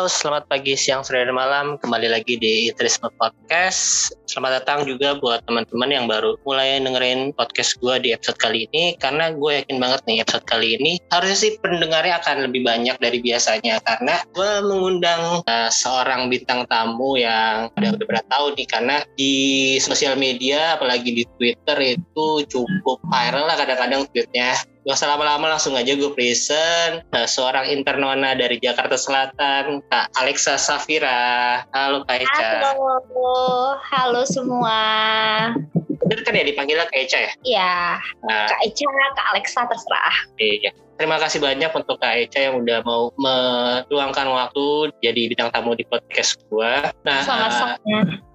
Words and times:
Halo, 0.00 0.08
selamat 0.08 0.48
pagi, 0.48 0.80
siang, 0.80 1.04
sore, 1.04 1.28
dan 1.28 1.36
malam. 1.36 1.76
Kembali 1.76 2.08
lagi 2.08 2.40
di 2.40 2.72
Itrisme 2.72 3.12
Podcast. 3.20 4.08
Selamat 4.24 4.64
datang 4.64 4.88
juga 4.88 5.12
buat 5.20 5.44
teman-teman 5.44 5.92
yang 5.92 6.08
baru 6.08 6.40
mulai 6.48 6.80
dengerin 6.80 7.36
podcast 7.36 7.76
gue 7.84 8.00
di 8.00 8.16
episode 8.16 8.40
kali 8.40 8.64
ini. 8.72 8.96
Karena 8.96 9.28
gue 9.28 9.60
yakin 9.60 9.76
banget 9.76 10.00
nih 10.08 10.24
episode 10.24 10.48
kali 10.48 10.80
ini 10.80 10.96
harusnya 11.12 11.36
sih 11.36 11.52
pendengarnya 11.60 12.16
akan 12.16 12.48
lebih 12.48 12.64
banyak 12.64 12.96
dari 12.96 13.20
biasanya. 13.20 13.76
Karena 13.84 14.24
gue 14.32 14.50
mengundang 14.64 15.44
uh, 15.44 15.68
seorang 15.68 16.32
bintang 16.32 16.64
tamu 16.72 17.20
yang 17.20 17.68
udah 17.76 17.92
udah 17.92 18.06
berat 18.08 18.24
tahu 18.32 18.56
nih. 18.56 18.68
Karena 18.72 18.96
di 19.20 19.34
sosial 19.84 20.16
media, 20.16 20.80
apalagi 20.80 21.12
di 21.12 21.28
Twitter 21.36 22.00
itu 22.00 22.48
cukup 22.48 23.04
viral 23.04 23.44
lah 23.52 23.56
kadang-kadang 23.60 24.08
tweetnya 24.16 24.56
Gak 24.80 24.96
usah 24.96 25.12
lama-lama 25.12 25.52
langsung 25.52 25.76
aja 25.76 25.92
gue 25.92 26.08
present 26.16 27.04
uh, 27.12 27.28
seorang 27.28 27.68
internona 27.68 28.32
dari 28.32 28.56
Jakarta 28.56 28.96
Selatan, 28.96 29.84
Kak 29.92 30.08
Alexa 30.16 30.56
Safira. 30.56 31.60
Halo 31.76 32.00
Kak 32.08 32.24
Eca. 32.24 32.72
Halo, 32.72 33.76
halo 33.76 34.22
semua. 34.24 34.80
Bener 36.00 36.24
kan 36.24 36.32
ya 36.32 36.48
dipanggilnya 36.48 36.88
Kak 36.88 36.96
Eca 36.96 37.18
ya? 37.20 37.32
Iya, 37.44 37.76
Nah, 38.24 38.48
Kak 38.48 38.60
Eca, 38.64 38.88
Kak 38.88 39.26
Alexa 39.36 39.60
terserah. 39.68 40.16
iya. 40.40 40.72
Terima 41.00 41.16
kasih 41.16 41.40
banyak 41.40 41.72
untuk 41.72 41.96
Kak 41.96 42.12
Eca 42.12 42.52
yang 42.52 42.60
udah 42.60 42.84
mau 42.84 43.08
meluangkan 43.16 44.28
waktu 44.28 44.92
jadi 45.00 45.32
bintang 45.32 45.48
tamu 45.48 45.72
di 45.72 45.88
podcast 45.88 46.36
gue. 46.52 46.72
Nah, 47.08 47.24
Sama-sama. 47.24 47.80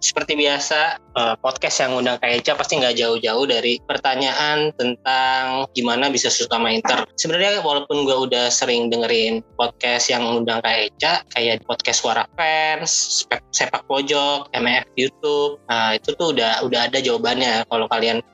seperti 0.02 0.34
biasa 0.34 0.98
eh, 0.98 1.36
podcast 1.46 1.86
yang 1.86 1.94
undang 1.94 2.18
Kak 2.18 2.42
Eca 2.42 2.58
pasti 2.58 2.82
nggak 2.82 2.98
jauh-jauh 2.98 3.46
dari 3.46 3.78
pertanyaan 3.86 4.74
tentang 4.82 5.70
gimana 5.78 6.10
bisa 6.10 6.34
suka 6.34 6.58
sama 6.58 6.74
Inter. 6.74 7.06
Sebenarnya 7.22 7.62
walaupun 7.62 8.02
gue 8.02 8.18
udah 8.34 8.50
sering 8.50 8.90
dengerin 8.90 9.46
podcast 9.62 10.10
yang 10.10 10.26
undang 10.26 10.58
Kak 10.66 10.90
Eca 10.90 11.22
kayak 11.38 11.62
podcast 11.70 12.02
Suara 12.02 12.26
Fans, 12.34 13.22
Sepak 13.54 13.86
Pojok, 13.86 14.50
MF 14.58 14.90
YouTube, 14.98 15.62
nah 15.70 15.94
itu 15.94 16.18
tuh 16.18 16.34
udah 16.34 16.66
udah 16.66 16.90
ada 16.90 16.98
jawabannya 16.98 17.70
kalau 17.70 17.86
kalian 17.94 18.26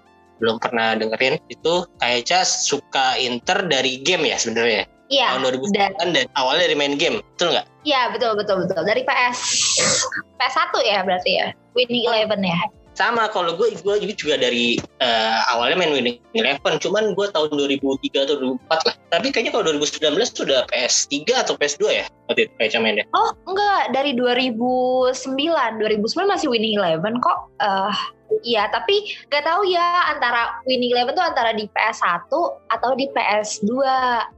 belum 0.42 0.58
pernah 0.58 0.97
dengerin 0.97 1.38
itu 1.47 1.86
Kak 2.02 2.11
Eca 2.11 2.42
suka 2.42 3.14
Inter 3.16 3.61
dari 3.64 4.02
game 4.02 4.25
ya 4.25 4.36
sebenarnya 4.36 4.89
Iya, 5.11 5.36
tahun 5.36 5.59
2009 5.59 5.75
dan 5.75 6.09
dan 6.16 6.25
awalnya 6.39 6.72
dari 6.72 6.75
main 6.75 6.95
game 6.95 7.20
betul 7.36 7.52
nggak? 7.52 7.67
iya 7.83 8.08
betul 8.09 8.31
betul 8.33 8.64
betul 8.64 8.81
dari 8.81 9.03
PS 9.03 9.39
PS1 10.39 10.72
ya 10.81 11.00
berarti 11.03 11.31
ya. 11.36 11.48
Winning 11.75 12.08
Eleven 12.08 12.42
ya. 12.42 12.59
sama 12.92 13.31
kalau 13.31 13.56
gue 13.56 13.72
gue 13.72 13.95
juga 14.16 14.36
dari 14.36 14.75
eh, 15.00 15.39
awalnya 15.52 15.80
main 15.80 15.95
Winning 15.95 16.20
Eleven 16.31 16.76
cuman 16.80 17.16
gue 17.16 17.28
tahun 17.28 17.48
2003 17.55 18.28
atau 18.28 18.36
2004 18.67 18.88
lah 18.88 18.95
tapi 19.08 19.28
kayaknya 19.31 19.52
kalau 19.52 19.64
2019 19.80 20.11
sudah 20.28 20.59
PS3 20.67 21.16
atau 21.39 21.55
PS2 21.55 21.83
ya 21.88 22.05
waktu 22.28 22.48
itu 22.48 22.53
kayak 22.59 22.80
mainnya 22.80 23.03
Oh 23.11 23.31
enggak, 23.48 23.92
dari 23.92 24.11
2009. 24.16 25.11
2009 25.28 26.03
masih 26.28 26.48
Winning 26.48 26.80
Eleven 26.80 27.16
kok. 27.20 27.52
Eh 27.59 27.95
Iya, 28.42 28.72
tapi 28.72 29.04
nggak 29.28 29.44
tahu 29.44 29.62
ya 29.68 30.12
antara 30.12 30.60
Winning 30.64 30.96
Eleven 30.96 31.14
tuh 31.14 31.26
antara 31.26 31.52
di 31.52 31.68
PS1 31.72 32.32
atau 32.72 32.92
di 32.96 33.06
PS2. 33.12 33.70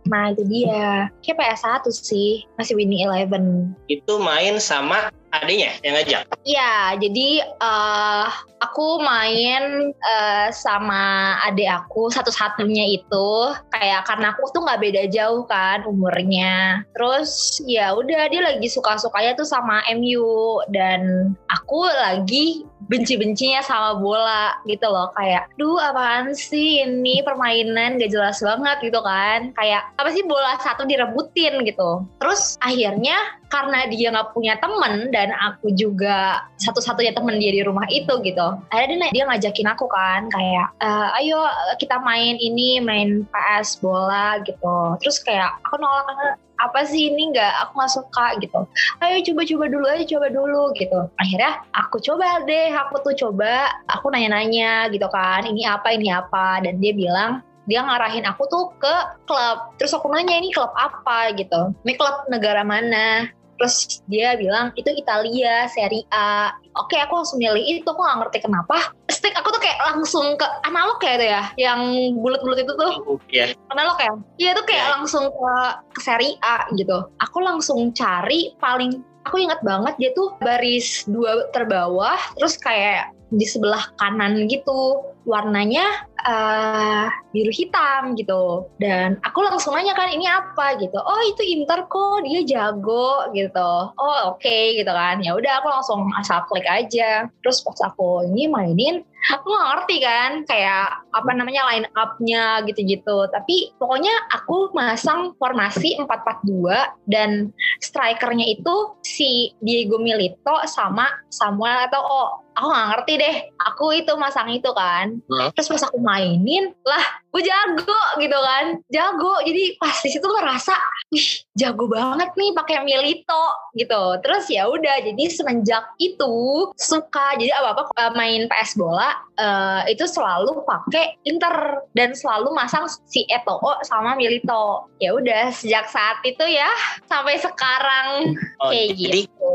Nah 0.09 0.33
itu 0.33 0.43
dia. 0.49 1.07
Kayak 1.21 1.37
PS1 1.61 1.83
sih, 1.93 2.43
masih 2.57 2.73
Winning 2.75 3.05
Eleven. 3.05 3.75
itu 3.91 4.13
main 4.17 4.57
sama 4.57 5.13
adanya 5.33 5.73
yang 5.81 5.97
ngajak? 5.97 6.21
Iya, 6.45 6.97
jadi 7.01 7.29
eh 7.41 8.27
aku 8.61 9.01
main 9.03 9.91
eh, 9.91 10.47
sama 10.53 11.35
adik 11.49 11.67
aku 11.67 12.13
satu-satunya 12.13 13.01
itu. 13.01 13.29
Kayak 13.73 14.05
karena 14.07 14.31
aku 14.37 14.53
tuh 14.53 14.61
nggak 14.63 14.81
beda 14.81 15.03
jauh 15.09 15.43
kan 15.49 15.83
umurnya. 15.89 16.85
Terus 16.93 17.59
ya 17.65 17.91
udah 17.97 18.29
dia 18.29 18.41
lagi 18.45 18.69
suka-sukanya 18.69 19.33
tuh 19.35 19.47
sama 19.47 19.81
MU 19.97 20.61
dan 20.71 21.33
aku 21.49 21.83
lagi 21.89 22.63
benci-bencinya 22.87 23.63
sama 23.63 23.97
bola 23.97 24.53
gitu 24.67 24.85
loh. 24.87 25.09
Kayak 25.15 25.49
duh 25.57 25.79
apaan 25.79 26.35
sih 26.35 26.83
ini 26.83 27.23
permainan? 27.23 27.97
Gak 27.97 28.11
jelas 28.11 28.43
banget 28.43 28.91
gitu 28.91 28.99
kan. 29.01 29.55
Kayak 29.55 29.89
apa 29.97 30.09
sih 30.11 30.23
bola 30.27 30.59
satu 30.61 30.85
direbutin? 30.85 31.63
gitu. 31.63 32.03
Terus 32.19 32.59
akhirnya 32.59 33.15
karena 33.53 33.85
dia 33.85 34.09
nggak 34.09 34.33
punya 34.33 34.57
temen 34.57 35.13
dan 35.13 35.29
aku 35.37 35.69
juga 35.77 36.41
satu-satunya 36.57 37.13
temen 37.13 37.37
dia 37.37 37.53
di 37.53 37.61
rumah 37.61 37.85
itu 37.93 38.09
gitu. 38.25 38.57
Akhirnya 38.73 39.13
dia, 39.13 39.21
dia 39.21 39.23
ngajakin 39.29 39.69
aku 39.69 39.85
kan 39.85 40.25
kayak 40.33 40.73
"Eh, 40.81 41.07
ayo 41.21 41.45
kita 41.77 42.01
main 42.01 42.33
ini 42.41 42.81
main 42.81 43.29
PS 43.29 43.77
bola 43.77 44.41
gitu. 44.41 44.97
Terus 44.97 45.21
kayak 45.21 45.53
aku 45.69 45.77
nolak 45.77 46.09
"Ah, 46.09 46.33
apa 46.65 46.81
sih 46.89 47.13
ini 47.13 47.29
nggak? 47.29 47.53
Aku 47.69 47.71
nggak 47.77 47.93
suka 47.93 48.25
gitu. 48.41 48.65
Ayo 49.05 49.21
coba-coba 49.21 49.65
dulu 49.69 49.85
aja 49.85 50.05
coba 50.17 50.27
dulu 50.33 50.63
gitu. 50.73 50.99
Akhirnya 51.21 51.61
aku 51.77 52.01
coba 52.01 52.41
deh 52.49 52.73
aku 52.73 53.05
tuh 53.05 53.13
coba 53.21 53.69
aku 53.85 54.09
nanya-nanya 54.09 54.89
gitu 54.89 55.05
kan 55.13 55.45
ini 55.45 55.61
apa 55.69 55.93
ini 55.93 56.09
apa? 56.09 56.57
Dan 56.65 56.81
dia 56.81 56.93
bilang 56.97 57.45
dia 57.63 57.79
ngarahin 57.79 58.27
aku 58.27 58.43
tuh 58.49 58.65
ke 58.81 58.95
klub. 59.29 59.77
Terus 59.79 59.93
aku 59.95 60.09
nanya 60.11 60.35
ini 60.41 60.49
klub 60.51 60.71
apa? 60.73 61.31
gitu. 61.37 61.71
Ini 61.85 61.93
klub 61.95 62.27
negara 62.27 62.63
mana 62.65 63.27
terus 63.57 64.01
dia 64.09 64.35
bilang 64.37 64.73
itu 64.75 64.89
Italia 64.93 65.67
Serie 65.71 66.05
A. 66.11 66.53
Oke 66.73 66.97
aku 66.97 67.21
langsung 67.21 67.37
milih 67.37 67.61
itu 67.61 67.85
aku 67.85 68.01
gak 68.01 68.19
ngerti 68.25 68.37
kenapa. 68.45 68.93
Stick 69.09 69.33
aku 69.37 69.53
tuh 69.53 69.61
kayak 69.61 69.77
langsung 69.93 70.33
ke 70.37 70.47
analog 70.65 70.97
ya 71.05 71.13
itu 71.17 71.25
ya 71.29 71.43
yang 71.57 71.81
bulat-bulat 72.17 72.65
itu 72.65 72.73
tuh. 72.73 72.93
Ya 73.29 73.53
analog 73.69 73.97
ya? 74.01 74.11
Iya 74.41 74.49
itu 74.57 74.63
kayak 74.65 74.81
Ya. 74.83 74.91
langsung 74.99 75.25
ke, 75.29 75.53
ke 75.95 75.99
Serie 76.01 76.35
A 76.41 76.65
gitu. 76.73 77.07
Aku 77.21 77.37
langsung 77.39 77.93
cari 77.93 78.51
paling 78.57 79.05
aku 79.23 79.39
ingat 79.39 79.63
banget 79.63 79.95
dia 79.99 80.11
tuh 80.17 80.35
baris 80.43 81.07
dua 81.07 81.47
terbawah 81.55 82.19
terus 82.35 82.59
kayak 82.59 83.07
di 83.33 83.45
sebelah 83.49 83.89
kanan 83.97 84.45
gitu. 84.45 85.01
Warnanya 85.23 85.87
eh 86.23 87.07
biru 87.31 87.51
hitam 87.51 88.13
gitu. 88.19 88.67
Dan 88.77 89.17
aku 89.23 89.39
langsung 89.43 89.73
nanya 89.75 89.95
kan 89.95 90.11
ini 90.11 90.27
apa? 90.27 90.75
gitu. 90.79 90.95
Oh 90.99 91.21
itu 91.27 91.41
Inter 91.43 91.87
kok 91.87 92.23
dia 92.23 92.43
jago 92.43 93.31
gitu. 93.33 93.71
Oh 93.95 94.19
oke 94.35 94.57
gitu 94.77 94.91
kan. 94.91 95.19
Ya 95.23 95.33
udah 95.35 95.63
aku 95.63 95.67
langsung 95.71 96.07
asal 96.19 96.43
klik 96.47 96.67
aja. 96.67 97.27
Terus 97.41 97.63
pas 97.63 97.79
aku 97.87 98.27
ini 98.27 98.47
mainin 98.51 99.03
aku 99.31 99.47
gak 99.55 99.67
ngerti 99.71 99.95
kan 100.03 100.31
kayak 100.43 100.87
apa 101.15 101.31
namanya 101.31 101.63
line 101.71 101.87
up-nya 101.95 102.59
gitu-gitu. 102.67 103.27
Tapi 103.31 103.71
pokoknya 103.79 104.11
aku 104.35 104.75
masang 104.75 105.31
formasi 105.39 105.95
442 106.03 107.07
dan 107.07 107.55
strikernya 107.79 108.43
itu 108.59 108.75
si 109.05 109.55
Diego 109.63 109.99
Milito 110.01 110.59
sama 110.67 111.07
Samuel 111.31 111.87
atau 111.87 112.01
oh 112.03 112.29
aku 112.55 112.67
gak 112.69 112.87
ngerti 112.93 113.13
deh. 113.19 113.35
Aku 113.73 113.85
itu 113.93 114.13
masang 114.17 114.49
itu 114.53 114.69
kan. 114.73 115.17
Hmm. 115.29 115.49
terus 115.53 115.69
pas 115.69 115.83
aku 115.89 115.97
mainin 115.99 116.73
lah 116.85 117.05
gue 117.33 117.41
jago 117.41 118.01
gitu 118.21 118.37
kan. 118.37 118.65
Jago. 118.89 119.33
Jadi 119.45 119.77
pas 119.81 119.95
di 119.99 120.09
situ 120.09 120.25
ngerasa 120.25 120.75
wih 121.13 121.27
jago 121.53 121.85
banget 121.85 122.33
nih 122.33 122.51
pakai 122.57 122.81
Milito 122.81 123.45
gitu. 123.77 124.17
Terus 124.25 124.49
ya 124.49 124.65
udah 124.65 125.05
jadi 125.05 125.23
semenjak 125.29 125.85
itu 126.01 126.69
suka. 126.77 127.37
Jadi 127.37 127.53
apa 127.53 127.77
apa 127.77 127.83
main 128.17 128.49
PS 128.49 128.77
bola 128.77 129.13
eh, 129.37 129.93
itu 129.93 130.05
selalu 130.09 130.65
pakai 130.65 131.21
Inter 131.29 131.85
dan 131.93 132.17
selalu 132.17 132.53
masang 132.57 132.89
si 133.05 133.25
Eto'o 133.29 133.77
sama 133.85 134.17
Milito 134.17 134.89
ya 134.97 135.13
udah 135.13 135.53
sejak 135.53 135.85
saat 135.93 136.21
itu 136.25 136.43
ya 136.43 136.69
sampai 137.05 137.37
sekarang. 137.37 138.33
Oh, 138.57 138.73
kayak 138.73 138.97
jadi 138.97 139.21
gitu. 139.29 139.53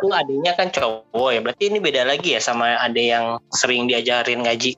itu 0.00 0.08
adanya 0.12 0.52
kan 0.56 0.68
cowok 0.72 1.30
ya 1.32 1.40
berarti 1.44 1.64
ini 1.68 1.78
beda 1.82 2.02
lagi 2.08 2.36
ya 2.36 2.40
sama 2.40 2.80
ade 2.80 3.12
yang 3.12 3.36
sering 3.52 3.84
diajarin 3.84 4.40
ngaji. 4.44 4.72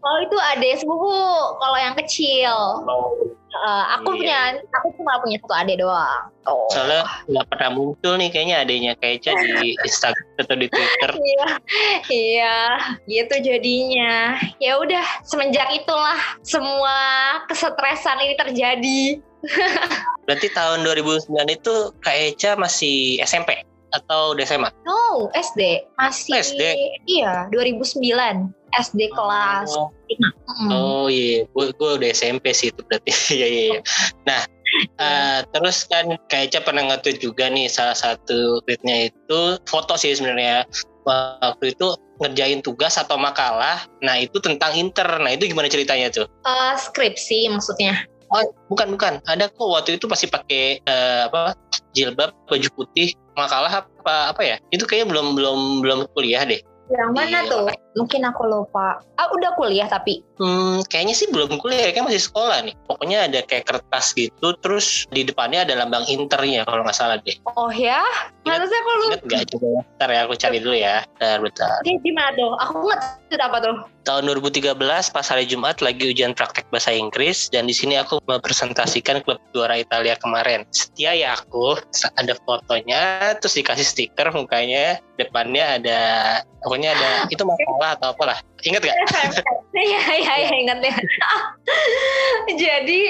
Kalau 0.00 0.18
itu 0.26 0.38
ada 0.38 0.66
sepupu 0.74 1.14
kalau 1.60 1.78
yang 1.78 1.94
kecil 1.94 2.54
Eh, 3.50 3.84
aku 3.98 4.14
Iya. 4.14 4.18
punya 4.22 4.38
aku 4.70 4.86
cuma 4.94 5.18
punya 5.18 5.36
satu 5.42 5.54
adik 5.58 5.76
doang. 5.82 6.22
Oh 6.46 6.70
soalnya 6.70 7.02
nggak 7.26 7.46
pernah 7.50 7.70
muncul 7.74 8.14
nih 8.16 8.30
kayaknya 8.30 8.56
adanya 8.62 8.92
Keca 8.94 9.32
di 9.36 9.50
Instagram 9.86 10.26
atau 10.38 10.56
di 10.56 10.66
Twitter. 10.70 11.10
Iya 11.18 11.46
iya 12.08 12.56
gitu 13.10 13.34
jadinya. 13.42 14.38
Ya 14.62 14.78
udah 14.78 15.02
semenjak 15.26 15.66
itulah 15.74 16.16
semua 16.46 16.96
kesetresan 17.50 18.22
ini 18.22 18.34
terjadi. 18.38 19.02
Berarti 20.30 20.48
tahun 20.52 20.86
2009 20.86 21.32
itu 21.50 21.74
Keca 21.98 22.54
masih 22.54 23.18
SMP 23.20 23.66
atau 23.94 24.34
SMA 24.42 24.70
no 24.86 25.30
SD 25.34 25.86
masih 25.98 26.38
SD? 26.40 26.62
iya 27.10 27.46
2009 27.50 28.00
SD 28.70 29.00
kelas 29.10 29.70
oh, 29.74 29.90
5 30.06 30.40
oh 30.70 31.06
iya 31.10 31.46
gue 31.46 31.66
gue 31.74 31.90
udah 31.98 32.08
SMP 32.10 32.54
sih 32.54 32.70
itu 32.74 32.80
berarti. 32.86 33.10
Iya 33.36 33.46
iya 33.46 33.62
iya. 33.74 33.80
nah 34.26 34.40
eh, 34.98 35.38
terus 35.50 35.86
kan 35.86 36.18
Keca 36.30 36.62
pernah 36.62 36.86
nge-tweet 36.90 37.18
juga 37.22 37.50
nih 37.50 37.70
salah 37.70 37.96
satu 37.96 38.62
tweetnya 38.66 39.10
itu 39.10 39.40
foto 39.66 39.94
sih 39.98 40.14
sebenarnya. 40.14 40.66
Waktu 41.00 41.74
itu 41.74 41.96
ngerjain 42.20 42.60
tugas 42.60 43.00
atau 43.00 43.16
makalah 43.16 43.88
nah 44.04 44.20
itu 44.20 44.38
tentang 44.38 44.76
Inter. 44.76 45.06
Nah 45.18 45.32
itu 45.34 45.48
gimana 45.48 45.66
ceritanya 45.70 46.12
tuh? 46.12 46.26
Eh, 46.46 46.74
skripsi 46.78 47.50
maksudnya. 47.50 48.06
Oh, 48.30 48.46
bukan 48.70 48.94
bukan. 48.94 49.18
Ada 49.26 49.50
kok 49.50 49.66
waktu 49.66 49.98
itu 49.98 50.06
pasti 50.06 50.30
pakai 50.30 50.78
eh, 50.78 51.20
apa 51.26 51.58
jilbab 51.90 52.30
baju 52.46 52.68
putih 52.78 53.10
makalah 53.38 53.84
apa 53.84 54.34
apa 54.34 54.42
ya? 54.42 54.56
Itu 54.70 54.86
kayaknya 54.86 55.14
belum 55.14 55.26
belum 55.38 55.58
belum 55.84 55.98
kuliah 56.14 56.42
deh. 56.46 56.60
Yang 56.90 57.10
mana 57.14 57.38
Iya. 57.46 57.50
tuh? 57.54 57.66
Mungkin 57.94 58.26
aku 58.26 58.42
lupa. 58.50 58.98
Ah, 59.14 59.30
udah 59.30 59.54
kuliah 59.54 59.86
tapi. 59.86 60.26
Hmm, 60.42 60.82
kayaknya 60.90 61.14
sih 61.14 61.30
belum 61.30 61.62
kuliah, 61.62 61.94
kayak 61.94 62.02
masih 62.02 62.18
sekolah 62.18 62.66
nih. 62.66 62.74
Pokoknya 62.90 63.30
ada 63.30 63.46
kayak 63.46 63.70
kertas 63.70 64.10
gitu, 64.18 64.50
terus 64.58 65.06
di 65.14 65.22
depannya 65.22 65.62
ada 65.62 65.78
lambang 65.78 66.02
internya 66.10 66.66
kalau 66.66 66.82
nggak 66.82 66.98
salah 66.98 67.22
deh. 67.22 67.38
Oh 67.54 67.70
ya? 67.70 68.02
Sih 68.42 68.50
aku 68.50 68.90
lupa. 69.06 69.06
Ingat 69.06 69.22
nggak? 69.22 69.42
Coba 69.54 69.66
ya. 69.70 69.80
Bentar 69.86 70.08
ya, 70.10 70.20
aku 70.26 70.34
cari 70.34 70.58
dulu 70.58 70.74
ya. 70.74 70.96
Bentar, 71.14 71.38
bentar. 71.38 71.78
Gimana 71.86 72.30
tuh? 72.34 72.50
Aku 72.58 72.74
nggak 72.82 73.00
apa 73.38 73.62
tuh. 73.62 73.76
Tahun 74.02 74.26
2013 74.26 74.74
pas 75.14 75.26
hari 75.28 75.46
Jumat 75.46 75.78
lagi 75.78 76.10
ujian 76.10 76.34
praktek 76.34 76.66
bahasa 76.74 76.90
Inggris 76.90 77.46
dan 77.52 77.70
di 77.70 77.74
sini 77.76 77.94
aku 77.94 78.18
mempresentasikan 78.26 79.22
klub 79.22 79.38
juara 79.54 79.78
Italia 79.78 80.18
kemarin. 80.18 80.66
Setia 80.74 81.14
ya 81.14 81.38
aku, 81.38 81.78
ada 82.18 82.34
fotonya, 82.42 83.36
terus 83.38 83.54
dikasih 83.54 83.86
stiker 83.86 84.34
mukanya, 84.34 84.98
depannya 85.14 85.78
ada, 85.78 86.00
pokoknya 86.64 86.90
ada 86.96 87.10
itu 87.30 87.44
masalah 87.46 87.94
atau 87.94 88.08
apalah. 88.16 88.38
Ingat 88.66 88.82
gak? 88.84 88.96
Iya, 89.70 90.02
iya, 90.18 90.34
iya, 90.44 90.54
ingat 90.66 90.78
ya. 90.82 90.94
Jadi 92.66 93.00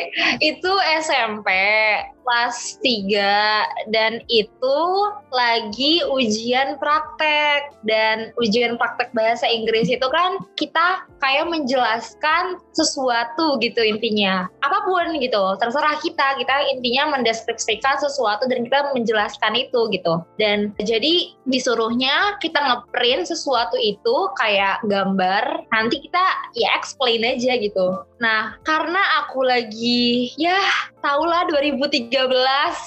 itu 0.44 0.72
SMP 1.00 1.48
kelas 2.30 2.78
3 2.84 3.90
dan 3.90 4.22
itu 4.30 4.78
lagi 5.34 6.04
ujian 6.06 6.78
praktek 6.78 7.74
dan 7.82 8.30
ujian 8.38 8.78
praktek 8.78 9.10
bahasa 9.16 9.50
Inggris 9.50 9.90
itu 9.90 10.06
kan 10.14 10.38
kita 10.54 11.02
kayak 11.18 11.50
menjelaskan 11.50 12.62
sesuatu 12.70 13.58
gitu 13.58 13.82
intinya 13.82 14.46
apa 14.62 14.78
pun 14.86 15.18
gitu 15.18 15.42
terserah 15.58 15.98
kita 16.00 16.38
kita 16.38 16.54
intinya 16.70 17.18
mendeskripsikan 17.18 17.98
sesuatu 17.98 18.46
dan 18.46 18.62
kita 18.62 18.94
menjelaskan 18.94 19.58
itu 19.58 19.90
gitu 19.90 20.22
dan 20.38 20.70
jadi 20.78 21.34
disuruhnya 21.50 22.38
kita 22.38 22.62
ngeprint 22.62 23.26
sesuatu 23.26 23.74
itu 23.80 24.16
kayak 24.38 24.80
gambar 24.86 25.39
nanti 25.70 26.02
kita 26.02 26.24
ya 26.56 26.74
explain 26.76 27.22
aja 27.24 27.56
gitu 27.60 28.02
nah 28.20 28.56
karena 28.64 29.00
aku 29.24 29.44
lagi 29.44 30.32
ya 30.36 30.58
tahulah 31.00 31.48
2013 31.48 32.20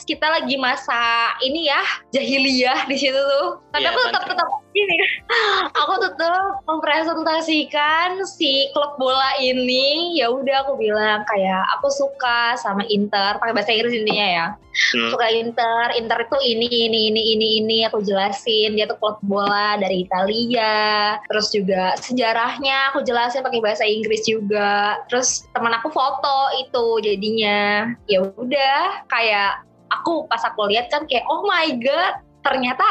kita 0.05 0.27
lagi 0.29 0.55
masa 0.57 1.33
ini 1.41 1.67
ya 1.67 1.81
jahiliyah 2.13 2.85
di 2.85 2.97
situ 2.97 3.17
tuh. 3.17 3.59
Tapi 3.73 3.83
Iya, 3.83 3.89
aku 3.91 3.99
tetap 4.09 4.23
tetap 4.29 4.47
ini, 4.73 4.97
aku 5.81 5.93
tetap 6.01 6.65
mempresentasikan 6.65 8.21
si 8.25 8.69
klub 8.73 8.97
bola 8.97 9.37
ini. 9.39 10.17
Ya 10.17 10.29
udah 10.33 10.67
aku 10.67 10.77
bilang 10.77 11.23
kayak 11.29 11.63
aku 11.79 11.89
suka 11.93 12.57
sama 12.59 12.83
Inter 12.89 13.37
pakai 13.37 13.53
bahasa 13.53 13.71
Inggris 13.71 13.95
intinya 13.95 14.27
ya. 14.27 14.47
Hmm. 14.73 15.13
Suka 15.13 15.29
Inter, 15.29 15.93
Inter 15.93 16.25
itu 16.25 16.37
ini 16.41 16.67
ini 16.89 16.99
ini 17.13 17.21
ini 17.37 17.47
ini 17.61 17.77
aku 17.85 18.01
jelasin 18.01 18.73
dia 18.73 18.89
tuh 18.89 18.97
klub 18.97 19.21
bola 19.21 19.77
dari 19.77 20.09
Italia. 20.09 21.17
Terus 21.29 21.53
juga 21.53 21.93
sejarahnya 22.01 22.93
aku 22.93 23.05
jelasin 23.05 23.45
pakai 23.45 23.61
bahasa 23.61 23.85
Inggris 23.85 24.25
juga. 24.25 25.01
Terus 25.07 25.45
teman 25.53 25.77
aku 25.77 25.93
foto 25.93 26.49
itu 26.57 26.85
jadinya 27.05 27.93
ya 28.09 28.25
udah 28.25 29.05
kayak 29.07 29.61
aku 29.93 30.25
pas 30.25 30.41
aku 30.41 30.73
lihat 30.73 30.89
kan 30.89 31.05
kayak 31.05 31.25
oh 31.29 31.45
my 31.45 31.69
god 31.77 32.17
ternyata 32.43 32.83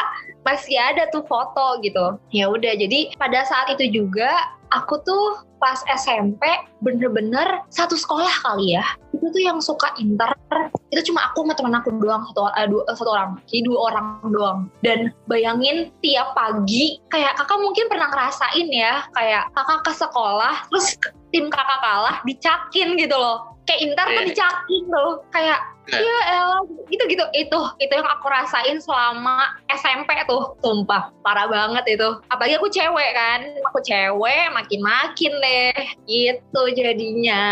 masih 0.42 0.78
ada 0.78 1.06
tuh 1.10 1.22
foto 1.26 1.78
gitu. 1.82 2.18
Ya 2.34 2.50
udah 2.50 2.74
jadi 2.74 3.14
pada 3.16 3.46
saat 3.46 3.74
itu 3.78 4.02
juga 4.02 4.30
aku 4.74 4.98
tuh 5.06 5.46
pas 5.62 5.78
SMP 5.94 6.42
bener-bener 6.82 7.62
satu 7.70 7.94
sekolah 7.94 8.42
kali 8.42 8.74
ya. 8.74 8.82
Itu 9.14 9.30
tuh 9.30 9.42
yang 9.46 9.62
suka 9.62 9.94
inter. 10.02 10.34
Itu 10.90 11.14
cuma 11.14 11.30
aku 11.30 11.46
sama 11.46 11.54
teman 11.54 11.78
aku 11.78 11.94
doang 12.02 12.26
satu, 12.26 12.50
eh, 12.58 12.66
dua, 12.66 12.82
eh, 12.90 12.96
satu 12.98 13.10
orang. 13.14 13.30
Jadi 13.46 13.60
dua 13.70 13.78
orang 13.94 14.06
doang. 14.34 14.58
Dan 14.82 15.14
bayangin 15.30 15.94
tiap 16.02 16.34
pagi 16.34 16.98
kayak 17.14 17.38
kakak 17.38 17.62
mungkin 17.62 17.86
pernah 17.86 18.10
ngerasain 18.10 18.66
ya 18.74 19.06
kayak 19.14 19.46
kakak 19.54 19.80
ke 19.86 19.92
sekolah 19.94 20.54
terus 20.66 20.98
tim 21.30 21.46
kakak 21.46 21.78
kalah 21.78 22.18
dicakin 22.26 22.98
gitu 22.98 23.14
loh. 23.14 23.54
Kayak 23.62 23.80
inter 23.86 24.06
tuh 24.10 24.14
Iya. 24.18 24.28
dicakin 24.34 24.82
tuh 24.90 25.10
kayak 25.30 25.60
Iya. 25.90 25.98
ya 25.98 26.18
elah 26.38 26.62
gitu 26.90 27.04
gitu. 27.10 27.24
Itu 27.34 27.58
itu 27.82 27.92
yang 27.94 28.06
aku 28.06 28.26
rasain 28.30 28.78
selama 28.78 29.50
SMP 29.70 30.14
tuh. 30.30 30.54
Sumpah 30.62 31.10
parah 31.26 31.50
banget 31.50 31.98
itu. 31.98 32.08
Apalagi 32.30 32.58
aku 32.58 32.70
cewek 32.70 33.10
kan. 33.14 33.40
Aku 33.72 33.82
cewek 33.82 34.50
makin 34.54 34.80
makin 34.82 35.32
deh 35.52 35.84
gitu 36.08 36.62
jadinya. 36.72 37.44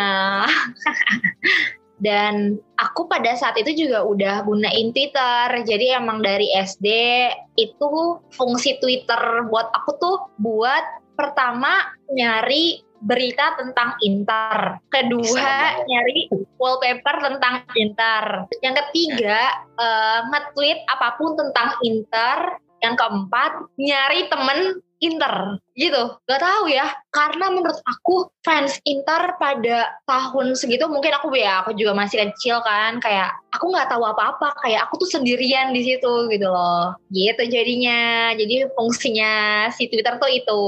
Dan 2.01 2.57
aku 2.81 3.05
pada 3.13 3.37
saat 3.37 3.61
itu 3.61 3.85
juga 3.85 4.09
udah 4.09 4.41
gunain 4.49 4.89
Twitter. 4.97 5.53
Jadi 5.69 5.93
emang 5.93 6.25
dari 6.25 6.49
SD 6.57 6.89
itu 7.61 8.17
fungsi 8.33 8.81
Twitter 8.81 9.45
buat 9.53 9.69
aku 9.77 10.01
tuh 10.01 10.17
buat 10.41 10.81
pertama 11.13 11.93
nyari 12.09 12.81
berita 13.01 13.57
tentang 13.57 13.97
Inter, 14.05 14.77
kedua 14.93 15.25
Sama. 15.25 15.89
nyari 15.89 16.29
wallpaper 16.61 17.17
tentang 17.33 17.65
Inter, 17.73 18.45
yang 18.61 18.77
ketiga 18.77 19.65
eh, 19.81 20.21
nge-tweet 20.29 20.85
apa 20.85 21.17
pun 21.17 21.33
tentang 21.33 21.81
Inter, 21.81 22.61
yang 22.85 23.01
keempat 23.01 23.53
nyari 23.81 24.29
temen 24.29 24.85
Inter 25.01 25.57
gitu. 25.75 26.21
Gak 26.29 26.41
tahu 26.45 26.69
ya 26.69 26.93
karena 27.11 27.49
menurut 27.49 27.81
aku 27.85 28.29
fans 28.45 28.77
Inter 28.85 29.35
pada 29.41 29.97
tahun 30.05 30.55
segitu 30.55 30.87
mungkin 30.87 31.17
aku 31.17 31.33
ya 31.35 31.65
aku 31.65 31.73
juga 31.73 31.97
masih 31.97 32.29
kecil 32.29 32.61
kan 32.61 33.01
kayak 33.01 33.33
aku 33.51 33.73
nggak 33.73 33.91
tahu 33.91 34.05
apa-apa 34.07 34.55
kayak 34.63 34.87
aku 34.87 35.03
tuh 35.03 35.11
sendirian 35.19 35.73
di 35.73 35.83
situ 35.83 36.29
gitu 36.29 36.49
loh. 36.49 36.95
Gitu 37.11 37.43
jadinya. 37.49 38.33
Jadi 38.37 38.69
fungsinya 38.77 39.33
si 39.73 39.89
Twitter 39.89 40.21
tuh 40.21 40.31
itu 40.31 40.63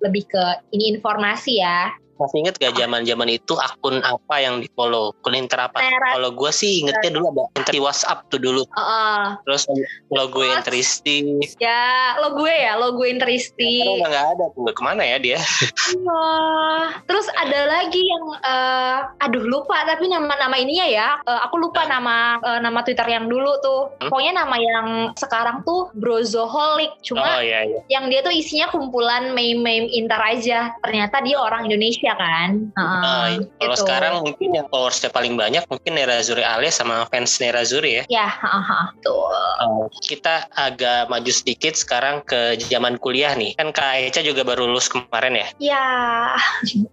lebih 0.00 0.24
ke 0.28 0.44
ini 0.72 0.96
informasi 0.96 1.60
ya 1.60 1.92
Masih 2.14 2.46
inget 2.46 2.54
gak 2.62 2.74
zaman 2.78 3.02
zaman 3.02 3.28
itu 3.30 3.54
akun 3.58 3.98
apa 4.04 4.34
yang 4.38 4.62
di 4.62 4.68
follow? 4.72 5.10
Akun 5.20 5.34
Inter 5.34 5.66
apa? 5.66 5.82
Kalau 6.14 6.30
gue 6.30 6.50
sih 6.54 6.86
ingetnya 6.86 7.10
dulu 7.10 7.34
ada 7.34 7.44
Inter 7.58 7.72
di 7.74 7.82
WhatsApp 7.82 8.26
tuh 8.30 8.38
dulu. 8.38 8.62
Heeh. 8.70 9.20
Terus 9.46 9.62
logo 10.10 10.40
Terus? 10.42 10.54
Interisti. 10.54 11.18
ya 11.58 12.18
lo 12.20 12.36
gue 12.38 12.50
ya 12.52 12.78
lo 12.78 12.94
gue 12.94 13.08
Interisti 13.10 13.82
udah 13.82 14.08
nggak 14.10 14.26
ada 14.36 14.44
tuh. 14.54 14.70
Ke 14.74 14.82
mana 14.82 15.02
ya 15.02 15.16
dia? 15.18 15.40
Wah, 16.04 17.00
terus 17.06 17.26
ada 17.34 17.66
lagi 17.66 18.02
yang 18.02 18.24
eh, 18.42 18.98
aduh 19.24 19.44
lupa 19.44 19.82
tapi 19.86 20.10
nama-nama 20.10 20.54
ininya 20.58 20.86
ya. 20.86 21.08
Eh, 21.22 21.40
aku 21.46 21.58
lupa 21.58 21.86
nama 21.86 22.38
eh, 22.42 22.60
nama 22.60 22.82
Twitter 22.82 23.06
yang 23.08 23.26
dulu 23.30 23.58
tuh. 23.62 23.82
Hmm? 24.02 24.10
Pokoknya 24.10 24.44
nama 24.44 24.56
yang 24.58 24.88
sekarang 25.16 25.62
tuh 25.66 25.90
Brozoholic. 25.96 26.92
Oh 26.94 27.14
Cuma 27.14 27.40
iya 27.40 27.64
iya. 27.66 27.80
yang 27.88 28.10
dia 28.10 28.20
tuh 28.20 28.34
isinya 28.34 28.68
kumpulan 28.70 29.32
meme-meme 29.32 29.88
Inter 29.94 30.20
aja. 30.20 30.74
Ternyata 30.82 31.22
dia 31.24 31.38
orang 31.40 31.66
Indonesia 31.70 32.03
kan. 32.12 32.68
Heeh, 32.76 33.00
Nah, 33.00 33.26
kalau 33.56 33.72
gitu. 33.72 33.82
sekarang 33.88 34.12
mungkin 34.20 34.48
yang 34.52 34.66
followersnya 34.68 35.08
paling 35.08 35.34
banyak 35.34 35.64
mungkin 35.64 35.96
Nerazzurri 35.96 36.44
alias 36.44 36.76
sama 36.76 37.08
fans 37.08 37.40
Nerazzurri 37.40 38.04
ya. 38.04 38.04
ya, 38.12 38.26
heeh, 38.28 38.62
heeh, 38.68 38.86
tuh. 39.00 39.24
Uh, 39.64 39.88
kita 40.04 40.44
agak 40.52 41.08
maju 41.08 41.32
sedikit 41.32 41.72
sekarang 41.72 42.20
ke 42.28 42.60
zaman 42.60 43.00
kuliah 43.00 43.32
nih. 43.32 43.56
Kan 43.56 43.72
Kak 43.72 44.12
Eca 44.12 44.20
juga 44.20 44.44
baru 44.44 44.68
lulus 44.68 44.92
kemarin 44.92 45.40
ya. 45.40 45.48
Ya, 45.56 45.86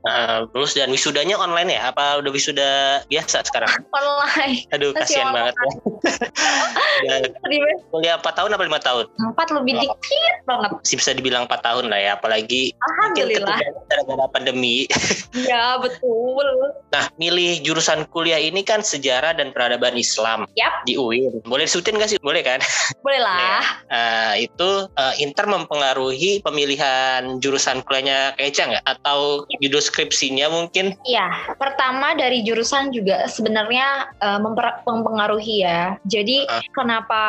Uh, 0.01 0.49
lulus 0.53 0.73
dan 0.73 0.89
wisudanya 0.89 1.37
online 1.37 1.75
ya? 1.77 1.91
Apa 1.93 2.17
udah 2.21 2.31
wisuda 2.31 2.69
biasa 3.05 3.45
sekarang? 3.45 3.69
online. 3.97 4.65
Aduh, 4.71 4.93
kasihan 4.93 5.33
banget 5.33 5.53
ya. 5.57 5.69
Kuliah 7.91 8.15
4 8.17 8.37
tahun 8.37 8.49
apa 8.53 8.63
5 8.65 8.87
tahun? 8.87 9.05
Empat 9.19 9.47
lebih 9.53 9.73
dikit 9.77 10.35
banget. 10.45 10.69
Masih 10.77 10.95
bisa 10.97 11.11
dibilang 11.13 11.43
4 11.45 11.61
tahun 11.61 11.85
lah 11.89 11.99
ya. 11.99 12.11
Apalagi 12.15 12.71
mungkin 12.73 12.85
Alhamdulillah. 12.87 13.57
ketika 13.57 13.81
gara-gara 13.89 14.25
pandemi. 14.29 14.85
Ya, 15.31 15.79
betul. 15.79 16.45
Nah, 16.91 17.07
milih 17.15 17.63
jurusan 17.63 18.03
kuliah 18.11 18.37
ini 18.37 18.61
kan 18.61 18.83
sejarah 18.83 19.31
dan 19.31 19.55
peradaban 19.55 19.95
Islam 19.95 20.43
Yap. 20.59 20.83
di 20.83 20.99
UIN. 20.99 21.39
Boleh 21.47 21.63
disebutin 21.65 21.95
nggak 21.95 22.09
sih? 22.11 22.19
Boleh 22.19 22.43
kan? 22.43 22.59
Boleh 22.99 23.21
lah. 23.23 23.63
Uh, 23.87 24.33
itu 24.37 24.69
uh, 24.91 25.13
Inter 25.17 25.47
mempengaruhi 25.47 26.43
pemilihan 26.43 27.39
jurusan 27.39 27.79
kuliahnya 27.87 28.35
Kak 28.35 28.43
Eca 28.43 28.63
nggak? 28.75 28.83
Atau 28.85 29.47
judul 29.63 29.79
skripsinya 29.79 30.51
mungkin? 30.51 30.95
Iya, 31.07 31.55
pertama 31.55 32.11
dari 32.13 32.43
jurusan 32.43 32.91
juga 32.91 33.25
sebenarnya 33.31 34.11
memper- 34.39 34.83
mempengaruhi 34.83 35.63
ya. 35.63 35.95
Jadi 36.05 36.43
Ah. 36.51 36.59
kenapa 36.75 37.23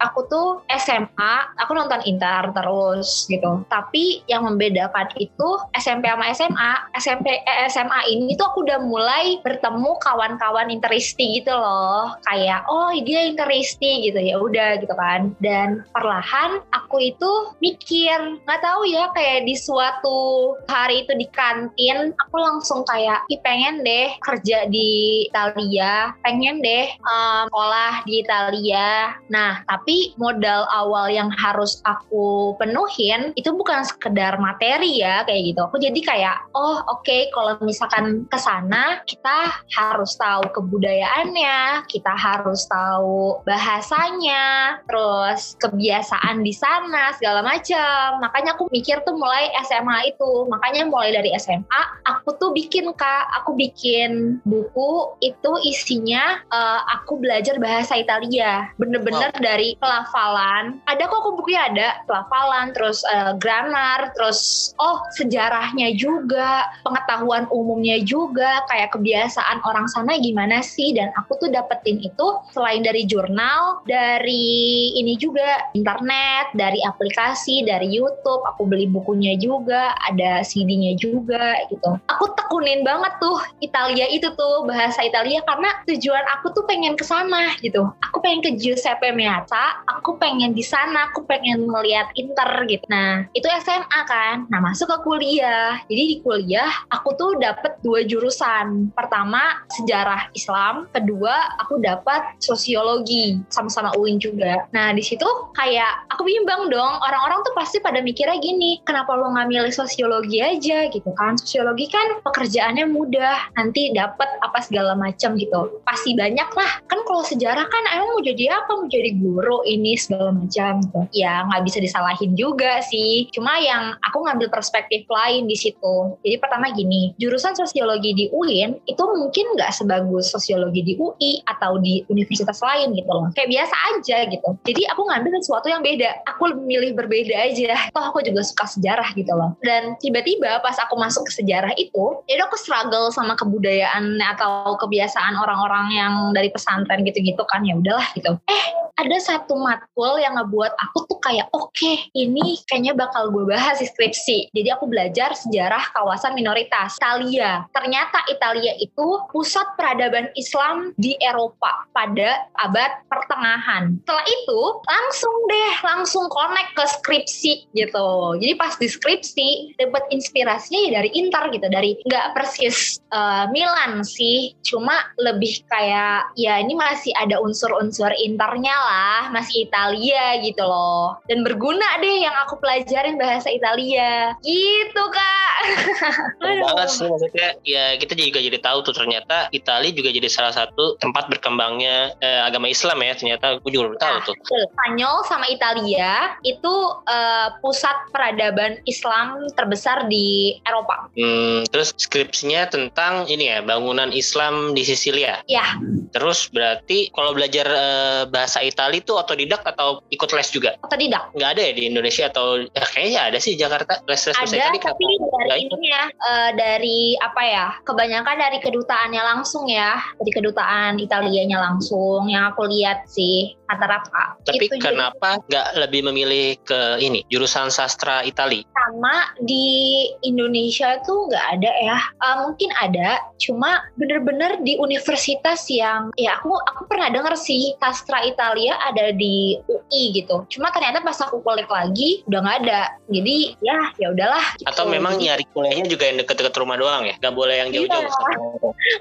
aku 0.00 0.24
tuh 0.26 0.46
SMA, 0.72 1.34
aku 1.60 1.72
nonton 1.76 2.00
Inter 2.08 2.48
terus 2.56 3.28
gitu. 3.28 3.62
Tapi 3.68 4.24
yang 4.26 4.48
membedakan 4.48 5.12
itu 5.20 5.48
SMP 5.76 6.08
sama 6.08 6.26
SMA, 6.32 6.72
SMP 7.12 7.44
eh, 7.44 7.68
SMA 7.68 8.00
ini 8.08 8.32
tuh 8.40 8.48
aku 8.48 8.64
udah 8.64 8.80
mulai 8.88 9.36
bertemu 9.44 10.00
kawan-kawan 10.00 10.72
interisti 10.72 11.44
gitu 11.44 11.52
loh. 11.52 12.16
Kayak 12.24 12.64
oh 12.72 12.88
dia 13.04 13.28
interisti 13.28 14.08
gitu. 14.08 14.16
Ya 14.16 14.40
udah 14.40 14.80
gitu 14.80 14.96
kan. 14.96 15.36
Dan 15.44 15.84
perlahan 15.92 16.64
aku 16.72 17.12
itu 17.12 17.52
mikir 17.60 18.40
nggak 18.48 18.62
tahu 18.64 18.88
ya 18.88 19.12
kayak 19.12 19.44
di 19.44 19.52
suatu 19.52 20.56
hari 20.64 21.04
itu 21.04 21.12
di 21.12 21.28
kantin 21.28 22.16
aku 22.16 22.36
langsung 22.40 22.80
kayak 22.88 23.28
Ih, 23.28 23.40
pengen 23.44 23.84
deh 23.84 24.16
kerja 24.24 24.64
di 24.72 25.28
Italia 25.28 26.16
pengen 26.24 26.64
deh 26.64 26.88
um, 27.04 27.52
sekolah 27.52 27.92
di 28.08 28.24
Italia. 28.24 29.20
Nah 29.28 29.60
tapi 29.68 30.16
modal 30.16 30.64
awal 30.72 31.12
yang 31.12 31.28
harus 31.28 31.84
aku 31.84 32.56
penuhin 32.56 33.36
itu 33.36 33.52
bukan 33.52 33.84
sekedar 33.84 34.40
materi 34.40 35.04
ya 35.04 35.28
kayak 35.28 35.52
gitu. 35.52 35.60
Aku 35.68 35.76
jadi 35.76 36.00
kayak 36.00 36.36
oh 36.56 36.80
oke 36.88 37.01
okay, 37.02 37.22
kalau 37.34 37.58
misalkan 37.62 38.24
ke 38.30 38.38
sana 38.38 39.02
kita 39.04 39.62
harus 39.74 40.14
tahu 40.14 40.46
kebudayaannya 40.54 41.86
kita 41.90 42.14
harus 42.14 42.64
tahu 42.70 43.42
bahasanya 43.44 44.78
terus 44.86 45.54
kebiasaan 45.58 46.42
di 46.44 46.54
sana 46.54 47.12
segala 47.16 47.42
macam. 47.44 48.22
Makanya 48.22 48.54
aku 48.56 48.68
mikir 48.70 49.02
tuh 49.04 49.16
mulai 49.16 49.50
SMA 49.66 50.14
itu. 50.14 50.46
Makanya 50.48 50.88
mulai 50.88 51.12
dari 51.14 51.30
SMA 51.38 51.82
aku 52.06 52.36
tuh 52.38 52.50
bikin 52.54 52.90
kak. 52.94 53.24
Aku 53.42 53.54
bikin 53.56 54.42
buku 54.46 55.16
itu 55.24 55.52
isinya 55.66 56.40
uh, 56.50 56.80
aku 57.00 57.18
belajar 57.20 57.56
bahasa 57.58 57.98
Italia. 57.98 58.70
Bener-bener 58.76 59.30
wow. 59.34 59.42
dari 59.42 59.74
pelafalan. 59.78 60.80
Ada 60.88 61.08
kok 61.08 61.18
aku 61.22 61.30
bukunya 61.38 61.62
ada? 61.68 61.88
Pelafalan 62.06 62.74
terus 62.76 63.02
uh, 63.08 63.34
grammar 63.38 64.12
terus 64.14 64.72
oh 64.78 65.02
sejarahnya 65.16 65.94
juga 65.96 66.68
pengetahuan 66.92 67.48
umumnya 67.48 67.96
juga 68.04 68.60
kayak 68.68 68.92
kebiasaan 68.92 69.64
orang 69.64 69.88
sana 69.88 70.20
gimana 70.20 70.60
sih? 70.60 70.92
Dan 70.92 71.08
aku 71.16 71.40
tuh 71.40 71.48
dapetin 71.48 72.04
itu 72.04 72.26
selain 72.52 72.84
dari 72.84 73.08
jurnal 73.08 73.80
dari 73.88 74.92
ini 75.00 75.16
juga 75.16 75.72
internet 75.72 76.52
dari 76.52 76.84
aplikasi 76.84 77.64
dari 77.64 77.88
YouTube 77.88 78.44
aku 78.44 78.68
beli 78.68 78.84
bukunya 78.84 79.40
juga 79.40 79.96
ada 80.04 80.44
CD-nya 80.44 81.00
juga 81.00 81.56
gitu. 81.72 81.96
Aku 82.12 82.28
tekunin 82.36 82.84
banget 82.84 83.16
tuh 83.24 83.40
Italia 83.64 84.04
itu 84.12 84.28
tuh 84.36 84.68
bahasa 84.68 85.00
Italia 85.00 85.40
karena 85.48 85.72
tujuan 85.88 86.28
aku 86.36 86.52
tuh 86.52 86.68
pengen 86.68 86.92
ke 86.92 87.08
sana 87.08 87.56
gitu. 87.64 87.88
Aku 88.04 88.20
pengen 88.20 88.44
ke 88.44 88.60
Giuseppe 88.60 89.16
Meazza 89.16 89.80
aku 89.88 90.18
pengen 90.18 90.50
di 90.52 90.66
sana 90.66 91.08
aku 91.08 91.22
pengen 91.24 91.64
melihat 91.70 92.10
Inter 92.18 92.66
gitu. 92.66 92.84
Nah 92.90 93.24
itu 93.32 93.46
SMA 93.62 94.00
kan. 94.10 94.50
Nah 94.50 94.58
masuk 94.58 94.90
ke 94.90 94.98
kuliah. 95.06 95.78
Jadi 95.86 96.02
di 96.02 96.16
kuliah 96.20 96.70
aku 96.90 97.14
tuh 97.14 97.38
dapet 97.38 97.78
dua 97.86 98.02
jurusan. 98.06 98.90
Pertama 98.96 99.62
sejarah 99.78 100.32
Islam. 100.34 100.88
Kedua 100.90 101.58
aku 101.62 101.78
dapat 101.78 102.38
sosiologi 102.42 103.38
sama-sama 103.52 103.94
UIN 103.98 104.18
juga. 104.18 104.66
Nah 104.74 104.90
di 104.96 105.04
situ 105.04 105.26
kayak 105.54 106.10
aku 106.10 106.26
bimbang 106.26 106.72
dong. 106.72 106.94
Orang-orang 107.02 107.44
tuh 107.46 107.54
pasti 107.54 107.78
pada 107.78 108.02
mikirnya 108.02 108.38
gini 108.42 108.82
kenapa 108.82 109.14
lo 109.14 109.30
nggak 109.32 109.48
milih 109.48 109.72
sosiologi 109.74 110.42
aja? 110.42 110.88
gitu 110.88 111.10
kan. 111.14 111.38
Sosiologi 111.38 111.86
kan 111.92 112.22
pekerjaannya 112.24 112.88
mudah. 112.90 113.52
Nanti 113.54 113.92
dapat 113.94 114.28
apa 114.42 114.58
segala 114.64 114.96
macam 114.96 115.36
gitu. 115.36 115.82
Pasti 115.86 116.16
banyak 116.16 116.48
lah. 116.56 116.72
Kan 116.88 117.04
kalau 117.06 117.22
sejarah 117.22 117.66
kan 117.68 117.84
emang 117.92 118.16
mau 118.16 118.22
jadi 118.24 118.44
apa? 118.56 118.70
Mau 118.80 118.88
jadi 118.88 119.14
guru 119.20 119.62
ini 119.68 119.94
segala 119.94 120.32
macam. 120.32 120.80
gitu. 120.82 121.00
Ya 121.12 121.44
nggak 121.46 121.62
bisa 121.68 121.78
disalahin 121.78 122.32
juga 122.34 122.80
sih. 122.84 123.28
Cuma 123.30 123.60
yang 123.60 123.94
aku 124.02 124.24
ngambil 124.24 124.48
perspektif 124.48 125.04
lain 125.08 125.46
di 125.46 125.56
situ. 125.56 126.16
Jadi 126.24 126.36
pertama 126.40 126.71
gini 126.74 127.12
jurusan 127.20 127.54
sosiologi 127.54 128.12
di 128.16 128.24
UIN 128.32 128.80
itu 128.88 129.02
mungkin 129.02 129.46
nggak 129.56 129.72
sebagus 129.72 130.32
sosiologi 130.32 130.82
di 130.82 130.94
UI 130.96 131.44
atau 131.46 131.78
di 131.78 132.02
universitas 132.08 132.58
lain 132.64 132.96
gitu 132.96 133.10
loh. 133.10 133.28
Kayak 133.36 133.50
biasa 133.52 133.76
aja 133.94 134.18
gitu. 134.28 134.48
Jadi 134.66 134.82
aku 134.88 135.02
ngambil 135.08 135.38
sesuatu 135.40 135.66
yang 135.68 135.82
beda. 135.84 136.24
Aku 136.34 136.52
milih 136.52 136.96
berbeda 136.96 137.34
aja. 137.36 137.90
Toh 137.92 138.04
aku 138.12 138.24
juga 138.24 138.42
suka 138.42 138.66
sejarah 138.68 139.12
gitu 139.14 139.32
loh. 139.34 139.54
Dan 139.60 139.94
tiba-tiba 140.00 140.60
pas 140.60 140.76
aku 140.80 140.96
masuk 140.96 141.28
ke 141.28 141.32
sejarah 141.42 141.72
itu 141.76 142.20
jadi 142.26 142.46
aku 142.46 142.56
struggle 142.58 143.12
sama 143.12 143.34
kebudayaan 143.36 144.18
atau 144.36 144.76
kebiasaan 144.78 145.36
orang-orang 145.36 145.86
yang 145.92 146.14
dari 146.32 146.48
pesantren 146.50 147.04
gitu-gitu 147.04 147.42
kan. 147.48 147.64
Ya 147.66 147.76
udahlah 147.76 148.08
gitu. 148.16 148.38
Eh 148.48 148.64
ada 149.02 149.18
satu 149.18 149.56
matkul 149.56 150.20
yang 150.20 150.36
ngebuat 150.36 150.76
aku 150.76 151.08
tuh 151.08 151.18
kayak 151.24 151.48
oke 151.56 151.72
okay, 151.72 152.06
ini 152.12 152.60
kayaknya 152.68 152.92
bakal 152.94 153.32
gue 153.32 153.48
bahas 153.48 153.80
di 153.80 153.88
skripsi. 153.88 154.52
Jadi 154.54 154.68
aku 154.68 154.86
belajar 154.86 155.32
sejarah 155.34 155.90
kawasan 155.96 156.36
minoritas 156.36 156.61
Italia. 156.66 157.66
Ternyata 157.74 158.24
Italia 158.30 158.72
itu 158.78 159.06
pusat 159.30 159.64
peradaban 159.74 160.30
Islam 160.38 160.94
di 160.96 161.18
Eropa 161.18 161.86
pada 161.90 162.46
abad 162.62 163.02
pertengahan. 163.10 163.98
Setelah 164.02 164.26
itu 164.26 164.60
langsung 164.86 165.34
deh 165.50 165.72
langsung 165.82 166.24
connect 166.30 166.70
ke 166.78 166.84
skripsi 166.98 167.52
gitu. 167.74 168.38
Jadi 168.38 168.54
pas 168.56 168.74
di 168.76 168.88
skripsi 168.88 169.48
dapat 169.78 170.08
inspirasinya 170.14 170.80
ya 170.86 170.90
dari 171.02 171.10
Inter 171.16 171.44
gitu. 171.52 171.66
Dari 171.68 171.90
nggak 172.06 172.26
persis 172.36 173.02
uh, 173.10 173.48
Milan 173.50 174.06
sih. 174.06 174.54
Cuma 174.62 175.12
lebih 175.18 175.64
kayak 175.68 176.34
ya 176.38 176.60
ini 176.62 176.78
masih 176.78 177.12
ada 177.18 177.38
unsur-unsur 177.42 178.10
internya 178.18 178.74
lah. 178.74 179.20
Masih 179.34 179.66
Italia 179.66 180.38
gitu 180.40 180.62
loh. 180.64 181.18
Dan 181.26 181.42
berguna 181.42 181.98
deh 182.00 182.22
yang 182.22 182.34
aku 182.46 182.58
pelajarin 182.62 183.18
bahasa 183.18 183.48
Italia. 183.50 184.34
Gitu 184.42 185.02
kak 185.12 185.52
banget 186.42 186.88
sih 186.90 187.06
maksudnya. 187.06 187.48
Ya 187.62 187.84
kita 187.96 188.12
juga 188.18 188.40
jadi 188.42 188.58
tahu 188.58 188.78
tuh 188.84 188.94
ternyata 188.94 189.48
Italia 189.54 189.90
juga 189.94 190.10
jadi 190.10 190.28
salah 190.28 190.54
satu 190.54 190.98
tempat 190.98 191.30
berkembangnya 191.30 192.16
eh, 192.18 192.40
agama 192.42 192.68
Islam 192.68 192.98
ya 193.02 193.12
ternyata. 193.16 193.44
Aku 193.62 193.68
juga 193.68 193.94
tahu 194.00 194.16
nah, 194.18 194.26
tuh. 194.26 194.34
Spanyol 194.42 195.16
sama 195.28 195.46
Italia 195.46 196.34
itu 196.42 196.74
uh, 197.06 197.48
pusat 197.60 197.94
peradaban 198.10 198.80
Islam 198.88 199.46
terbesar 199.54 200.08
di 200.08 200.56
Eropa. 200.64 201.12
Hmm, 201.14 201.68
terus 201.68 201.92
skripsinya 201.98 202.70
tentang 202.72 203.28
ini 203.28 203.52
ya 203.52 203.58
bangunan 203.62 204.10
Islam 204.10 204.72
di 204.72 204.82
Sisilia. 204.82 205.44
Ya. 205.46 205.76
Terus 206.12 206.48
berarti 206.48 207.12
kalau 207.12 207.36
belajar 207.36 207.66
uh, 207.68 208.22
bahasa 208.28 208.64
Italia 208.64 209.00
itu 209.00 209.12
otodidak 209.14 209.62
atau 209.64 210.00
ikut 210.08 210.28
les 210.32 210.48
juga? 210.50 210.74
Otodidak. 210.82 211.32
Nggak 211.36 211.50
ada 211.58 211.62
ya 211.62 211.72
di 211.76 211.82
Indonesia 211.88 212.24
atau 212.28 212.62
ya, 212.62 212.84
kayaknya 212.92 213.20
ada 213.32 213.38
sih 213.38 213.54
Jakarta. 213.54 214.00
Les 214.08 214.22
les 214.22 214.36
bahasa 214.36 214.56
Italia 214.56 214.80
tapi 214.82 215.04
dari 215.48 215.62
ini 215.68 215.88
ya 215.88 216.04
uh, 216.32 216.50
dari 216.56 217.14
apa 217.20 217.42
ya 217.44 217.66
kebanyakan 217.84 218.36
dari 218.40 218.58
kedutaannya 218.64 219.22
langsung 219.22 219.68
ya 219.68 220.00
dari 220.16 220.32
kedutaan 220.32 220.96
Italianya 220.96 221.60
langsung 221.60 222.32
yang 222.32 222.56
aku 222.56 222.64
lihat 222.64 223.04
sih 223.04 223.52
rata-rata 223.68 224.40
tapi 224.48 224.68
itu 224.68 224.80
kenapa 224.80 225.40
nggak 225.48 225.68
lebih 225.76 226.00
memilih 226.08 226.56
ke 226.64 226.80
ini 227.00 227.24
jurusan 227.28 227.68
sastra 227.68 228.22
Itali? 228.24 228.64
Sama 228.72 229.34
di 229.42 230.06
Indonesia 230.22 230.98
tuh 231.02 231.30
nggak 231.30 231.46
ada 231.58 231.72
ya. 231.82 231.98
Uh, 232.22 232.36
mungkin 232.48 232.70
ada 232.78 233.22
cuma 233.38 233.86
bener-bener 233.98 234.62
di 234.62 234.78
universitas 234.78 235.66
yang 235.70 236.10
ya 236.18 236.38
aku 236.38 236.54
aku 236.70 236.86
pernah 236.86 237.10
denger 237.10 237.34
sih 237.38 237.74
sastra 237.82 238.22
Italia 238.22 238.78
ada 238.86 239.10
di 239.14 239.58
UI 239.66 240.14
gitu. 240.14 240.46
Cuma 240.50 240.70
ternyata 240.70 241.02
pas 241.02 241.18
aku 241.18 241.42
kulik 241.42 241.68
lagi 241.70 242.22
udah 242.30 242.40
nggak 242.42 242.58
ada. 242.66 242.82
Jadi 243.10 243.58
ya 243.62 243.78
ya 243.98 244.14
udahlah 244.14 244.44
gitu. 244.58 244.68
atau 244.68 244.84
memang 244.86 245.18
nyari 245.18 245.44
kuliahnya 245.50 245.86
juga 245.90 246.04
yang 246.08 246.21
deket-deket 246.22 246.54
rumah 246.56 246.78
doang 246.78 247.02
ya? 247.06 247.14
Nggak 247.18 247.34
boleh 247.34 247.54
yang 247.58 247.70
iya. 247.70 247.76
jauh-jauh 247.82 248.06
iya. 248.06 248.12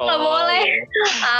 oh, 0.01 0.05
nggak 0.05 0.19
boleh. 0.19 0.63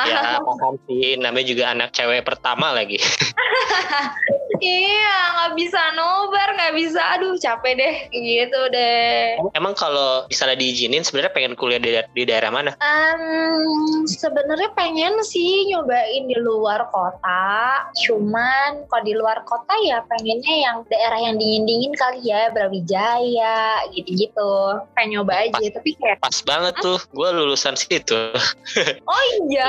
ya 0.08 0.40
paham 0.42 0.76
sih. 0.86 1.18
Namanya 1.18 1.46
juga 1.46 1.64
anak 1.74 1.90
cewek 1.94 2.22
pertama 2.24 2.74
lagi 2.74 3.02
iya 4.62 5.18
nggak 5.36 5.52
bisa 5.58 5.82
nobar 5.98 6.50
nggak 6.56 6.74
bisa. 6.78 7.02
Aduh 7.18 7.36
capek 7.42 7.74
deh 7.76 7.96
gitu 8.14 8.62
deh. 8.70 9.42
Emang 9.58 9.74
kalau 9.74 10.30
misalnya 10.30 10.62
diizinin 10.62 11.02
sebenarnya 11.02 11.34
pengen 11.34 11.58
kuliah 11.58 11.82
di, 11.82 11.98
di 12.14 12.24
daerah 12.24 12.54
mana? 12.54 12.78
Um, 12.80 14.06
sebenarnya 14.06 14.72
pengen 14.78 15.18
sih 15.26 15.68
nyobain 15.74 16.30
di 16.30 16.38
luar 16.38 16.88
kota. 16.94 17.90
Cuman 18.06 18.86
kalau 18.88 19.04
di 19.04 19.14
luar 19.18 19.42
kota 19.44 19.74
ya 19.82 20.06
pengennya 20.06 20.56
yang 20.62 20.78
daerah 20.88 21.20
yang 21.20 21.36
dingin 21.42 21.66
dingin 21.66 21.94
kali 21.98 22.22
ya 22.22 22.54
Brawijaya 22.54 23.90
gitu 23.98 24.14
gitu 24.14 24.54
pengen 24.94 25.20
nyoba 25.20 25.34
aja 25.50 25.58
pas, 25.58 25.74
tapi 25.74 25.90
kayak 25.98 26.18
pas 26.22 26.38
banget 26.46 26.74
tuh 26.80 27.00
gue 27.10 27.30
lulusan 27.34 27.74
situ. 27.74 28.22
Oh 29.12 29.26
iya 29.50 29.68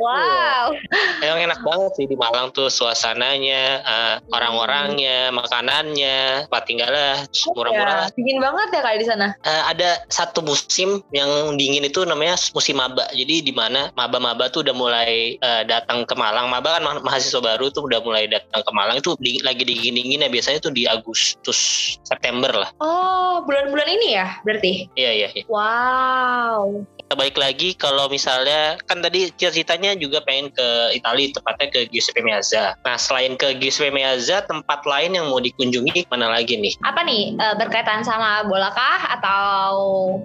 wow. 0.00 0.72
Emang 1.20 1.50
enak 1.50 1.60
banget 1.60 1.90
sih 1.96 2.06
di 2.08 2.16
Malang 2.16 2.54
tuh 2.54 2.72
suasananya 2.72 3.82
uh, 3.84 4.16
orang-orangnya, 4.28 5.32
makanannya, 5.32 6.46
tempat 6.50 6.64
tinggalnya, 6.68 7.24
terus 7.30 7.46
murah-murah. 7.56 8.10
Ya, 8.10 8.14
dingin 8.14 8.38
banget 8.42 8.68
ya 8.74 8.80
kayak 8.84 8.98
di 9.00 9.06
sana. 9.08 9.26
Eh, 9.40 9.62
ada 9.72 9.90
satu 10.12 10.44
musim 10.44 11.00
yang 11.14 11.56
dingin 11.56 11.86
itu 11.86 12.04
namanya 12.04 12.36
musim 12.52 12.76
maba. 12.76 13.08
Jadi 13.14 13.40
di 13.46 13.52
mana 13.54 13.88
maba-maba 13.94 14.50
tuh 14.50 14.66
udah 14.66 14.74
mulai 14.74 15.38
eh, 15.38 15.62
datang 15.64 16.04
ke 16.04 16.14
Malang. 16.18 16.50
Maba 16.50 16.76
kan 16.76 16.82
ma- 16.82 17.04
mahasiswa 17.04 17.40
baru 17.40 17.70
tuh 17.70 17.86
udah 17.86 18.02
mulai 18.02 18.26
datang 18.26 18.60
ke 18.60 18.72
Malang 18.74 18.98
itu 18.98 19.14
di- 19.22 19.40
lagi 19.40 19.62
dingin-dingin 19.62 20.26
ya 20.26 20.28
biasanya 20.28 20.58
tuh 20.60 20.74
di 20.74 20.84
Agustus 20.84 21.94
September 22.02 22.50
lah. 22.50 22.70
Oh, 22.82 23.40
bulan-bulan 23.46 23.86
ini 23.86 24.18
ya 24.18 24.26
berarti? 24.42 24.90
Iya 24.98 25.10
iya. 25.14 25.28
iya. 25.32 25.44
Wow. 25.46 26.82
Kita 26.98 27.14
balik 27.14 27.38
lagi 27.38 27.74
kalau 27.74 28.06
misalnya 28.10 28.78
kan 28.86 29.02
tadi 29.02 29.30
cita-citanya 29.34 29.94
juga 29.98 30.22
pengen 30.22 30.50
ke 30.50 30.68
Italia 30.94 31.30
tepatnya 31.34 31.66
ke 31.70 31.80
Giuseppe 31.90 32.22
Meazza. 32.22 32.74
Nah 32.82 32.96
selain 32.98 33.34
ke 33.34 33.54
Giuseppe 33.58 33.90
Meazza 33.90 34.09
tempat 34.18 34.80
lain 34.88 35.14
yang 35.14 35.26
mau 35.28 35.38
dikunjungi 35.38 36.08
mana 36.10 36.32
lagi 36.32 36.56
nih? 36.56 36.74
Apa 36.82 37.04
nih 37.04 37.36
eh, 37.36 37.54
berkaitan 37.54 38.02
sama 38.02 38.42
bola 38.48 38.72
kah 38.74 39.20
atau 39.20 39.70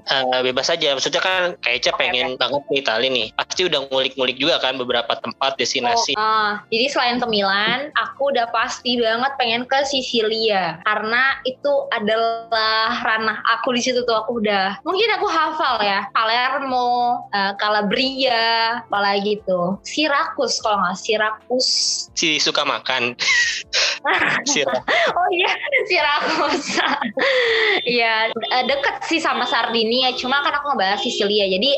Eh, 0.06 0.42
bebas 0.46 0.70
aja 0.70 0.94
maksudnya 0.94 1.22
kan 1.22 1.58
kayaknya 1.62 1.92
Oke, 1.94 2.00
pengen 2.00 2.28
banget 2.38 2.62
ke 2.70 2.74
Italia 2.78 3.10
nih. 3.10 3.28
Pasti 3.36 3.62
udah 3.66 3.80
ngulik-ngulik 3.90 4.38
juga 4.38 4.62
kan 4.62 4.78
beberapa 4.78 5.14
tempat 5.18 5.58
destinasi. 5.58 6.14
Oh, 6.16 6.22
ah, 6.22 6.62
jadi 6.70 6.86
selain 6.90 7.18
ke 7.18 7.28
Milan, 7.28 7.90
aku 7.98 8.32
udah 8.32 8.48
pasti 8.54 9.02
banget 9.02 9.32
pengen 9.36 9.64
ke 9.66 9.82
Sisilia 9.86 10.80
karena 10.86 11.42
itu 11.44 11.74
adalah 11.92 13.02
ranah 13.02 13.42
aku 13.58 13.74
di 13.76 13.82
situ 13.82 14.06
tuh 14.06 14.16
aku 14.16 14.40
udah 14.42 14.80
mungkin 14.86 15.10
aku 15.18 15.28
hafal 15.30 15.82
ya 15.82 16.06
Palermo, 16.14 17.26
eh, 17.34 17.54
Calabria, 17.58 18.82
apalagi 18.86 19.42
tuh 19.44 19.82
Sirakus 19.82 20.62
kalau 20.62 20.82
nggak 20.86 20.98
Sirakus. 20.98 21.68
Si 22.14 22.38
suka 22.38 22.64
makan. 22.64 23.16
Oh 25.18 25.28
iya 25.34 25.52
Sirakus. 25.90 26.64
Iya 27.86 28.30
eh, 28.32 28.64
deket 28.70 28.96
sih 29.10 29.20
sama 29.20 29.44
Sardinia, 29.50 30.14
cuma 30.18 30.42
kan 30.46 30.54
aku 30.56 30.74
ngebahas 30.74 31.02
Sisilia. 31.02 31.50
Jadi 31.50 31.72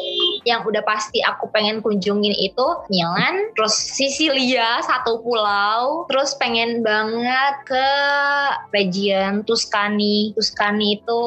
yang 0.48 0.63
udah 0.63 0.80
pasti 0.88 1.20
aku 1.20 1.51
pengen 1.51 1.84
kunjungin 1.84 2.32
itu 2.39 2.66
Milan, 2.88 3.51
terus 3.60 3.75
Sisilia 3.75 4.80
satu 4.88 5.20
pulau, 5.20 6.08
terus 6.08 6.32
pengen 6.39 6.80
banget 6.80 7.56
ke 7.68 7.88
region 8.72 9.44
Tuscany. 9.44 10.32
Tuscany 10.39 11.04
itu 11.04 11.24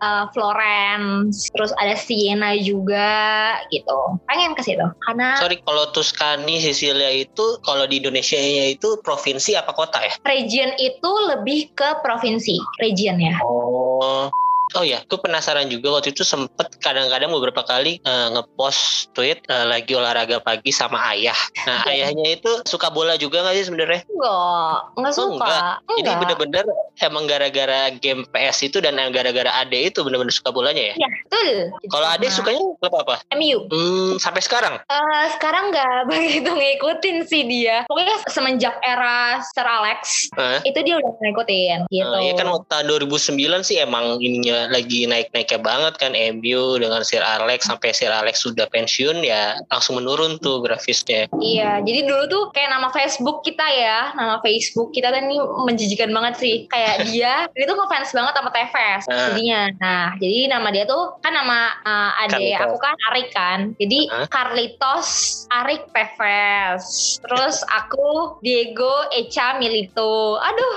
uh, 0.00 0.24
Florence, 0.32 1.52
terus 1.52 1.76
ada 1.76 1.92
Siena 1.92 2.56
juga 2.56 3.60
gitu. 3.68 4.16
Pengen 4.24 4.56
ke 4.56 4.64
situ 4.64 4.86
karena 5.04 5.36
Sorry 5.36 5.60
kalau 5.60 5.92
Tuscany 5.92 6.64
Sicilia 6.64 7.12
itu 7.12 7.60
kalau 7.60 7.84
di 7.84 8.00
Indonesia 8.00 8.40
itu 8.40 8.96
provinsi 9.04 9.52
apa 9.60 9.76
kota 9.76 10.00
ya? 10.00 10.16
region 10.24 10.72
itu 10.80 11.10
lebih 11.28 11.68
ke 11.76 12.00
provinsi, 12.00 12.56
region 12.80 13.20
ya. 13.20 13.36
Oh. 13.44 14.32
Oh 14.72 14.82
ya, 14.82 14.98
aku 14.98 15.20
penasaran 15.20 15.68
juga 15.68 15.92
waktu 15.92 16.10
itu 16.10 16.24
sempet 16.24 16.66
kadang-kadang 16.78 17.28
beberapa 17.28 17.62
kali 17.62 18.00
eh, 18.00 18.28
ngepost 18.30 19.12
tweet 19.12 19.44
eh, 19.44 19.64
lagi 19.64 19.92
olahraga 19.92 20.40
pagi 20.40 20.70
sama 20.70 20.98
ayah. 21.10 21.36
Nah 21.62 21.84
Iya. 21.84 22.10
ayahnya 22.10 22.28
itu 22.34 22.50
suka 22.64 22.88
bola 22.88 23.14
juga 23.14 23.40
nggak 23.40 23.54
sih 23.54 23.64
sebenarnya? 23.66 24.02
Enggak, 24.04 24.76
enggak 24.96 25.12
Oh, 25.12 25.18
suka. 25.20 25.30
enggak. 25.36 25.62
Jadi 25.84 26.00
Enggak. 26.00 26.16
bener-bener 26.18 26.64
emang 26.98 27.24
gara-gara 27.24 27.80
game 27.94 28.22
PS 28.26 28.58
itu 28.64 28.78
dan 28.78 28.96
gara-gara 29.10 29.50
Ade 29.54 29.78
itu 29.84 30.00
bener-bener 30.00 30.32
suka 30.32 30.50
bolanya 30.50 30.90
ya? 30.90 30.94
Iya, 30.96 31.08
betul. 31.22 31.48
Kalau 31.92 32.06
Ade 32.08 32.26
sukanya 32.28 32.60
klub 32.74 32.94
apa? 32.96 33.14
MU. 33.32 33.58
Hmm, 33.68 34.16
sampai 34.16 34.40
sekarang? 34.40 34.80
Eh, 34.80 35.26
sekarang 35.34 35.70
nggak 35.70 35.96
begitu 36.10 36.50
ngikutin 36.50 37.16
sih 37.24 37.42
dia. 37.44 37.84
Pokoknya 37.86 38.16
semenjak 38.26 38.74
era 38.80 39.38
Sir 39.44 39.62
Alex 39.62 40.26
Eh? 40.34 40.58
itu 40.66 40.78
dia 40.82 40.96
udah 40.96 41.12
ngikutin 41.20 41.78
gitu. 41.88 42.16
Eh, 42.16 42.22
ya 42.26 42.34
kan 42.34 42.48
waktu 42.48 42.66
tahun 42.66 42.84
2009 42.90 43.62
sih 43.62 43.78
emang 43.78 44.18
ininya 44.18 44.53
lagi 44.70 45.06
naik-naiknya 45.06 45.60
banget 45.60 45.94
kan 45.98 46.12
MU 46.14 46.78
dengan 46.78 47.02
Sir 47.02 47.20
Alex 47.20 47.66
sampai 47.66 47.90
Sir 47.92 48.10
Alex 48.10 48.42
sudah 48.42 48.66
pensiun 48.70 49.22
ya 49.22 49.58
langsung 49.70 49.98
menurun 49.98 50.38
tuh 50.40 50.62
grafisnya. 50.62 51.26
Iya, 51.38 51.82
jadi 51.82 52.06
dulu 52.06 52.22
tuh 52.26 52.42
kayak 52.52 52.70
nama 52.72 52.88
Facebook 52.90 53.42
kita 53.42 53.64
ya, 53.64 54.14
nama 54.14 54.38
Facebook 54.40 54.94
kita 54.94 55.10
tuh 55.10 55.20
ini 55.20 55.36
menjijikan 55.68 56.10
banget 56.10 56.34
sih. 56.40 56.54
Kayak 56.68 56.94
dia, 57.08 57.32
dia 57.50 57.64
tuh 57.64 57.76
ngefans 57.76 58.10
banget 58.12 58.34
sama 58.34 58.50
Tevez 58.50 59.02
Ah. 59.04 59.30
jadinya. 59.30 59.60
Nah, 59.80 60.06
jadi 60.18 60.38
nama 60.48 60.68
dia 60.70 60.84
tuh 60.84 61.18
kan 61.20 61.32
nama 61.34 61.74
uh, 61.82 62.10
adek 62.26 62.40
Carlitos. 62.56 62.64
aku 62.66 62.76
kan 62.80 62.94
Arik 63.12 63.28
kan. 63.34 63.60
Jadi 63.76 63.98
Hah? 64.10 64.26
Carlitos 64.30 65.08
Arik 65.50 65.82
Tevez. 65.92 66.84
Terus 67.20 67.56
aku 67.78 68.38
Diego 68.40 68.92
Echa 69.12 69.56
Milito. 69.58 70.36
Aduh, 70.48 70.76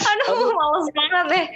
aduh, 0.00 0.48
males 0.54 0.86
banget 0.96 1.24
deh. 1.28 1.46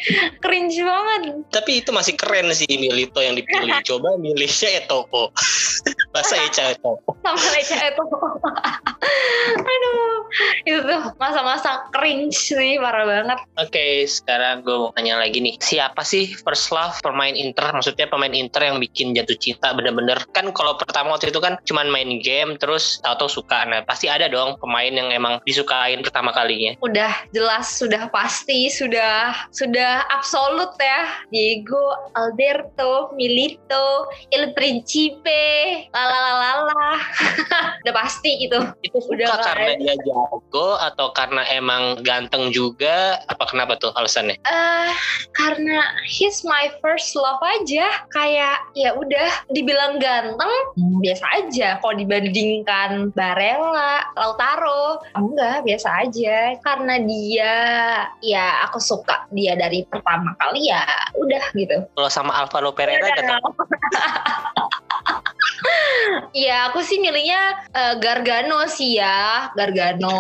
Cringe 0.41 0.79
banget. 0.81 1.21
Tapi 1.55 1.87
itu 1.87 1.95
masih 1.95 2.19
keren 2.19 2.51
sih 2.51 2.67
Milito 2.67 3.23
yang 3.23 3.39
dipilih. 3.39 3.79
Coba 3.89 4.19
milihnya 4.19 4.83
Eto'o. 4.83 5.31
Bahasa 6.13 6.35
Eca 6.43 6.75
Eto'o. 6.75 7.15
sama 7.25 7.41
Leca 7.57 7.77
itu 7.89 8.03
aduh 9.55 10.17
itu 10.69 10.79
tuh 10.85 11.03
masa-masa 11.17 11.89
cringe 11.89 12.37
sih 12.37 12.77
parah 12.77 13.07
banget 13.09 13.39
Oke, 13.57 14.05
sekarang 14.05 14.67
gue 14.67 14.77
mau 14.77 14.91
tanya 14.93 15.17
lagi 15.17 15.39
nih. 15.39 15.57
Siapa 15.63 16.03
sih 16.03 16.35
first 16.43 16.75
love 16.75 16.99
pemain 17.01 17.33
Inter? 17.33 17.71
Maksudnya 17.71 18.11
pemain 18.11 18.35
Inter 18.35 18.67
yang 18.67 18.83
bikin 18.83 19.15
jatuh 19.15 19.39
cinta 19.39 19.73
bener-bener. 19.73 20.21
Kan 20.35 20.51
kalau 20.53 20.75
pertama 20.77 21.15
waktu 21.15 21.31
itu 21.31 21.41
kan 21.41 21.57
cuman 21.65 21.87
main 21.89 22.19
game 22.21 22.59
terus 22.59 22.99
tahu-tahu 23.07 23.41
suka. 23.41 23.63
Nah, 23.65 23.87
pasti 23.87 24.11
ada 24.11 24.27
dong 24.27 24.59
pemain 24.59 24.91
yang 24.91 25.09
emang 25.15 25.39
disukain 25.47 26.03
pertama 26.03 26.35
kalinya. 26.35 26.77
udah 26.83 27.31
jelas 27.31 27.71
sudah 27.81 28.11
pasti 28.11 28.69
sudah 28.69 29.33
sudah 29.55 30.05
absolut 30.11 30.75
ya 30.77 31.25
Diego 31.45 31.93
Alberto 32.17 33.13
Milito 33.13 34.09
Il 34.33 34.57
Principe 34.57 35.85
lalalala 35.93 36.97
udah 37.85 37.93
pasti 37.93 38.49
itu 38.49 38.57
Itu 38.81 38.97
Udah 39.13 39.29
suka 39.29 39.37
nggak 39.37 39.45
karena 39.45 39.73
dia 39.77 39.95
jago 40.09 40.69
atau 40.81 41.13
karena 41.13 41.43
emang 41.53 42.01
ganteng 42.01 42.49
juga? 42.49 43.21
Apa 43.29 43.45
kenapa 43.53 43.77
tuh 43.77 43.93
alasannya? 43.93 44.41
eh 44.41 44.93
karena 45.37 45.85
he's 46.09 46.47
my 46.49 46.73
first 46.81 47.13
love 47.13 47.43
aja. 47.61 48.07
Kayak 48.09 48.65
ya 48.73 48.97
udah 48.97 49.29
dibilang 49.53 50.01
ganteng 50.01 50.55
hmm, 50.81 51.05
biasa 51.05 51.25
aja. 51.45 51.69
Kalau 51.85 51.95
dibandingkan 51.99 53.13
Barella 53.13 54.09
Lautaro 54.17 55.05
enggak 55.13 55.69
biasa 55.69 56.09
aja. 56.09 56.57
Karena 56.65 56.97
dia 57.05 57.55
ya 58.25 58.65
aku 58.65 58.81
suka 58.81 59.29
dia 59.35 59.59
dari 59.59 59.85
pertama 59.85 60.33
kali 60.41 60.73
ya 60.73 60.81
udah 61.19 61.34
gitu 61.55 61.77
Kalau 61.95 62.11
sama 62.11 62.33
Alvaro 62.37 62.71
Pereira 62.75 63.09
Udah. 63.09 63.39
gak 63.39 63.41
Iya, 66.35 66.71
aku 66.71 66.83
sih 66.83 66.99
milihnya 67.01 67.71
eh, 67.73 67.95
Gargano 68.03 68.67
sih 68.67 68.99
ya, 68.99 69.51
Gargano, 69.55 70.19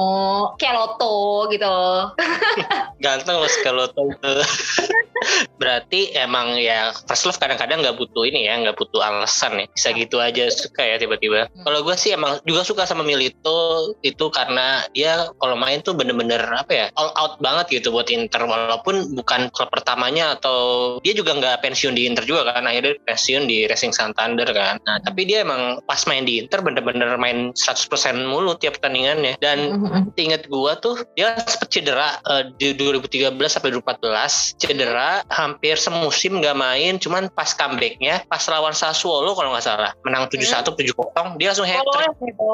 Keloto 0.56 1.50
gitu. 1.50 1.76
ganteng 3.04 3.36
loh 3.76 3.88
tuh 3.92 4.08
berarti 5.60 6.14
emang 6.16 6.56
ya 6.56 6.92
first 7.04 7.28
love 7.28 7.36
kadang-kadang 7.36 7.84
nggak 7.84 7.96
butuh 7.96 8.24
ini 8.24 8.48
ya 8.48 8.60
nggak 8.60 8.76
butuh 8.76 9.00
alasan 9.00 9.60
ya 9.60 9.66
bisa 9.72 9.88
gitu 9.96 10.16
aja 10.20 10.48
suka 10.52 10.82
ya 10.84 10.96
tiba-tiba. 11.00 11.48
Kalau 11.52 11.80
gue 11.84 11.96
sih 11.96 12.14
emang 12.14 12.40
juga 12.44 12.62
suka 12.64 12.84
sama 12.84 13.02
Milito 13.02 13.92
itu 14.04 14.28
karena 14.30 14.84
dia 14.92 15.28
kalau 15.40 15.56
main 15.58 15.80
tuh 15.80 15.96
bener-bener 15.96 16.40
apa 16.52 16.72
ya 16.72 16.86
all 16.96 17.12
out 17.16 17.34
banget 17.42 17.80
gitu 17.80 17.90
buat 17.90 18.08
Inter. 18.08 18.44
Walaupun 18.44 19.16
bukan 19.16 19.48
klub 19.50 19.68
pertamanya 19.72 20.38
atau 20.38 20.98
dia 21.00 21.16
juga 21.16 21.34
nggak 21.34 21.64
pensiun 21.64 21.96
di 21.96 22.06
Inter 22.06 22.24
juga 22.28 22.52
kan. 22.52 22.64
Akhirnya 22.68 23.00
pensiun 23.04 23.44
di 23.48 23.66
Racing 23.66 23.92
Santander 23.96 24.48
kan. 24.52 24.78
Nah 24.84 25.00
tapi 25.02 25.26
dia 25.26 25.33
emang 25.36 25.82
pas 25.84 25.98
main 26.06 26.22
di 26.22 26.38
Inter 26.38 26.60
bener-bener 26.60 27.16
main 27.16 27.50
100% 27.50 27.88
mulu 28.24 28.54
tiap 28.54 28.78
pertandingannya 28.78 29.34
dan 29.38 29.80
inget 30.14 30.46
gua 30.46 30.76
tuh 30.76 31.00
dia 31.14 31.34
sempat 31.42 31.70
cedera 31.70 32.20
eh, 32.30 32.50
di 32.54 32.76
2013 32.76 33.34
sampai 33.48 33.70
2014 33.72 34.60
cedera 34.60 35.10
hampir 35.30 35.74
semusim 35.74 36.38
nggak 36.38 36.54
main 36.54 36.98
cuman 36.98 37.26
pas 37.32 37.50
comebacknya 37.50 38.22
pas 38.26 38.42
lawan 38.46 38.74
Sassuolo 38.74 39.32
kalau 39.32 39.50
nggak 39.50 39.64
salah 39.64 39.90
menang 40.02 40.28
7-1 40.28 40.66
7-0 40.66 41.38
dia 41.38 41.48
langsung 41.50 41.64
hat 41.64 41.82
Oh, 41.84 41.92
trick 41.94 42.16
gitu. 42.20 42.48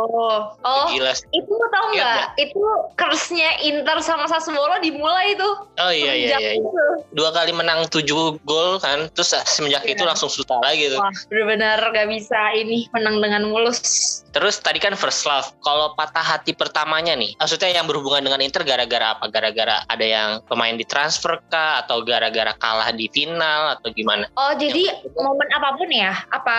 Oh, 0.61 0.85
gila 0.91 1.13
itu 1.15 1.55
tau 1.71 1.87
Iya, 1.91 2.03
nggak? 2.03 2.27
Itu 2.39 2.63
curse-nya 2.95 3.51
Inter 3.63 3.99
sama 4.01 4.27
Sassuolo 4.27 4.79
dimulai 4.79 5.35
tuh. 5.35 5.67
oh 5.67 5.93
iya 5.93 6.13
iya 6.13 6.37
iya 6.37 6.51
itu. 6.59 6.69
dua 7.11 7.31
kali 7.31 7.51
menang 7.51 7.89
7 7.89 8.05
gol 8.45 8.79
kan 8.79 9.09
terus 9.11 9.33
semenjak 9.47 9.83
Iya. 9.83 9.97
itu 9.97 10.03
langsung 10.05 10.29
susah 10.29 10.61
lagi 10.61 10.87
tuh 10.87 11.01
Wah, 11.01 11.11
bener-bener 11.27 11.79
gak 11.91 12.07
bisa 12.07 12.39
ini 12.53 12.70
menang 12.95 13.19
dengan 13.19 13.51
mulus. 13.51 14.23
Terus 14.31 14.63
tadi 14.63 14.79
kan 14.79 14.95
first 14.95 15.27
love. 15.27 15.51
Kalau 15.63 15.99
patah 15.99 16.23
hati 16.23 16.55
pertamanya 16.55 17.19
nih, 17.19 17.35
maksudnya 17.39 17.75
yang 17.75 17.91
berhubungan 17.91 18.31
dengan 18.31 18.41
Inter 18.43 18.63
gara-gara 18.63 19.19
apa? 19.19 19.27
Gara-gara 19.27 19.83
ada 19.91 20.07
yang 20.07 20.39
pemain 20.47 20.75
ditransfer 20.79 21.43
kah? 21.51 21.83
Atau 21.83 22.07
gara-gara 22.07 22.55
kalah 22.55 22.95
di 22.95 23.11
final? 23.11 23.75
Atau 23.79 23.91
gimana? 23.91 24.31
Oh, 24.39 24.55
jadi 24.55 25.03
momen 25.19 25.49
apa 25.51 25.75
pun 25.75 25.91
ya? 25.91 26.15
Apa 26.31 26.59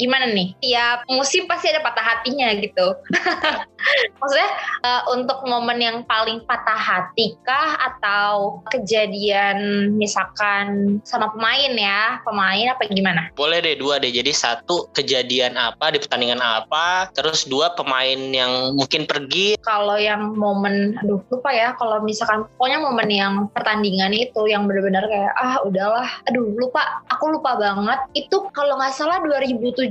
gimana 0.00 0.32
nih? 0.32 0.56
Tiap 0.64 1.04
musim 1.12 1.44
pasti 1.44 1.68
ada 1.68 1.84
patah 1.84 2.04
hatinya 2.04 2.48
gitu. 2.56 2.96
Maksudnya 4.20 4.50
uh, 4.84 5.02
untuk 5.12 5.44
momen 5.44 5.80
yang 5.80 5.96
paling 6.04 6.44
patah 6.44 6.76
hati 6.76 7.36
kah 7.44 7.80
atau 7.80 8.64
kejadian 8.72 9.88
misalkan 9.96 10.98
sama 11.04 11.32
pemain 11.32 11.72
ya, 11.76 12.20
pemain 12.24 12.72
apa 12.72 12.88
gimana? 12.88 13.28
Boleh 13.36 13.60
deh 13.60 13.76
dua 13.76 14.00
deh. 14.00 14.12
Jadi 14.12 14.32
satu 14.32 14.88
kejadian 14.96 15.56
apa 15.56 15.92
di 15.92 15.98
pertandingan 16.00 16.40
apa, 16.40 17.09
terus 17.14 17.46
dua 17.46 17.72
pemain 17.74 18.18
yang 18.18 18.74
mungkin 18.74 19.04
pergi. 19.06 19.58
Kalau 19.62 19.96
yang 19.96 20.34
momen, 20.34 20.98
aduh 21.00 21.20
lupa 21.30 21.50
ya. 21.52 21.74
Kalau 21.76 22.02
misalkan 22.02 22.46
pokoknya 22.56 22.78
momen 22.82 23.08
yang 23.10 23.34
pertandingan 23.52 24.12
itu 24.14 24.48
yang 24.50 24.66
benar-benar 24.66 25.06
kayak 25.06 25.32
ah 25.38 25.62
udahlah, 25.62 26.08
aduh 26.26 26.46
lupa, 26.56 27.04
aku 27.12 27.38
lupa 27.38 27.56
banget. 27.56 28.00
Itu 28.16 28.48
kalau 28.52 28.78
nggak 28.80 28.94
salah 28.94 29.22
2017 29.22 29.90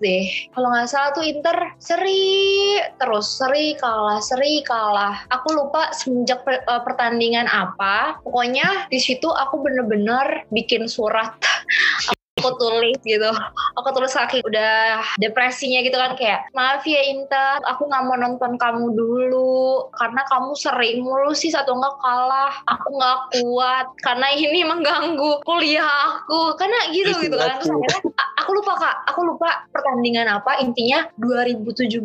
deh. 0.00 0.24
Kalau 0.54 0.68
nggak 0.70 0.88
salah 0.90 1.10
tuh 1.16 1.24
Inter 1.26 1.74
seri 1.80 2.78
terus 3.00 3.26
seri 3.40 3.74
kalah 3.78 4.20
seri 4.22 4.62
kalah. 4.62 5.26
Aku 5.32 5.56
lupa 5.56 5.90
semenjak 5.96 6.42
per, 6.46 6.62
uh, 6.68 6.82
pertandingan 6.84 7.48
apa. 7.50 8.20
Pokoknya 8.22 8.86
di 8.92 9.00
situ 9.00 9.26
aku 9.26 9.62
bener-bener 9.64 10.44
bikin 10.52 10.86
surat 10.86 11.34
aku 12.40 12.50
tulis 12.56 12.98
gitu. 13.04 13.30
Aku 13.76 13.88
tulis 13.92 14.12
kaki 14.16 14.40
udah 14.42 15.04
depresinya 15.20 15.84
gitu 15.84 15.96
kan 16.00 16.16
kayak 16.16 16.48
maaf 16.56 16.82
ya 16.88 17.00
Inta 17.12 17.60
aku 17.68 17.86
nggak 17.86 18.04
mau 18.08 18.16
nonton 18.16 18.56
kamu 18.56 18.96
dulu. 18.96 19.92
Karena 19.94 20.24
kamu 20.26 20.56
sering 20.56 21.04
mulu 21.04 21.36
sih 21.36 21.52
satu 21.52 21.76
nggak 21.76 21.96
kalah. 22.00 22.52
Aku 22.66 22.88
nggak 22.96 23.18
kuat. 23.36 23.86
Karena 24.00 24.32
ini 24.32 24.64
mengganggu 24.64 25.44
kuliah 25.44 25.84
aku. 25.84 26.56
Karena 26.56 26.88
gitu 26.90 27.12
gitu 27.20 27.36
kan. 27.36 27.60
Terus 27.60 27.70
akhirnya 27.70 28.00
aku 28.40 28.50
lupa 28.56 28.72
kak. 28.80 28.96
Aku 29.14 29.20
lupa 29.22 29.48
pertandingan 29.70 30.26
apa. 30.26 30.58
Intinya 30.64 31.06
2017 31.20 32.00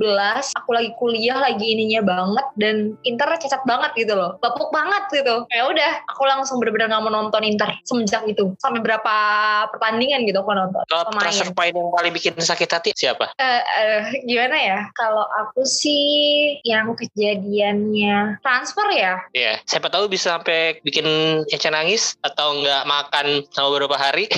aku 0.53 0.69
lagi 0.75 0.91
kuliah 0.99 1.37
lagi 1.39 1.65
ininya 1.65 2.01
banget 2.03 2.45
dan 2.59 2.75
Inter 3.07 3.31
cacat 3.39 3.63
banget 3.63 3.91
gitu 3.95 4.13
loh. 4.13 4.37
Bapuk 4.43 4.69
banget 4.75 5.23
gitu. 5.23 5.47
Ya 5.53 5.63
udah 5.69 5.91
aku 6.11 6.23
langsung 6.27 6.59
bener-bener 6.59 6.91
nggak 6.91 7.03
mau 7.05 7.13
nonton 7.13 7.43
Inter 7.45 7.71
semenjak 7.87 8.25
itu. 8.27 8.51
Sampai 8.59 8.81
berapa 8.81 9.15
pertandingan 9.71 10.24
gitu 10.27 10.41
aku 10.41 10.53
nonton. 10.53 10.81
Kalau 10.89 11.05
transfer 11.15 11.49
point 11.53 11.75
yang 11.75 11.89
paling 11.93 12.13
bikin 12.13 12.33
sakit 12.35 12.69
hati 12.69 12.91
siapa? 12.93 13.31
Uh, 13.37 13.61
uh, 13.61 14.01
gimana 14.25 14.57
ya? 14.57 14.79
Kalau 14.97 15.25
aku 15.45 15.65
sih 15.65 16.57
yang 16.65 16.93
kejadiannya 16.97 18.41
transfer 18.41 18.87
ya. 18.91 19.21
Iya. 19.31 19.33
Yeah. 19.33 19.55
Siapa 19.65 19.89
tahu 19.89 20.11
bisa 20.11 20.37
sampai 20.37 20.81
bikin 20.81 21.05
Eca 21.49 21.69
nangis 21.71 22.17
atau 22.25 22.59
nggak 22.59 22.83
makan 22.89 23.45
sama 23.53 23.75
beberapa 23.75 23.95
hari. 23.95 24.27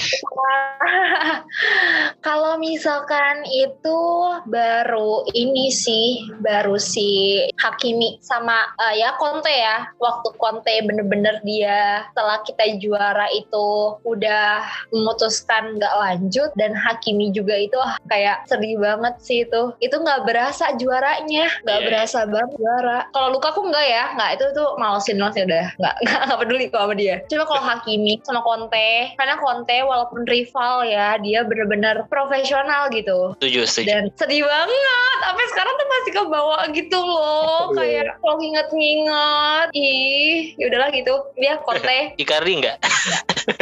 Kalau 2.28 2.60
misalkan 2.60 3.44
itu 3.50 4.00
baru 4.48 5.26
ini 5.34 5.74
sih, 5.74 6.28
baru 6.44 6.78
si 6.78 7.42
Hakimi 7.58 8.22
sama 8.22 8.70
uh, 8.78 8.94
ya 8.94 9.18
Conte 9.18 9.52
ya. 9.52 9.90
Waktu 9.98 10.38
Conte 10.38 10.76
bener-bener 10.86 11.42
dia 11.42 12.06
setelah 12.12 12.44
kita 12.46 12.64
juara 12.78 13.28
itu 13.34 13.98
udah 14.06 14.62
memutuskan 14.94 15.77
nggak 15.78 15.96
lanjut 15.96 16.50
dan 16.58 16.74
Hakimi 16.74 17.30
juga 17.32 17.56
itu 17.56 17.78
ah, 17.78 17.96
kayak 18.10 18.50
sedih 18.50 18.78
banget 18.82 19.16
sih 19.22 19.46
itu. 19.46 19.74
Itu 19.80 20.02
nggak 20.02 20.26
berasa 20.26 20.74
juaranya 20.76 21.48
nggak 21.64 21.80
yeah. 21.82 21.88
berasa 21.88 22.20
banget 22.26 22.52
juara. 22.58 23.00
Kalau 23.14 23.28
luka 23.34 23.54
aku 23.54 23.70
nggak 23.70 23.86
ya 23.86 24.04
nggak. 24.18 24.32
Itu 24.42 24.46
tuh 24.58 24.68
malesin 24.82 25.22
banget 25.22 25.48
udah. 25.48 25.66
Nggak 25.78 25.96
nggak 26.28 26.40
peduli 26.42 26.66
kok 26.68 26.82
sama 26.84 26.96
dia. 26.98 27.16
Cuma 27.30 27.44
kalau 27.46 27.64
Hakimi 27.70 28.14
sama 28.26 28.42
Conte 28.42 29.14
karena 29.16 29.36
Conte 29.40 29.78
walaupun 29.86 30.22
rival 30.26 30.88
ya 30.88 31.18
dia 31.22 31.46
bener-bener 31.46 32.04
profesional 32.10 32.90
gitu. 32.92 33.38
Setuju 33.40 33.62
setuju. 33.70 33.88
Dan 33.88 34.04
sedih 34.18 34.44
banget. 34.44 35.18
Sampai 35.24 35.46
sekarang 35.52 35.74
tuh 35.76 35.88
masih 35.88 36.12
kebawa 36.16 36.60
gitu 36.74 37.00
loh. 37.00 37.72
Iya. 37.74 37.78
kayak 37.78 38.06
kalau 38.24 38.36
nginget-nginget 38.42 39.68
ih 39.76 40.38
yaudahlah 40.60 40.90
gitu. 40.92 41.16
Dia 41.38 41.54
Conte. 41.62 42.00
Icardi 42.22 42.52
nggak? 42.64 42.78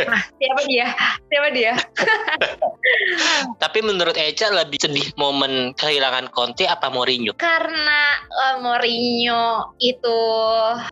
Nah, 0.10 0.22
siapa 0.40 0.62
dia? 0.66 0.88
Siapa 1.30 1.50
dia 1.54 1.74
Tapi 3.64 3.80
menurut 3.82 4.16
Eca 4.16 4.52
lebih 4.52 4.78
sedih 4.82 5.08
momen 5.18 5.74
kehilangan 5.76 6.30
Conte 6.32 6.66
apa 6.70 6.92
Mourinho? 6.92 7.34
Karena 7.38 8.20
uh, 8.30 8.56
Mourinho 8.62 9.76
itu 9.82 10.20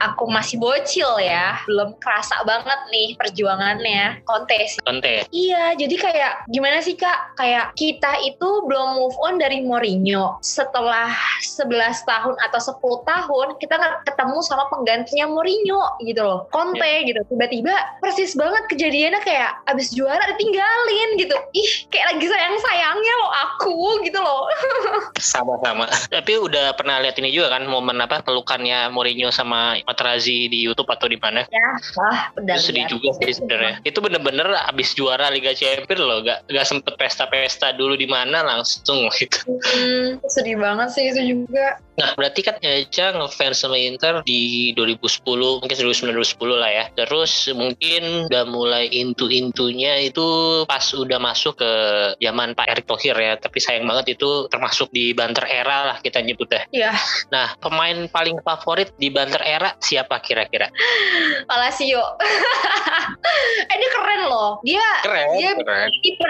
aku 0.02 0.26
masih 0.30 0.58
bocil 0.60 1.10
ya, 1.22 1.60
belum 1.70 1.98
kerasa 2.02 2.42
banget 2.48 2.80
nih 2.90 3.16
perjuangannya 3.20 4.24
Conte 4.26 4.58
sih. 4.68 4.80
Conte. 4.84 5.28
Iya, 5.30 5.78
jadi 5.78 5.96
kayak 5.96 6.34
gimana 6.50 6.82
sih 6.82 6.98
Kak? 6.98 7.38
Kayak 7.38 7.76
kita 7.78 8.20
itu 8.26 8.50
belum 8.68 8.98
move 8.98 9.18
on 9.22 9.38
dari 9.38 9.62
Mourinho. 9.64 10.40
Setelah 10.42 11.14
11 11.42 11.70
tahun 12.08 12.36
atau 12.50 12.60
10 12.60 13.10
tahun 13.10 13.48
kita 13.62 13.76
ketemu 14.08 14.38
sama 14.46 14.68
penggantinya 14.72 15.30
Mourinho 15.30 15.98
gitu 16.04 16.22
loh. 16.24 16.50
Conte 16.50 16.82
yeah. 16.82 17.06
gitu. 17.06 17.22
Tiba-tiba 17.30 17.74
persis 18.00 18.34
banget 18.38 18.64
kejadiannya 18.72 19.22
kayak 19.24 19.52
abis 19.70 19.94
juara 19.94 20.24
ditinggalin 20.36 21.03
gitu. 21.20 21.36
Ih 21.56 21.70
kayak 21.92 22.16
lagi 22.16 22.26
sayang 22.28 22.56
sayangnya 22.60 23.14
loh 23.22 23.32
aku 23.32 23.76
gitu 24.06 24.20
loh. 24.20 24.50
Sama-sama. 25.20 25.88
Tapi 26.10 26.40
udah 26.40 26.76
pernah 26.76 27.00
lihat 27.04 27.18
ini 27.20 27.32
juga 27.32 27.60
kan 27.60 27.68
momen 27.68 28.00
apa 28.02 28.24
pelukannya 28.26 28.90
Mourinho 28.92 29.30
sama 29.30 29.80
Materazzi 29.86 30.48
di 30.50 30.64
YouTube 30.64 30.90
atau 30.90 31.08
di 31.08 31.18
mana? 31.20 31.46
Ya 31.50 31.70
wah 31.98 32.34
udah 32.40 32.56
itu 32.58 32.72
sedih 32.72 32.86
juga 32.90 33.10
sih 33.22 33.40
sebenarnya. 33.40 33.84
Itu 33.86 34.00
bener-bener 34.00 34.48
abis 34.70 34.96
juara 34.98 35.30
Liga 35.34 35.52
Champions 35.56 36.04
loh 36.04 36.20
gak, 36.24 36.48
gak 36.50 36.66
sempet 36.68 36.94
pesta-pesta 36.98 37.76
dulu 37.76 37.96
di 37.96 38.08
mana 38.08 38.44
langsung 38.44 39.08
gitu. 39.16 39.40
Hmm, 39.48 40.20
sedih 40.28 40.58
banget 40.60 40.90
sih 40.94 41.06
itu 41.12 41.22
juga 41.38 41.78
Nah, 41.94 42.18
berarti 42.18 42.42
kan 42.42 42.58
Eca 42.58 43.14
ngefans 43.14 43.62
sama 43.62 43.78
Inter 43.78 44.26
di 44.26 44.74
2010, 44.74 45.62
mungkin 45.62 45.78
2009-2010 45.78 46.58
lah 46.58 46.72
ya. 46.72 46.86
Terus 46.98 47.32
mungkin 47.54 48.26
udah 48.30 48.44
mulai 48.50 48.90
intu-intunya 48.90 50.02
itu 50.02 50.26
pas 50.66 50.82
udah 50.94 51.22
masuk 51.22 51.62
ke 51.62 51.72
zaman 52.18 52.58
Pak 52.58 52.68
Erick 52.74 52.88
Thohir 52.90 53.14
ya. 53.14 53.38
Tapi 53.38 53.58
sayang 53.62 53.86
banget 53.86 54.18
itu 54.18 54.50
termasuk 54.50 54.90
di 54.90 55.14
banter 55.14 55.46
era 55.46 55.94
lah 55.94 55.98
kita 56.02 56.18
nyebutnya. 56.26 56.66
Iya. 56.74 56.98
Nah, 57.30 57.54
pemain 57.62 58.10
paling 58.10 58.42
favorit 58.42 58.90
di 58.98 59.14
banter 59.14 59.42
era 59.46 59.78
siapa 59.78 60.18
kira-kira? 60.18 60.74
Palacio. 61.50 62.02
eh 63.70 63.76
dia 63.78 63.90
keren 63.94 64.22
loh. 64.26 64.58
Dia 64.66 64.88
keren, 65.06 65.28
dia 65.38 65.52
keren. 65.62 65.90
kiper. 66.02 66.30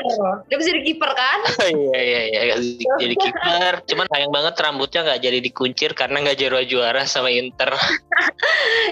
Dia 0.52 0.56
bisa 0.60 0.70
jadi 0.76 0.84
kiper 0.84 1.12
kan? 1.16 1.40
iya 1.72 2.00
iya 2.04 2.22
iya 2.28 2.56
jadi 3.00 3.16
kiper. 3.16 3.74
Cuman 3.88 4.06
sayang 4.12 4.32
banget 4.34 4.54
rambutnya 4.60 5.02
nggak 5.08 5.22
jadi 5.24 5.40
dikuncir 5.54 5.94
karena 5.94 6.26
nggak 6.26 6.42
juara 6.42 6.66
juara 6.66 7.02
sama 7.06 7.30
Inter. 7.30 7.70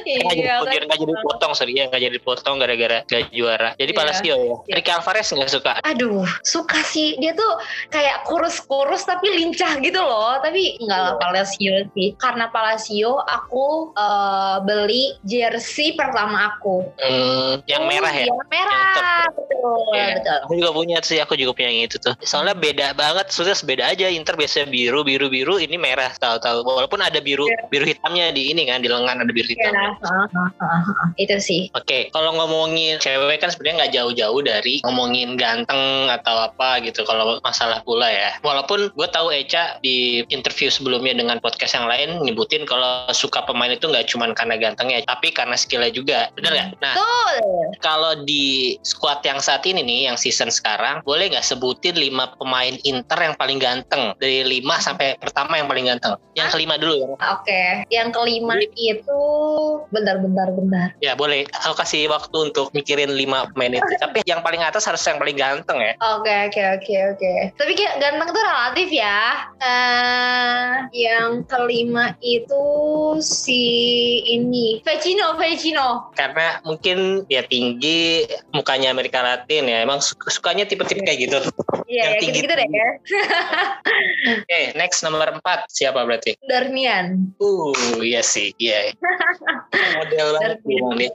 iya. 0.06 0.22
Nggak 0.30 0.38
jadi, 0.70 0.86
kan. 0.86 0.98
jadi 1.02 1.14
potong 1.26 1.54
sorry 1.58 1.74
ya 1.74 1.90
nggak 1.90 2.02
jadi 2.06 2.20
potong 2.22 2.62
gara-gara 2.62 3.02
nggak 3.10 3.34
juara. 3.34 3.74
Jadi 3.82 3.92
iya. 3.92 3.98
Palacio 3.98 4.30
ya. 4.30 4.38
Iya. 4.38 4.74
Ricky 4.78 4.92
Alvarez 4.94 5.28
nggak 5.34 5.52
suka. 5.52 5.74
Aduh 5.82 6.22
suka 6.46 6.80
sih 6.86 7.18
dia 7.18 7.34
tuh 7.34 7.58
kayak 7.90 8.30
kurus-kurus 8.30 9.10
tapi 9.10 9.34
lincah 9.34 9.82
gitu 9.82 9.98
loh. 9.98 10.38
Tapi 10.46 10.78
nggak 10.86 11.00
lah 11.02 11.14
iya. 11.18 11.20
Palacio 11.20 11.76
sih. 11.98 12.08
Karena 12.22 12.46
Palacio 12.54 13.18
aku 13.26 13.96
uh, 13.98 14.62
beli 14.62 15.18
jersey 15.26 15.98
pertama 15.98 16.54
aku. 16.54 16.86
Hmm, 17.02 17.66
yang 17.66 17.90
merah 17.90 18.14
ya. 18.14 18.30
Yang 18.30 18.48
merah. 18.54 18.94
Yang 18.94 19.34
betul, 19.34 19.74
yeah. 19.98 20.14
betul. 20.22 20.38
Aku 20.46 20.54
juga 20.62 20.72
punya 20.78 20.98
sih. 21.02 21.18
Aku 21.18 21.34
juga 21.34 21.52
punya 21.58 21.70
yang 21.74 21.90
itu 21.90 21.98
tuh. 21.98 22.14
Soalnya 22.22 22.54
beda 22.54 22.94
banget. 22.94 23.34
Sudah 23.34 23.58
beda 23.66 23.90
aja. 23.90 24.06
Inter 24.12 24.38
biasanya 24.38 24.70
biru 24.70 25.02
biru 25.02 25.32
biru 25.32 25.56
ini 25.58 25.80
merah 25.80 26.12
tahu-tahu 26.20 26.51
tahu 26.52 26.60
walaupun 26.68 27.00
ada 27.00 27.24
biru 27.24 27.48
yeah. 27.48 27.64
biru 27.72 27.88
hitamnya 27.88 28.36
di 28.36 28.52
ini 28.52 28.68
kan 28.68 28.84
di 28.84 28.92
lengan 28.92 29.24
ada 29.24 29.32
biru 29.32 29.48
hitam 29.48 29.72
yeah. 29.72 29.96
uh, 30.04 30.28
uh, 30.28 30.52
uh, 30.60 30.90
uh. 30.92 31.08
itu 31.16 31.40
sih 31.40 31.62
oke 31.72 31.88
okay. 31.88 32.12
kalau 32.12 32.36
ngomongin 32.36 33.00
cewek 33.00 33.40
kan 33.40 33.50
sebenarnya 33.50 33.88
nggak 33.88 33.94
jauh-jauh 33.96 34.42
dari 34.44 34.84
ngomongin 34.84 35.40
ganteng 35.40 36.12
atau 36.12 36.52
apa 36.52 36.84
gitu 36.84 37.08
kalau 37.08 37.40
masalah 37.42 37.80
pula 37.88 38.12
ya 38.12 38.36
walaupun 38.44 38.92
gue 38.92 39.08
tahu 39.10 39.32
Eca 39.32 39.80
di 39.80 40.28
interview 40.28 40.68
sebelumnya 40.68 41.16
dengan 41.16 41.40
podcast 41.40 41.80
yang 41.80 41.88
lain 41.88 42.20
nyebutin 42.22 42.68
kalau 42.68 43.08
suka 43.16 43.42
pemain 43.48 43.72
itu 43.72 43.88
nggak 43.88 44.12
cuma 44.12 44.28
karena 44.36 44.60
gantengnya 44.60 45.00
tapi 45.08 45.32
karena 45.32 45.56
skillnya 45.56 45.92
juga 45.94 46.20
benar 46.36 46.52
nggak 46.54 46.70
nah 46.84 46.96
kalau 47.80 48.22
di 48.28 48.76
squad 48.84 49.24
yang 49.24 49.40
saat 49.40 49.64
ini 49.64 49.82
nih 49.82 50.00
yang 50.12 50.18
season 50.20 50.52
sekarang 50.52 51.00
boleh 51.08 51.32
nggak 51.32 51.46
sebutin 51.46 51.96
lima 51.96 52.34
pemain 52.36 52.76
Inter 52.84 53.20
yang 53.22 53.36
paling 53.38 53.58
ganteng 53.62 54.14
dari 54.18 54.44
lima 54.44 54.78
sampai 54.82 55.16
pertama 55.22 55.58
yang 55.58 55.70
paling 55.70 55.88
ganteng 55.88 56.18
yang 56.42 56.52
kelima 56.54 56.76
dulu 56.82 56.94
ya. 56.98 57.08
Oke, 57.08 57.20
okay. 57.22 57.70
yang 57.94 58.10
kelima 58.10 58.58
Jadi, 58.58 58.98
itu 58.98 59.22
bentar-bentar 59.94 60.48
bentar. 60.54 60.88
Ya 61.00 61.14
boleh, 61.14 61.46
aku 61.66 61.78
kasih 61.78 62.10
waktu 62.10 62.52
untuk 62.52 62.74
mikirin 62.74 63.14
lima 63.14 63.46
pemain 63.54 63.78
itu. 63.78 63.94
Tapi 64.02 64.26
yang 64.32 64.42
paling 64.42 64.62
atas 64.66 64.90
harus 64.90 65.02
yang 65.06 65.22
paling 65.22 65.38
ganteng 65.38 65.78
ya. 65.80 65.94
Oke 66.02 66.28
okay, 66.28 66.40
oke 66.48 66.54
okay, 66.54 66.66
oke 66.66 66.82
okay, 66.82 67.00
oke. 67.06 67.20
Okay. 67.22 67.38
Tapi 67.58 67.72
kayak 67.78 67.96
ganteng 68.02 68.30
itu 68.34 68.42
relatif 68.42 68.90
ya. 68.90 69.22
Uh, 69.62 70.72
yang 70.92 71.30
kelima 71.46 72.18
itu 72.22 72.66
si 73.22 73.64
ini 74.28 74.82
Vecino 74.82 75.38
Vecino. 75.38 76.12
Karena 76.18 76.60
mungkin 76.66 77.28
ya 77.30 77.46
tinggi, 77.46 78.26
mukanya 78.56 78.92
Amerika 78.92 79.22
Latin 79.22 79.70
ya. 79.70 79.84
Emang 79.84 80.02
sukanya 80.04 80.66
tipe-tipe 80.66 81.04
kayak 81.04 81.20
gitu. 81.30 81.40
Iya, 81.92 82.18
ya, 82.18 82.20
gitu, 82.24 82.48
gitu 82.48 82.54
deh 82.56 82.70
ya. 82.72 82.90
Oke, 84.42 84.60
next 84.80 85.04
nomor 85.04 85.28
empat 85.36 85.68
siapa 85.68 86.04
berarti? 86.08 86.31
Darmian. 86.48 87.32
Uh, 87.40 87.74
iya 88.04 88.22
sih, 88.22 88.54
iya. 88.58 88.92
Model 89.98 90.28
banget. 90.38 90.58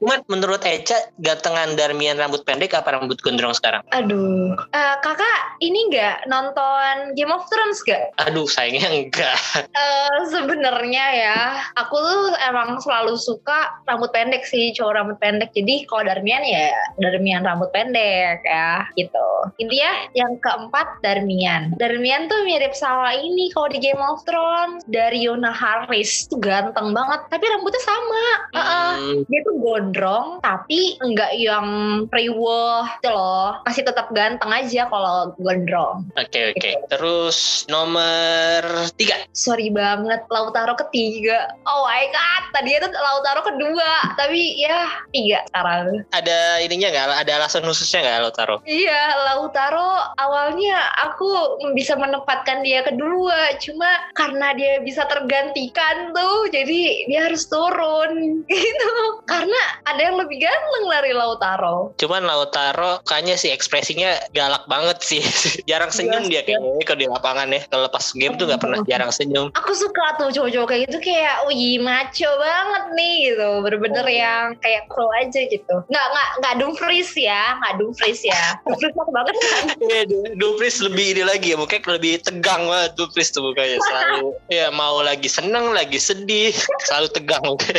Cuman 0.01 0.21
menurut 0.29 0.63
Eca, 0.65 1.11
gantengan 1.21 1.77
Darmian 1.77 2.17
rambut 2.17 2.43
pendek 2.45 2.75
apa 2.75 2.97
rambut 2.97 3.21
gondrong 3.21 3.55
sekarang? 3.57 3.85
Aduh, 3.93 4.57
Eh, 4.73 4.97
kakak 5.01 5.61
ini 5.65 5.89
nggak 5.89 6.29
nonton 6.29 7.17
Game 7.17 7.33
of 7.33 7.47
Thrones 7.49 7.81
gak? 7.87 8.13
Aduh, 8.29 8.49
sayangnya 8.49 8.89
enggak. 8.91 9.39
Eh, 9.77 10.19
Sebenarnya 10.33 11.05
ya, 11.13 11.39
aku 11.77 11.97
tuh 12.01 12.33
emang 12.49 12.81
selalu 12.81 13.17
suka 13.21 13.77
rambut 13.85 14.09
pendek 14.11 14.45
sih, 14.49 14.73
cowok 14.73 14.95
rambut 14.97 15.19
pendek. 15.21 15.53
Jadi 15.53 15.85
kalau 15.85 16.09
Darmian 16.09 16.43
ya 16.45 16.73
Darmian 16.97 17.45
rambut 17.45 17.69
pendek 17.73 18.41
ya, 18.45 18.89
gitu. 18.97 19.29
Intinya 19.61 19.93
yang 20.17 20.41
keempat 20.41 21.05
Darmian. 21.05 21.77
Darmian 21.77 22.29
tuh 22.33 22.45
mirip 22.49 22.73
sama 22.73 23.13
ini 23.17 23.53
kalau 23.53 23.69
di 23.69 23.79
Game 23.81 24.01
of 24.01 24.25
Thrones 24.25 24.85
dari 25.07 25.23
Yona 25.23 25.55
Harris 25.55 26.27
tuh 26.27 26.43
ganteng 26.43 26.91
banget, 26.91 27.31
tapi 27.31 27.45
rambutnya 27.47 27.83
sama. 27.87 28.25
Hmm, 28.59 29.23
Dia 29.31 29.41
tuh 29.47 29.55
gondrong, 29.63 30.43
tapi 30.43 30.99
enggak 30.99 31.31
yang 31.39 31.67
priweh 32.11 32.83
gitu 32.99 33.11
loh. 33.15 33.63
Masih 33.63 33.87
tetap 33.87 34.11
ganteng 34.11 34.51
aja 34.51 34.91
kalau 34.91 35.31
gondrong. 35.39 36.03
Oke, 36.19 36.51
oke. 36.51 36.71
Terus 36.91 37.69
nomor 37.71 38.63
tiga. 38.97 39.17
sorry 39.37 39.69
banget 39.69 40.25
Lautaro 40.33 40.73
ketiga 40.81 41.53
oh 41.69 41.85
my 41.85 42.09
god 42.09 42.43
tadi 42.57 42.73
itu 42.73 42.89
Lautaro 42.89 43.45
kedua 43.45 44.17
tapi 44.17 44.57
ya 44.57 44.89
tiga 45.13 45.45
sekarang 45.53 46.03
Ada 46.17 46.65
ininya 46.65 46.89
nggak? 46.89 47.07
Ada 47.27 47.33
alasan 47.43 47.69
khususnya 47.69 48.01
nggak 48.03 48.33
taruh? 48.33 48.61
iya 48.65 49.13
Lautaro 49.29 50.15
awalnya 50.17 50.81
aku 51.05 51.61
bisa 51.77 51.95
menempatkan 52.01 52.65
dia 52.65 52.81
kedua 52.81 53.61
cuma 53.61 54.09
karena 54.17 54.57
dia 54.57 54.81
bisa 54.81 54.96
tergantikan 55.05 56.11
tuh. 56.11 56.49
Jadi 56.49 57.05
dia 57.05 57.29
harus 57.29 57.45
turun. 57.45 58.41
Gitu. 58.49 58.93
Karena 59.27 59.61
ada 59.85 60.01
yang 60.01 60.17
lebih 60.17 60.41
ganteng 60.41 60.85
dari 60.87 61.13
Lautaro. 61.13 61.93
Cuman 61.97 62.25
Lautaro 62.25 63.03
kayaknya 63.05 63.37
sih 63.37 63.51
ekspresinya 63.51 64.17
galak 64.31 64.65
banget 64.67 64.99
sih. 65.01 65.21
jarang 65.71 65.91
senyum 65.91 66.25
Iya, 66.25 66.41
dia 66.41 66.57
kayaknya 66.57 66.85
kalau 66.85 66.99
di 66.99 67.07
lapangan 67.07 67.49
ya. 67.51 67.61
Kalau 67.67 67.89
pas 67.89 68.07
game 68.13 68.35
tuh 68.35 68.47
nggak 68.47 68.63
pernah 68.63 68.79
jarang 68.91 69.11
senyum. 69.11 69.53
aku 69.53 69.73
suka 69.73 70.17
tuh 70.17 70.31
cowok-cowok 70.31 70.67
kayak 70.67 70.83
gitu 70.87 70.99
kayak 71.03 71.45
wih 71.45 71.77
maco 71.77 72.31
banget 72.39 72.85
nih 72.95 73.15
gitu. 73.29 73.49
Bener-bener 73.61 74.05
Oh. 74.07 74.13
yang 74.13 74.55
kayak 74.57 74.87
cool 74.87 75.11
aja 75.13 75.41
gitu. 75.43 75.75
Nggak 75.85 76.07
nggak 76.07 76.29
nggak 76.39 76.55
Dumfries 76.57 77.11
ya. 77.13 77.59
Nggak 77.59 77.75
Dumfries 77.77 78.23
ya. 78.23 78.43
Dumfries 78.63 78.95
banget. 79.11 79.35
Kan 79.35 79.67
Du- 80.07 80.35
Dumfries 80.37 80.79
lebih 80.79 81.07
ini 81.11 81.23
lagi 81.23 81.51
ya, 81.51 81.59
mungkin 81.59 81.83
lebih 81.83 82.23
tegang 82.23 82.63
banget 82.65 82.95
Dumfries 82.95 83.35
tuh 83.35 83.43
mukanya 83.43 83.83
selalu. 83.83 84.39
ya 84.47 84.71
mau 84.71 84.86
lagi 85.03 85.27
seneng, 85.27 85.75
lagi 85.75 85.99
sedih, 85.99 86.53
selalu 86.87 87.09
tegang. 87.13 87.43
Oke, 87.47 87.75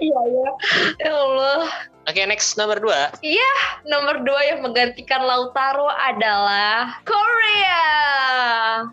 iya 0.00 0.20
iya 0.28 0.48
ya 1.04 1.10
Allah 1.12 1.64
next 2.24 2.56
nomor 2.56 2.80
dua. 2.80 3.12
nomor 3.84 4.24
dua 4.24 4.40
yang 4.48 4.64
menggantikan 4.64 5.20
Lautaro 5.28 5.92
adalah 5.92 7.04
Korea 7.04 7.84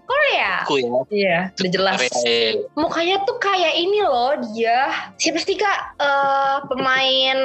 Korea 0.04 0.52
Aku 0.68 0.76
ya. 0.76 0.92
iya 1.08 1.38
udah 1.56 1.72
jelas 1.72 1.96
Korea. 2.12 2.60
mukanya 2.76 3.24
tuh 3.24 3.40
kayak 3.40 3.72
ini 3.72 4.04
loh 4.04 4.36
dia 4.52 4.92
siapa 5.16 5.40
sih 5.40 5.56
kak 5.56 5.96
Eh, 5.96 6.58
pemain 6.68 7.40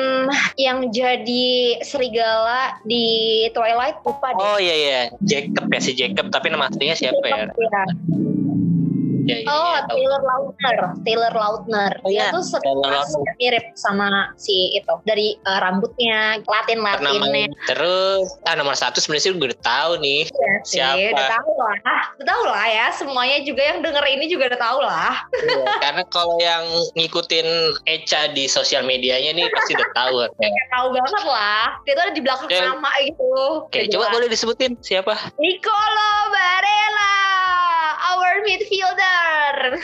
yang 0.58 0.90
jadi 0.90 1.78
serigala 1.86 2.82
di 2.82 3.46
Twilight 3.54 4.02
lupa 4.02 4.34
deh 4.34 4.42
Oh 4.42 4.58
iya 4.58 4.74
iya, 4.74 5.00
Jacob 5.22 5.70
ya 5.70 5.78
si 5.78 5.94
Jacob. 5.94 6.34
Tapi 6.34 6.50
nama 6.50 6.66
aslinya 6.66 6.98
siapa 6.98 7.22
ya? 7.22 7.46
Iya. 7.46 7.84
Ya, 9.30 9.36
iya, 9.40 9.50
Oh, 9.50 9.76
tahu. 9.80 9.96
Taylor 9.96 10.22
Lautner. 10.22 10.76
Taylor 11.02 11.32
Lautner. 11.32 11.92
Oh, 12.02 12.10
Dia 12.10 12.18
iya, 12.18 12.34
tuh 12.34 12.42
Taylor 12.58 12.92
mirip 13.36 13.64
sama 13.74 14.08
si 14.34 14.74
itu. 14.74 14.94
Dari 15.02 15.36
eh, 15.36 15.58
rambutnya, 15.58 16.42
latin 16.42 16.78
latinnya. 16.80 17.46
terus 17.66 18.26
ah 18.44 18.54
nomor 18.54 18.74
satu 18.74 18.98
sebenarnya 18.98 19.22
sih 19.22 19.30
gue 19.32 19.48
udah 19.48 19.62
tahu 19.62 19.92
nih 19.98 20.20
sih, 20.64 20.76
siapa? 20.76 21.14
Udah 21.14 21.28
tahu 21.30 21.50
lah. 21.56 21.76
Udah 22.16 22.26
tahu 22.26 22.42
lah 22.46 22.66
ya. 22.66 22.86
Semuanya 22.90 23.38
juga 23.42 23.62
yang 23.64 23.78
denger 23.80 24.04
ini 24.08 24.24
juga 24.26 24.50
udah 24.50 24.60
tahu 24.60 24.78
lah. 24.80 25.12
Iya, 25.32 25.64
karena 25.80 26.02
kalau 26.08 26.36
yang 26.36 26.64
ngikutin 26.94 27.46
Eca 27.86 28.30
di 28.30 28.44
sosial 28.46 28.82
medianya 28.82 29.32
nih 29.32 29.46
pasti 29.50 29.72
udah 29.74 29.90
tahu 29.94 30.14
ya. 30.20 30.28
Tahu 30.70 30.86
banget 30.90 31.24
lah. 31.24 31.66
Dia 31.82 31.92
tuh 31.94 32.02
ada 32.04 32.12
di 32.12 32.22
belakang 32.22 32.48
Ya. 32.50 32.66
nama 32.66 32.90
gitu. 33.00 33.30
Oke, 33.64 33.86
coba 33.88 34.10
boleh 34.10 34.26
disebutin 34.26 34.74
siapa? 34.80 35.14
Nicolo 35.38 36.10
Barella, 36.28 37.14
midfielder. 38.44 39.56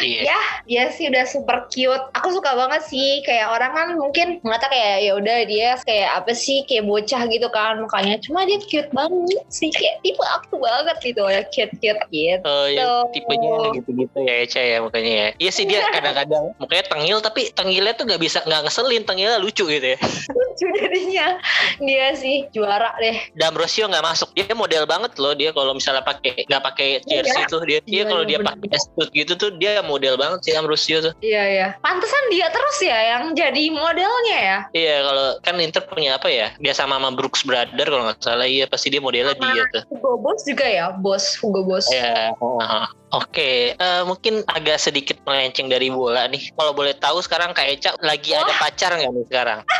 Iya. 0.00 0.32
ya, 0.32 0.40
dia 0.64 0.84
sih 0.96 1.12
udah 1.12 1.28
super 1.28 1.68
cute. 1.68 2.00
Aku 2.16 2.32
suka 2.32 2.56
banget 2.56 2.88
sih. 2.88 3.20
Kayak 3.20 3.52
orang 3.52 3.72
kan 3.76 3.88
mungkin 4.00 4.40
ngata 4.40 4.72
kayak 4.72 4.96
ya 5.04 5.12
udah 5.12 5.38
dia 5.44 5.68
kayak 5.84 6.24
apa 6.24 6.32
sih 6.32 6.64
kayak 6.64 6.88
bocah 6.88 7.28
gitu 7.28 7.48
kan 7.52 7.84
mukanya. 7.84 8.16
Cuma 8.24 8.48
dia 8.48 8.56
cute 8.64 8.88
banget 8.96 9.44
sih. 9.52 9.68
Kayak 9.68 10.00
tipe 10.00 10.24
aku 10.24 10.56
banget 10.56 10.96
gitu 11.04 11.20
ya 11.28 11.44
cute 11.52 11.74
cute 11.84 12.02
gitu. 12.08 12.48
Oh 12.48 12.66
ya 12.66 13.04
tipenya 13.12 13.76
gitu-gitu 13.76 14.18
ya 14.24 14.34
Eca 14.40 14.62
ya 14.64 14.78
mukanya 14.80 15.12
ya. 15.12 15.26
Iya 15.36 15.50
sih 15.52 15.64
dia 15.68 15.84
kadang-kadang 15.94 16.56
mukanya 16.56 16.84
tengil 16.88 17.18
tapi 17.20 17.52
tengilnya 17.52 17.92
tuh 17.92 18.04
nggak 18.08 18.22
bisa 18.24 18.38
nggak 18.48 18.62
ngeselin 18.64 19.04
tengilnya 19.04 19.36
lucu 19.36 19.68
gitu 19.68 19.86
ya. 19.94 19.98
Lucu 20.32 20.66
jadinya. 20.80 21.36
Dia 21.76 22.16
sih 22.16 22.48
juara 22.56 22.96
deh. 22.96 23.36
D'Ambrosio 23.36 23.84
nggak 23.84 24.04
masuk 24.04 24.32
dia 24.32 24.48
model 24.56 24.88
banget 24.88 25.12
loh 25.20 25.36
dia 25.36 25.52
kalau 25.52 25.76
misalnya 25.76 26.00
pakai 26.00 26.48
nggak 26.48 26.62
pakai 26.64 26.88
jersey 27.30 27.50
tuh 27.50 27.62
dia 27.62 27.78
dia 27.86 28.02
Iya, 28.02 28.04
kalau 28.08 28.24
iya, 28.24 28.30
dia 28.36 28.38
pakai 28.40 28.78
suit 28.80 29.10
gitu 29.12 29.32
tuh 29.36 29.50
dia 29.60 29.72
model 29.84 30.14
banget 30.16 30.38
sih 30.44 30.52
D'Ambrosio 30.56 30.98
tuh. 31.04 31.12
Iya 31.20 31.44
ya. 31.46 31.68
Pantesan 31.84 32.24
dia 32.32 32.46
terus 32.48 32.78
ya 32.80 32.98
yang 33.16 33.22
jadi 33.36 33.64
modelnya 33.70 34.38
ya. 34.40 34.58
Iya 34.72 34.96
kalau 35.04 35.26
kan 35.44 35.54
Inter 35.60 35.82
punya 35.84 36.16
apa 36.16 36.28
ya? 36.32 36.52
Dia 36.58 36.72
sama 36.72 36.96
sama 36.96 37.12
Brooks 37.12 37.44
Brother 37.44 37.86
kalau 37.86 38.04
nggak 38.08 38.20
salah 38.24 38.48
iya 38.48 38.64
pasti 38.64 38.88
dia 38.88 39.00
modelnya 39.04 39.36
Sama 39.36 39.52
dia 39.52 39.62
tuh. 39.72 39.82
Hugo 39.92 40.12
Boss 40.20 40.40
juga 40.44 40.66
ya, 40.66 40.92
bos 40.96 41.36
Hugo 41.40 41.62
Boss. 41.64 41.86
Ya, 41.92 42.32
heeh. 42.32 42.99
Oke. 43.12 43.50
Eh, 43.76 44.02
mungkin 44.06 44.42
agak 44.46 44.78
sedikit 44.80 45.16
melenceng 45.26 45.70
dari 45.70 45.90
bola 45.90 46.26
nih. 46.30 46.50
Kalau 46.54 46.72
boleh 46.72 46.94
tahu 46.96 47.22
sekarang 47.22 47.54
Kak 47.54 47.66
Eca 47.66 47.90
lagi 48.02 48.34
ada 48.34 48.52
pacar 48.58 48.94
nggak 48.96 49.12
nih 49.12 49.26
sekarang? 49.28 49.60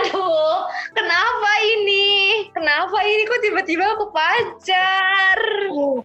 Aduh, 0.00 0.66
kenapa 0.96 1.50
ini? 1.78 2.48
Kenapa 2.50 2.96
ini 3.04 3.22
kok 3.28 3.40
tiba-tiba 3.44 3.84
aku 3.94 4.10
pacar? 4.10 5.38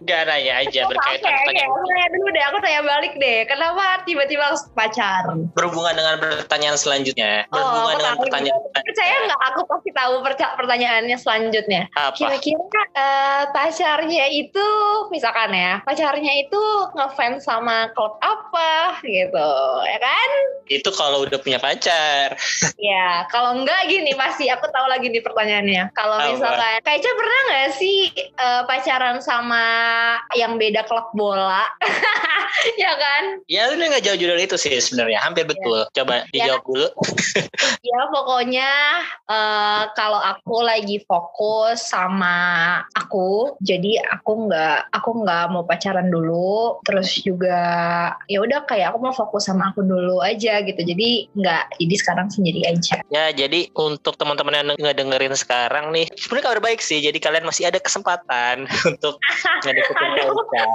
Gak 0.06 0.22
nanya 0.28 0.62
aja 0.62 0.80
Oke, 0.86 0.90
berkaitan 0.94 1.26
oke, 1.26 1.38
pertanyaan 1.42 1.70
aku 1.70 1.80
tanya 1.86 2.06
dulu 2.12 2.28
deh, 2.30 2.44
aku 2.46 2.58
tanya 2.62 2.80
balik 2.86 3.14
deh. 3.18 3.38
Kenapa 3.48 3.84
tiba-tiba 4.06 4.42
harus 4.52 4.62
pacar? 4.74 5.22
berhubungan 5.56 5.94
dengan 5.96 6.14
pertanyaan 6.20 6.78
selanjutnya. 6.78 7.48
Oh, 7.50 7.58
Berhubungan 7.58 7.96
dengan 7.98 8.14
tahu. 8.14 8.22
pertanyaan 8.28 8.60
Percaya 8.76 9.14
nggak 9.26 9.42
aku 9.54 9.60
pasti 9.66 9.90
tahu 9.96 10.14
pertanyaannya 10.60 11.16
selanjutnya. 11.18 11.82
Kira-kira 12.14 12.82
eh, 12.94 13.42
pacarnya 13.50 14.26
itu, 14.30 14.68
misalkan 15.10 15.45
ya, 15.52 15.72
pacarnya 15.84 16.32
itu 16.46 16.62
ngefans 16.96 17.44
sama 17.46 17.90
klub 17.92 18.18
apa 18.22 18.98
gitu, 19.04 19.50
ya 19.86 19.98
kan? 20.00 20.30
Itu 20.66 20.90
kalau 20.94 21.22
udah 21.26 21.38
punya 21.38 21.62
pacar. 21.62 22.34
Ya, 22.80 23.26
kalau 23.30 23.62
enggak 23.62 23.86
gini 23.86 24.12
pasti 24.18 24.50
aku 24.50 24.66
tahu 24.70 24.86
lagi 24.90 25.12
nih 25.12 25.22
pertanyaannya. 25.22 25.94
Kalau 25.94 26.16
misalkan 26.32 26.82
Kaica 26.82 27.10
pernah 27.14 27.40
nggak 27.50 27.70
sih 27.78 27.98
eh, 28.16 28.62
pacaran 28.66 29.18
sama 29.22 29.64
yang 30.34 30.58
beda 30.58 30.82
klub 30.90 31.12
bola? 31.14 31.64
ya 32.82 32.92
kan? 32.98 33.22
Ya 33.46 33.70
udah 33.70 33.84
nggak 33.94 34.04
jauh-jauh 34.04 34.30
dari 34.34 34.44
itu 34.48 34.56
sih 34.58 34.74
sebenarnya. 34.82 35.22
Hampir 35.22 35.46
betul. 35.46 35.86
Coba 35.94 36.26
dijawab 36.32 36.62
dulu. 36.66 36.88
Ya 37.86 38.02
pokoknya 38.10 38.70
eh, 39.30 39.82
kalau 39.94 40.18
aku 40.18 40.60
lagi 40.66 40.98
fokus 41.06 41.86
sama 41.86 42.36
aku, 42.92 43.54
jadi 43.62 44.02
aku 44.10 44.50
nggak 44.50 44.90
aku 44.90 45.10
nggak 45.22 45.35
mau 45.52 45.62
pacaran 45.68 46.08
dulu. 46.08 46.80
Terus 46.88 47.20
juga 47.20 47.58
ya 48.26 48.38
udah 48.40 48.64
kayak 48.64 48.94
aku 48.94 48.98
mau 49.04 49.14
fokus 49.14 49.48
sama 49.48 49.70
aku 49.70 49.84
dulu 49.84 50.24
aja 50.24 50.64
gitu. 50.64 50.80
Jadi 50.80 51.30
nggak 51.36 51.76
jadi 51.80 51.94
sekarang 52.00 52.28
sendiri 52.32 52.64
aja. 52.64 53.04
Ya 53.12 53.30
jadi 53.30 53.68
untuk 53.76 54.16
teman-teman 54.16 54.56
yang 54.56 54.68
ngedengerin 54.80 55.36
sekarang 55.36 55.92
nih, 55.92 56.08
sebenarnya 56.16 56.44
kabar 56.48 56.60
baik 56.64 56.80
sih. 56.80 56.98
Jadi 57.04 57.20
kalian 57.20 57.44
masih 57.44 57.68
ada 57.68 57.78
kesempatan 57.82 58.64
untuk 58.90 59.20
ngedeketin. 59.62 60.26
Eca. 60.26 60.66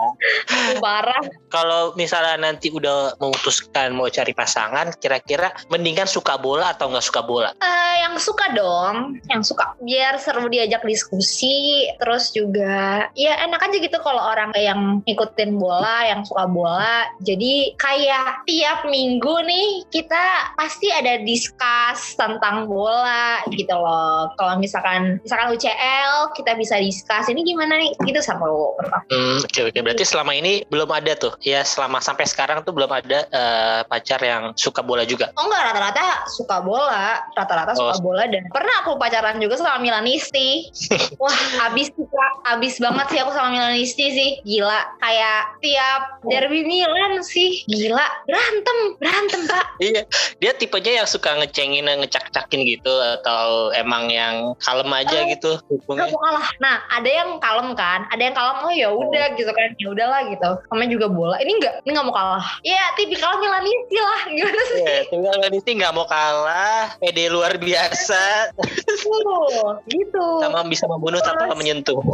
Parah. 0.79 1.23
Kalau 1.51 1.93
misalnya 1.97 2.39
nanti 2.39 2.71
udah 2.71 3.17
memutuskan 3.19 3.91
mau 3.95 4.07
cari 4.07 4.31
pasangan, 4.31 4.95
kira-kira 4.99 5.51
mendingan 5.67 6.07
suka 6.07 6.39
bola 6.39 6.71
atau 6.75 6.91
nggak 6.91 7.05
suka 7.05 7.21
bola? 7.23 7.49
Eh, 7.59 7.95
yang 8.03 8.15
suka 8.19 8.51
dong, 8.55 9.19
yang 9.27 9.43
suka 9.43 9.75
biar 9.83 10.19
seru 10.19 10.47
diajak 10.47 10.83
diskusi, 10.83 11.87
terus 11.99 12.31
juga 12.31 13.07
ya 13.15 13.39
enak 13.47 13.61
aja 13.61 13.77
gitu 13.79 13.97
kalau 14.03 14.21
orang 14.21 14.50
yang 14.55 14.81
ngikutin 15.03 15.55
bola, 15.55 16.07
yang 16.07 16.21
suka 16.23 16.45
bola. 16.45 17.07
Jadi 17.21 17.75
kayak 17.75 18.43
tiap 18.43 18.83
minggu 18.83 19.43
nih 19.43 19.85
kita 19.87 20.23
pasti 20.55 20.89
ada 20.89 21.19
discuss 21.21 22.15
tentang 22.15 22.65
bola 22.65 23.43
gitu 23.49 23.71
loh. 23.71 24.31
Kalau 24.35 24.57
misalkan 24.57 25.21
misalkan 25.21 25.53
UCL 25.53 26.33
kita 26.33 26.55
bisa 26.55 26.75
discuss 26.77 27.27
ini 27.27 27.43
gimana 27.43 27.77
nih 27.77 27.91
itu 28.03 28.19
seru 28.19 28.73
Hmm, 29.11 29.37
oke 29.37 29.61
oke. 29.69 29.79
Berarti 29.79 30.03
selama 30.03 30.33
ini 30.33 30.65
belum 30.67 30.89
ada 30.89 31.13
tuh. 31.13 31.33
Ya 31.41 31.61
selama 31.61 31.99
sampai 31.99 32.25
sekarang 32.25 32.63
tuh 32.63 32.73
belum 32.73 32.89
ada 32.89 33.27
eh, 33.27 33.81
pacar 33.85 34.19
yang 34.19 34.51
suka 34.55 34.81
bola 34.81 35.03
juga. 35.03 35.29
oh 35.35 35.45
enggak 35.45 35.63
rata-rata 35.69 36.05
suka 36.27 36.57
bola 36.59 37.21
rata-rata 37.33 37.71
suka 37.73 37.89
Oh. 37.91 37.99
bola 37.99 38.23
dan 38.23 38.47
pernah 38.47 38.71
aku 38.81 38.95
pacaran 38.95 39.35
juga 39.37 39.59
sama 39.59 39.75
Milanisti 39.77 40.71
wah 41.21 41.35
abis 41.67 41.91
sih, 41.91 42.07
Kak. 42.07 42.31
abis 42.55 42.79
banget 42.79 43.05
sih 43.11 43.19
aku 43.19 43.31
sama 43.31 43.51
Milanisti 43.51 44.05
sih 44.09 44.29
gila 44.43 44.79
kayak 44.99 45.41
tiap 45.61 46.01
derby 46.25 46.65
Milan 46.65 47.21
sih 47.21 47.63
gila 47.67 48.05
berantem 48.25 48.77
berantem 48.97 49.41
pak 49.47 49.65
Iya. 49.81 50.05
Dia 50.37 50.51
tipenya 50.53 51.01
yang 51.03 51.07
suka 51.09 51.33
ngecengin, 51.41 51.89
ngecak-cakin 51.89 52.61
gitu 52.69 52.93
atau 53.19 53.73
emang 53.73 54.13
yang 54.13 54.53
kalem 54.61 54.89
aja 54.93 55.25
Eh, 55.25 55.33
gitu 55.37 55.57
mau 55.89 55.97
kalah. 56.21 56.47
Nah, 56.61 56.85
ada 56.93 57.09
yang 57.09 57.41
kalem 57.41 57.73
kan, 57.73 58.05
ada 58.13 58.21
yang 58.21 58.35
kalem 58.37 58.57
oh 58.61 58.73
ya 58.73 58.89
udah 58.93 59.33
gitu 59.35 59.49
kan, 59.49 59.73
ya 59.81 59.87
udahlah 59.89 60.21
gitu. 60.29 60.49
Namanya 60.69 60.89
juga 60.93 61.07
bola. 61.09 61.35
Ini 61.41 61.51
enggak, 61.57 61.73
ini 61.83 61.89
nggak 61.97 62.05
mau 62.07 62.15
kalah. 62.15 62.45
Iya, 62.61 62.83
tipikal 62.95 63.41
Milanisti 63.41 63.97
lah. 63.97 64.21
Gimana 64.37 64.61
sih? 64.69 64.77
Iya, 64.81 64.99
tinggal 65.09 65.33
Lanisti 65.41 65.71
nggak 65.77 65.93
mau 65.97 66.05
kalah, 66.05 66.93
pede 67.01 67.25
luar 67.33 67.57
biasa, 67.57 68.53
gitu. 69.89 70.25
sama 70.45 70.61
bisa 70.69 70.85
membunuh 70.85 71.19
tanpa 71.25 71.57
menyentuh. 71.57 71.99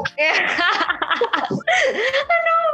Aduh, 2.18 2.70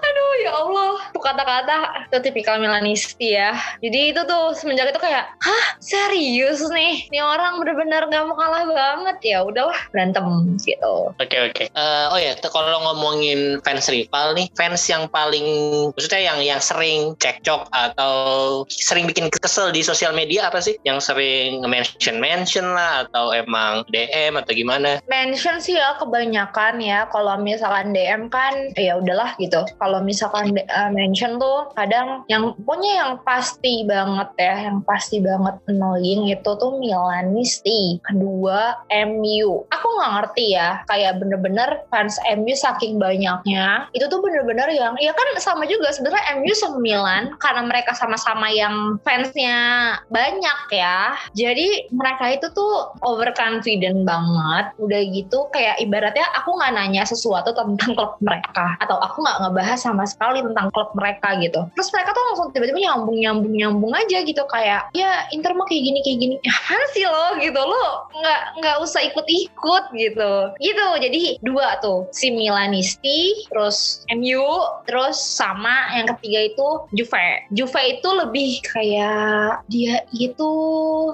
aduh 0.00 0.32
ya 0.42 0.52
Allah. 0.56 0.92
Tuh 1.12 1.22
kata-kata 1.22 1.76
itu 2.08 2.18
tipikal 2.30 2.56
Milanisti 2.56 3.36
ya. 3.36 3.52
Jadi 3.82 4.14
itu 4.14 4.20
tuh 4.24 4.56
semenjak 4.56 4.90
itu 4.92 5.00
kayak, 5.00 5.28
hah 5.42 5.66
serius 5.82 6.64
nih? 6.72 7.08
Ini 7.12 7.20
orang 7.20 7.60
bener-bener 7.60 8.08
gak 8.08 8.24
mau 8.28 8.36
kalah 8.38 8.64
banget 8.64 9.18
ya. 9.22 9.38
Udahlah 9.44 9.76
berantem 9.92 10.24
gitu. 10.62 11.12
Oke 11.16 11.36
oke. 11.50 11.64
Eh, 11.68 12.06
oh 12.12 12.18
ya, 12.18 12.32
kalau 12.46 12.78
ngomongin 12.92 13.60
fans 13.62 13.90
rival 13.90 14.32
nih, 14.32 14.48
fans 14.54 14.82
yang 14.88 15.10
paling 15.10 15.46
maksudnya 15.92 16.32
yang 16.32 16.38
yang 16.42 16.60
sering 16.62 17.12
cekcok 17.18 17.68
atau 17.74 18.14
sering 18.70 19.04
bikin 19.04 19.28
kesel 19.28 19.70
di 19.74 19.82
sosial 19.82 20.14
media 20.14 20.48
apa 20.48 20.62
sih? 20.62 20.78
Yang 20.86 21.12
sering 21.12 21.60
mention 21.66 22.18
mention 22.22 22.66
lah 22.72 23.08
atau 23.08 23.34
emang 23.34 23.84
DM 23.90 24.38
atau 24.38 24.52
gimana? 24.54 24.98
mention 25.06 25.58
sih 25.62 25.78
ya 25.78 25.96
kebanyakan 25.98 26.78
ya 26.82 27.08
kalau 27.08 27.38
misalkan 27.40 27.94
DM 27.94 28.28
kan 28.28 28.52
ya 28.76 29.00
udahlah 29.00 29.34
gitu. 29.40 29.64
Kalau 29.80 30.04
misalkan 30.04 30.54
eh, 30.56 30.90
mention 30.92 31.40
tuh 31.40 31.72
kadang 31.74 32.22
yang 32.28 32.52
pokoknya 32.62 32.92
yang 33.02 33.12
pasti 33.24 33.82
banget 33.88 34.28
ya 34.36 34.54
yang 34.68 34.78
pasti 34.84 35.18
banget 35.24 35.56
annoying 35.66 36.28
itu 36.28 36.50
tuh 36.60 36.78
Milanisti 36.78 37.98
kedua 38.04 38.84
MU 39.08 39.64
aku 39.72 39.86
nggak 39.96 40.12
ngerti 40.20 40.44
ya 40.54 40.84
kayak 40.86 41.18
bener-bener 41.18 41.84
fans 41.88 42.20
MU 42.36 42.52
saking 42.52 43.00
banyaknya 43.00 43.88
itu 43.96 44.04
tuh 44.06 44.20
bener-bener 44.20 44.68
yang 44.72 44.94
ya 45.00 45.12
kan 45.16 45.28
sama 45.40 45.64
juga 45.64 45.90
sebenarnya 45.92 46.40
MU 46.40 46.52
sama 46.52 46.78
Milan 46.80 47.32
karena 47.40 47.62
mereka 47.64 47.96
sama-sama 47.96 48.52
yang 48.52 49.00
fansnya 49.02 49.56
banyak 50.12 50.60
ya. 50.72 51.16
Jadi 51.32 51.90
mereka 51.92 52.32
itu 52.32 52.46
tuh 52.52 52.92
overconfident 53.02 54.04
banget. 54.04 54.74
Udah 54.80 55.00
gitu 55.10 55.48
kayak 55.50 55.80
ibaratnya 55.80 56.26
aku 56.36 56.56
nggak 56.56 56.74
nanya 56.76 57.02
sesuatu 57.06 57.54
tentang 57.56 57.96
klub 57.96 58.18
mereka. 58.66 58.82
Atau 58.82 58.96
aku 58.98 59.22
nggak 59.22 59.38
ngebahas 59.46 59.78
sama 59.78 60.04
sekali 60.06 60.42
tentang 60.42 60.66
klub 60.74 60.90
mereka 60.98 61.38
gitu. 61.38 61.60
Terus 61.78 61.88
mereka 61.94 62.10
tuh 62.12 62.24
langsung 62.32 62.48
tiba-tiba 62.50 62.78
nyambung 62.82 63.18
nyambung 63.22 63.54
nyambung 63.54 63.92
aja 63.94 64.18
gitu. 64.26 64.42
Kayak 64.50 64.90
ya 64.92 65.30
Inter 65.30 65.54
mah 65.54 65.66
kayak 65.70 65.82
gini 65.86 65.98
kayak 66.02 66.18
gini. 66.18 66.34
Ya 66.42 66.52
apaan 66.58 66.86
sih 66.92 67.04
lo? 67.06 67.26
Gitu. 67.38 67.60
Lo 67.60 67.86
nggak 68.10 68.40
nggak 68.62 68.76
usah 68.82 69.00
ikut-ikut 69.06 69.84
gitu. 69.94 70.32
Gitu. 70.58 70.86
Jadi 70.98 71.22
dua 71.42 71.78
tuh. 71.78 72.10
Si 72.10 72.32
Milanisti 72.32 73.46
terus 73.50 74.02
MU 74.10 74.46
terus 74.88 75.16
sama 75.18 75.94
yang 75.94 76.10
ketiga 76.16 76.50
itu 76.50 76.68
Juve. 76.94 77.28
Juve 77.54 77.82
itu 77.86 78.08
lebih 78.10 78.50
kayak 78.66 79.62
dia 79.70 80.02
itu 80.14 80.52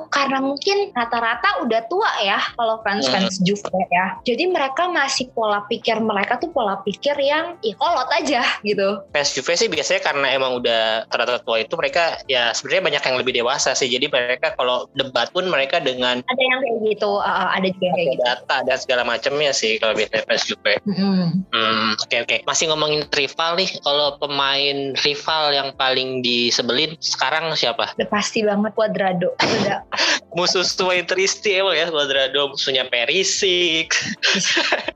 karena 0.08 0.38
mungkin 0.40 0.94
rata-rata 0.94 1.64
udah 1.66 1.80
tua 1.90 2.10
ya 2.22 2.38
kalau 2.56 2.80
fans 2.86 3.08
fans 3.10 3.42
Juve 3.42 3.68
ya. 3.90 4.16
Jadi 4.22 4.48
mereka 4.48 4.88
masih 4.88 5.28
pola 5.34 5.64
pikir 5.66 5.98
mereka 5.98 6.38
tuh 6.38 6.52
pola 6.54 6.78
pikir 6.84 7.16
yang 7.18 7.41
ya 7.62 7.74
kolot 7.76 8.08
aja 8.10 8.42
gitu 8.62 9.02
Fans 9.12 9.30
Juve 9.34 9.52
sih 9.58 9.68
biasanya 9.68 10.00
karena 10.02 10.26
emang 10.34 10.58
udah 10.62 11.06
ternyata 11.08 11.42
tua 11.42 11.62
itu 11.62 11.74
mereka 11.76 12.18
ya 12.30 12.54
sebenarnya 12.54 12.82
banyak 12.92 13.02
yang 13.02 13.16
lebih 13.18 13.32
dewasa 13.36 13.74
sih. 13.76 13.88
Jadi 13.90 14.08
mereka 14.08 14.54
kalau 14.54 14.86
debat 14.96 15.28
pun 15.30 15.46
mereka 15.48 15.82
dengan 15.82 16.22
ada 16.22 16.42
yang 16.42 16.60
kayak 16.62 16.78
gitu 16.94 17.20
uh, 17.20 17.48
ada 17.52 17.66
juga 17.68 17.84
yang 17.90 17.96
kayak 17.96 18.08
gitu 18.14 18.22
data 18.24 18.56
dan 18.64 18.76
segala 18.78 19.02
macamnya 19.02 19.50
sih 19.52 19.76
kalau 19.82 19.92
biasanya 19.96 20.24
fans 20.28 20.44
Juve. 20.46 20.74
Mm-mm. 20.86 21.44
Hmm, 21.52 21.90
oke 21.98 22.16
oke. 22.24 22.36
Masih 22.48 22.64
ngomongin 22.72 23.02
rival 23.12 23.58
nih, 23.58 23.70
kalau 23.82 24.16
pemain 24.16 24.96
rival 25.04 25.44
yang 25.52 25.68
paling 25.76 26.22
disebelin 26.24 26.96
sekarang 27.02 27.52
siapa? 27.58 27.92
udah 27.98 28.08
pasti 28.08 28.40
banget 28.46 28.72
Cuadrado 28.72 29.34
udah 29.36 29.84
Musuh 30.36 30.64
Suai 30.64 31.04
Tristi 31.04 31.60
emang 31.60 31.76
ya, 31.76 31.92
Cuadrado 31.92 32.56
musuhnya 32.56 32.88
Perisik. 32.88 33.92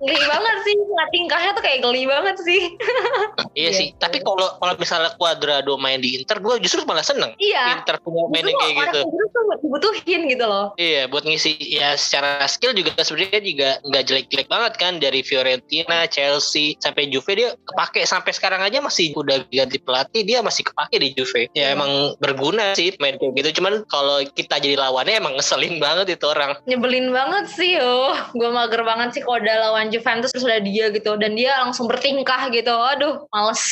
geli 0.01 0.21
banget 0.25 0.57
sih 0.65 0.75
nggak 0.77 1.09
tingkahnya 1.13 1.51
tuh 1.53 1.63
kayak 1.65 1.81
geli 1.85 2.09
banget 2.09 2.36
sih 2.39 2.61
iya 3.59 3.65
Iya. 3.67 3.71
sih. 3.73 3.89
Tapi 3.95 4.21
kalau 4.21 4.47
kalau 4.55 4.75
misalnya 4.77 5.11
Cuadrado 5.13 5.75
main 5.77 5.99
di 5.99 6.17
Inter, 6.17 6.39
gue 6.39 6.55
justru 6.59 6.85
malah 6.85 7.03
seneng. 7.03 7.33
iya 7.37 7.75
Inter 7.75 7.97
punya 7.99 8.29
main 8.29 8.43
Justru 8.43 8.51
yang 8.51 8.59
kayak 8.59 8.77
orang 8.77 8.87
gitu. 8.87 9.01
Tuh 9.27 9.45
dibutuhin 9.59 10.21
gitu 10.27 10.45
loh 10.45 10.67
Iya, 10.77 11.03
buat 11.07 11.23
ngisi 11.23 11.53
ya 11.59 11.95
secara 11.95 12.45
skill 12.47 12.73
juga 12.73 12.93
sebenarnya 12.97 13.41
juga 13.41 13.69
nggak 13.83 14.03
jelek-jelek 14.05 14.47
banget 14.47 14.73
kan 14.77 14.93
dari 14.97 15.21
Fiorentina, 15.21 16.05
Chelsea 16.07 16.77
sampai 16.79 17.09
Juve 17.09 17.33
dia 17.33 17.49
kepake 17.57 18.05
sampai 18.05 18.31
sekarang 18.31 18.61
aja 18.61 18.79
masih 18.79 19.13
udah 19.15 19.43
ganti 19.47 19.79
pelatih 19.79 20.23
dia 20.23 20.39
masih 20.41 20.63
kepake 20.65 20.97
di 20.99 21.09
Juve. 21.13 21.49
Ya 21.51 21.67
Iya. 21.67 21.75
emang 21.75 21.91
berguna 22.17 22.73
sih 22.73 22.95
main 22.97 23.17
kayak 23.17 23.33
gitu. 23.35 23.61
Cuman 23.61 23.83
kalau 23.87 24.21
kita 24.29 24.57
jadi 24.57 24.77
lawannya 24.77 25.17
emang 25.17 25.35
ngeselin 25.35 25.77
banget 25.85 26.13
itu 26.13 26.25
orang. 26.25 26.59
nyebelin 26.65 27.11
banget 27.11 27.47
sih 27.49 27.75
yo 27.75 28.13
gue 28.33 28.49
mager 28.49 28.83
banget 28.83 29.13
sih 29.13 29.23
kalau 29.23 29.39
udah 29.39 29.57
lawan 29.63 29.89
Juventus 29.89 30.31
terus 30.31 30.45
udah 30.45 30.61
dia 30.61 30.89
gitu 30.89 31.15
dan 31.17 31.33
dia 31.33 31.57
langsung 31.59 31.87
bertingkah 32.27 32.43
gitu. 32.51 32.75
Aduh 32.75 33.15
males. 33.31 33.63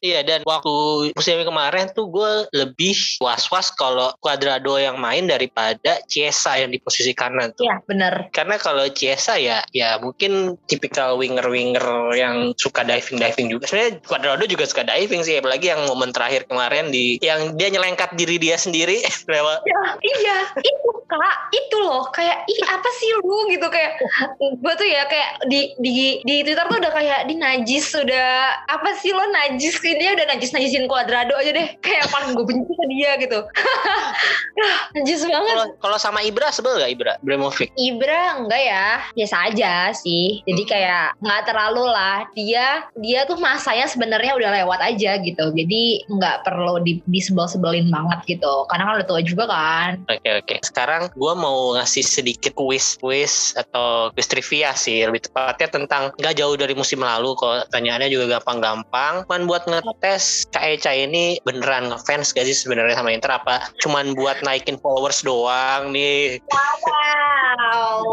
Iya 0.00 0.24
dan 0.24 0.40
waktu 0.48 1.12
musim 1.12 1.44
kemarin 1.44 1.92
tuh 1.92 2.08
gue 2.08 2.32
lebih 2.56 2.96
was-was 3.20 3.68
kalau 3.76 4.16
Cuadrado 4.24 4.80
yang 4.80 4.96
main 4.96 5.28
daripada 5.28 6.00
Chiesa 6.08 6.56
yang 6.56 6.72
di 6.72 6.80
posisi 6.80 7.12
kanan 7.12 7.52
tuh. 7.52 7.68
iya 7.68 7.84
bener. 7.84 8.32
Karena 8.32 8.56
kalau 8.56 8.88
Chiesa 8.88 9.36
ya 9.36 9.60
ya 9.76 10.00
mungkin 10.00 10.56
tipikal 10.64 11.20
winger-winger 11.20 12.16
yang 12.16 12.56
suka 12.56 12.80
diving-diving 12.80 13.52
juga. 13.52 13.68
Sebenarnya 13.68 14.00
Cuadrado 14.08 14.44
juga 14.48 14.64
suka 14.64 14.88
diving 14.88 15.20
sih, 15.20 15.36
apalagi 15.36 15.68
yang 15.68 15.84
momen 15.84 16.16
terakhir 16.16 16.48
kemarin 16.48 16.88
di 16.88 17.20
yang 17.20 17.58
dia 17.60 17.68
nyelengkat 17.68 18.16
diri 18.16 18.40
dia 18.40 18.56
sendiri. 18.56 19.04
Lewat. 19.34 19.60
Ya, 19.68 19.82
iya 20.00 20.36
itu 20.56 20.90
kak. 21.04 21.36
Itu 21.52 21.76
loh 21.84 22.08
kayak 22.14 22.48
ih 22.48 22.60
apa 22.64 22.88
sih 22.96 23.10
lu? 23.20 23.50
Gitu 23.52 23.66
kayak 23.68 24.00
gue 24.40 24.74
tuh 24.78 24.88
ya 24.88 25.04
kayak 25.10 25.44
di 25.50 25.74
di 25.82 26.22
di 26.24 26.34
Twitter 26.46 26.64
tuh 26.64 26.78
udah 26.80 26.92
kayak 26.94 27.20
di 27.26 27.34
najis 27.36 27.97
udah 28.02 28.28
apa 28.70 28.90
sih 28.98 29.10
lo 29.10 29.24
najis 29.30 29.78
ini 29.82 29.98
dia 29.98 30.10
udah 30.14 30.26
najis 30.34 30.50
najisin 30.54 30.86
Cuadrado 30.86 31.34
aja 31.36 31.50
deh. 31.52 31.68
Kayak 31.84 32.08
paling 32.10 32.34
gue 32.34 32.44
benci 32.46 32.72
ke 32.72 32.84
dia 32.90 33.10
gitu. 33.20 33.38
Najis 34.98 35.22
banget. 35.28 35.54
Kalau 35.54 35.66
kalau 35.78 35.98
sama 35.98 36.20
Ibra 36.24 36.50
sebel 36.50 36.82
gak 36.82 36.90
Ibra? 36.90 37.12
Ibrahimovic. 37.22 37.70
Ibra 37.78 38.42
enggak 38.42 38.62
ya. 38.62 38.86
Biasa 39.14 39.36
aja 39.52 39.72
sih. 39.94 40.42
Jadi 40.46 40.62
kayak 40.66 41.18
nggak 41.22 41.42
terlalu 41.46 41.84
lah. 41.86 42.26
Dia 42.34 42.88
dia 42.98 43.22
tuh 43.28 43.38
masanya 43.38 43.86
sebenarnya 43.86 44.34
udah 44.34 44.50
lewat 44.62 44.80
aja 44.82 45.20
gitu. 45.22 45.44
Jadi 45.54 46.08
nggak 46.10 46.42
perlu 46.42 46.82
di, 46.82 46.98
disebel-sebelin 47.06 47.90
banget 47.90 48.38
gitu. 48.38 48.66
Karena 48.66 48.90
kan 48.90 48.94
udah 49.02 49.08
tua 49.08 49.20
juga 49.22 49.44
kan. 49.46 50.02
Oke 50.10 50.30
oke. 50.42 50.56
Sekarang 50.66 51.12
gue 51.14 51.32
mau 51.38 51.78
ngasih 51.78 52.02
sedikit 52.02 52.54
kuis 52.58 52.98
kuis 52.98 53.54
atau 53.54 54.10
kuis 54.14 54.26
trivia 54.26 54.74
sih. 54.74 55.06
Lebih 55.06 55.30
tepatnya 55.30 55.68
tentang 55.70 56.02
nggak 56.18 56.34
jauh 56.34 56.54
dari 56.58 56.74
musim 56.74 57.02
lalu. 57.02 57.38
Kok 57.38 57.70
tanyaannya 57.88 58.12
juga 58.12 58.36
gampang-gampang. 58.36 59.24
Cuman 59.24 59.48
buat 59.48 59.64
ngetes 59.64 60.44
Kak 60.52 60.60
Eca 60.60 60.92
ini 60.92 61.40
beneran 61.40 61.88
ngefans 61.88 62.36
gak 62.36 62.44
sih 62.44 62.52
sebenarnya 62.52 63.00
sama 63.00 63.16
Inter 63.16 63.32
apa? 63.32 63.64
Cuman 63.80 64.12
buat 64.12 64.44
naikin 64.44 64.76
followers 64.76 65.24
doang 65.24 65.88
nih. 65.88 66.36
wow 66.52 68.04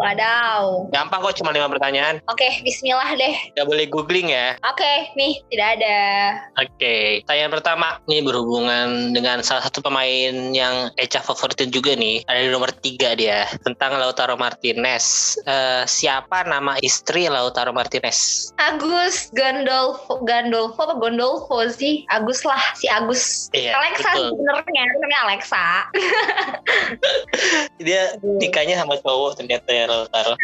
wadaw 0.00 0.88
Gampang 0.88 1.20
kok 1.20 1.36
cuma 1.36 1.52
lima 1.52 1.68
pertanyaan. 1.68 2.16
oke 2.26 2.48
Bismillah 2.64 3.12
deh 3.14 3.36
Gak 3.52 3.68
boleh 3.68 3.84
googling 3.86 4.32
ya. 4.32 4.56
oke 4.64 4.92
nih 5.14 5.44
tidak 5.52 5.68
ada 5.76 5.98
Oke, 6.56 7.20
pertanyaan 7.24 7.52
pertama 7.52 7.86
ini 8.06 8.20
berhubungan 8.22 9.12
dengan 9.12 9.40
salah 9.40 9.64
satu 9.64 9.80
pemain 9.80 10.32
yang 10.52 10.88
Eca 10.96 11.20
favoritin 11.20 11.68
juga 11.68 11.92
nih. 11.92 12.22
Ada 12.28 12.46
di 12.46 12.50
nomor 12.52 12.70
tiga 12.80 13.16
dia 13.16 13.48
tentang 13.64 13.96
Lautaro 13.96 14.36
Martinez. 14.36 15.36
Eh, 15.42 15.82
siapa 15.84 16.44
nama 16.44 16.76
istri 16.80 17.26
Lautaro 17.26 17.72
Martinez? 17.72 18.50
Agus 18.60 19.09
Gandolfo 19.34 20.22
Gandolfo 20.22 20.78
apa 20.86 20.94
Gondolfo 20.98 21.62
sih? 21.70 22.04
Agus 22.10 22.42
lah, 22.46 22.60
si 22.76 22.86
Agus. 22.86 23.48
Iya, 23.54 23.76
Alexa 23.76 24.10
betul. 24.14 24.28
sebenarnya 24.34 24.82
namanya 24.94 25.18
Alexa. 25.26 25.66
Dia 27.86 28.14
nikahnya 28.22 28.76
sama 28.80 29.00
cowok 29.00 29.40
ternyata 29.40 29.68
ya 29.70 29.84
Lautaro. 29.88 30.34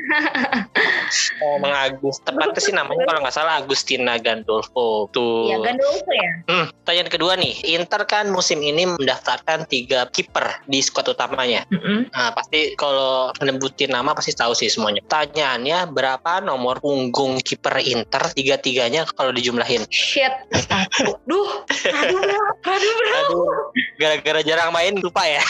Emang 1.58 1.74
Agus. 1.74 2.18
Tepatnya 2.22 2.60
sih 2.60 2.74
namanya 2.74 3.04
kalau 3.06 3.20
nggak 3.22 3.36
salah 3.36 3.60
Agustina 3.60 4.18
Gandolfo. 4.18 5.08
Tuh. 5.12 5.52
Iya 5.52 5.56
Gandolfo 5.62 6.10
ya. 6.10 6.32
Hmm, 6.48 6.66
pertanyaan 6.82 7.10
kedua 7.10 7.32
nih. 7.38 7.54
Inter 7.76 8.02
kan 8.08 8.28
musim 8.30 8.60
ini 8.62 8.88
mendaftarkan 8.88 9.68
tiga 9.68 10.08
kiper 10.10 10.62
di 10.66 10.80
skuad 10.80 11.12
utamanya. 11.12 11.66
Mm-mm. 11.70 12.10
Nah, 12.10 12.30
pasti 12.32 12.74
kalau 12.78 13.30
menebutin 13.38 13.92
nama 13.92 14.12
pasti 14.16 14.32
tahu 14.34 14.52
sih 14.56 14.70
semuanya. 14.70 15.02
Pertanyaannya 15.06 15.90
berapa 15.92 16.40
nomor 16.42 16.80
punggung 16.80 17.38
kiper 17.42 17.78
Inter 17.82 18.32
tiga-tiganya 18.46 19.02
kalau 19.18 19.34
dijumlahin? 19.34 19.82
Shit. 19.90 20.30
Duh. 21.26 21.50
Aduh 21.66 22.22
bro. 22.22 22.42
Aduh 22.62 22.92
bro. 22.94 23.10
Aduh, 23.18 23.50
gara-gara 23.96 24.40
jarang 24.44 24.70
main 24.72 24.94
lupa 24.96 25.24
ya. 25.24 25.42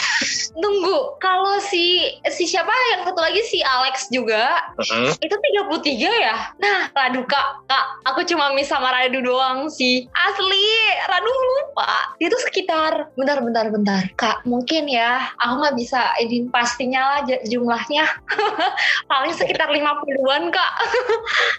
Tunggu. 0.57 1.19
Kalau 1.21 1.61
si 1.61 2.01
si 2.33 2.49
siapa 2.49 2.73
yang 2.95 3.05
satu 3.05 3.19
lagi 3.21 3.41
si 3.45 3.61
Alex 3.61 4.09
juga 4.09 4.73
Heeh. 4.81 5.13
itu 5.21 5.35
33 5.35 6.25
ya? 6.25 6.35
Nah, 6.57 6.89
Radu 6.95 7.21
kak, 7.29 7.69
kak, 7.69 7.85
aku 8.09 8.25
cuma 8.25 8.49
miss 8.57 8.71
sama 8.71 8.89
Radu 8.89 9.21
doang 9.21 9.69
sih. 9.69 10.09
Asli, 10.15 10.67
Radu 11.05 11.29
lupa. 11.29 12.17
Itu 12.17 12.33
sekitar, 12.41 13.13
bentar, 13.13 13.37
bentar, 13.45 13.69
bentar. 13.69 14.01
Kak, 14.17 14.47
mungkin 14.49 14.89
ya, 14.89 15.29
aku 15.37 15.61
nggak 15.61 15.77
bisa 15.77 16.01
ini 16.23 16.49
pastinya 16.49 17.01
lah 17.17 17.19
jumlahnya. 17.45 18.09
Paling 19.11 19.33
sekitar 19.37 19.69
50-an 19.69 20.49
kak. 20.49 20.71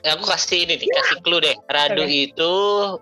Ya, 0.02 0.12
aku 0.18 0.26
kasih 0.26 0.66
ini 0.66 0.74
nih, 0.80 0.88
kasih 0.90 1.18
clue 1.22 1.42
deh. 1.42 1.56
Radu 1.70 2.02
Oke. 2.02 2.32
itu 2.32 2.52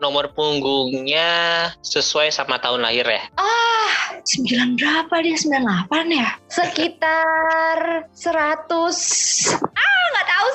nomor 0.04 0.32
punggungnya 0.36 1.72
sesuai 1.80 2.28
sama 2.34 2.60
tahun 2.60 2.84
lahir 2.84 3.08
ya. 3.08 3.22
Ah, 3.40 3.75
9 4.26 4.76
berapa 4.78 5.14
dia? 5.22 5.36
98 5.38 6.10
ya? 6.10 6.28
Sekitar 6.50 8.10
100 8.10 9.54
Ah, 9.76 10.04
nggak 10.12 10.26
tahu 10.26 10.46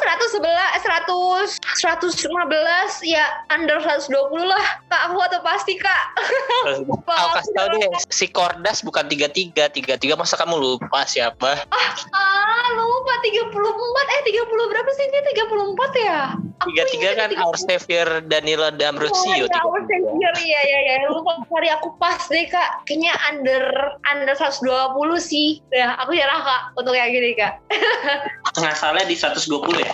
111 0.43 0.81
100 0.83 1.57
115 1.79 3.07
ya 3.07 3.25
under 3.49 3.79
120 3.79 4.43
lah. 4.43 4.65
Kak, 4.91 5.01
aku 5.11 5.17
atau 5.23 5.39
pasti, 5.41 5.79
Kak. 5.79 6.03
Lupa. 6.87 7.13
Aku 7.15 7.29
kasih 7.39 7.53
tau 7.55 7.67
deh, 7.73 7.87
si 8.11 8.27
Kordas 8.27 8.83
bukan 8.83 9.07
33, 9.07 9.71
33 9.71 10.19
masa 10.19 10.35
kamu 10.35 10.55
lupa 10.59 11.07
siapa? 11.07 11.63
Ah, 11.71 12.65
lupa 12.75 13.13
34. 13.23 13.55
Eh, 13.55 14.21
30 14.29 14.71
berapa 14.71 14.89
sih 14.93 15.05
ini? 15.07 15.19
34 15.31 15.91
ya? 16.05 16.19
Aku 16.61 16.69
33 16.77 16.93
ingat 16.93 17.13
kan 17.17 17.29
30. 17.33 17.41
Our 17.41 17.57
Savior 17.57 18.07
Danilo 18.29 18.69
D'Ambrosio. 18.69 19.33
Oh, 19.33 19.49
ya, 19.49 19.59
Our 19.65 19.81
33. 19.89 20.11
Savior, 20.11 20.33
iya, 20.45 20.61
iya, 20.61 20.79
iya. 20.85 20.95
Lupa 21.09 21.41
hari 21.49 21.69
aku 21.73 21.97
pas 21.97 22.21
deh, 22.29 22.45
Kak. 22.45 22.85
Kayaknya 22.85 23.10
under 23.29 23.63
under 24.07 24.33
120 24.35 24.67
sih. 25.19 25.63
Ya, 25.71 25.95
aku 25.99 26.15
nyerah, 26.15 26.41
Kak, 26.41 26.61
untuk 26.79 26.95
yang 26.95 27.11
gini, 27.11 27.35
Kak. 27.35 27.59
Ngasalnya 28.59 29.05
di 29.07 29.15
120 29.15 29.81
ya? 29.81 29.93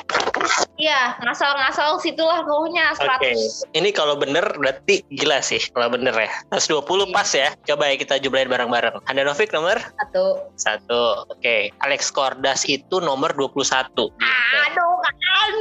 Iya, 0.78 1.18
ngasal-ngasal 1.26 1.98
situlah 1.98 2.45
pokoknya 2.45 2.93
100. 2.95 3.18
Oke. 3.18 3.32
Ini 3.74 3.89
kalau 3.91 4.14
bener 4.14 4.45
berarti 4.56 5.02
gila 5.10 5.41
sih 5.41 5.60
kalau 5.74 5.89
bener 5.89 6.14
ya. 6.14 6.30
120 6.54 6.86
pas 7.10 7.30
ya. 7.34 7.50
Coba 7.66 7.89
ya 7.89 7.95
kita 7.98 8.22
jumlahin 8.22 8.48
bareng-bareng. 8.48 9.02
Handanovic 9.10 9.50
nomor 9.52 9.82
Satu. 9.82 10.26
satu. 10.56 11.04
Oke. 11.34 11.74
Alex 11.82 12.14
Kordas 12.14 12.64
itu 12.70 13.02
nomor 13.02 13.34
21. 13.34 13.66
Aduh, 13.89 14.93
kan. 15.02 15.54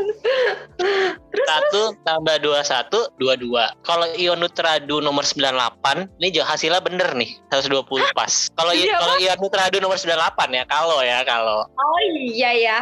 Terus, 1.32 1.47
Satu 1.49 1.82
tambah 2.03 2.37
dua 2.41 2.61
satu 2.64 3.09
dua 3.16 3.37
dua. 3.37 3.72
Kalau 3.84 4.09
Ionut 4.16 4.53
Radu 4.57 5.01
nomor 5.01 5.24
98, 5.24 6.09
ini 6.20 6.32
hasilnya 6.37 6.80
bener 6.80 7.12
nih 7.12 7.37
120 7.53 7.84
pas. 8.12 8.49
Kalau 8.57 8.72
Iya, 8.72 8.97
kalau 9.01 9.16
Ionut 9.20 9.53
Radu 9.53 9.76
nomor 9.80 9.97
98 9.97 10.53
ya 10.53 10.64
kalau 10.68 11.01
ya 11.05 11.20
kalau. 11.24 11.64
oh 11.64 12.01
iya 12.12 12.51
ya. 12.53 12.78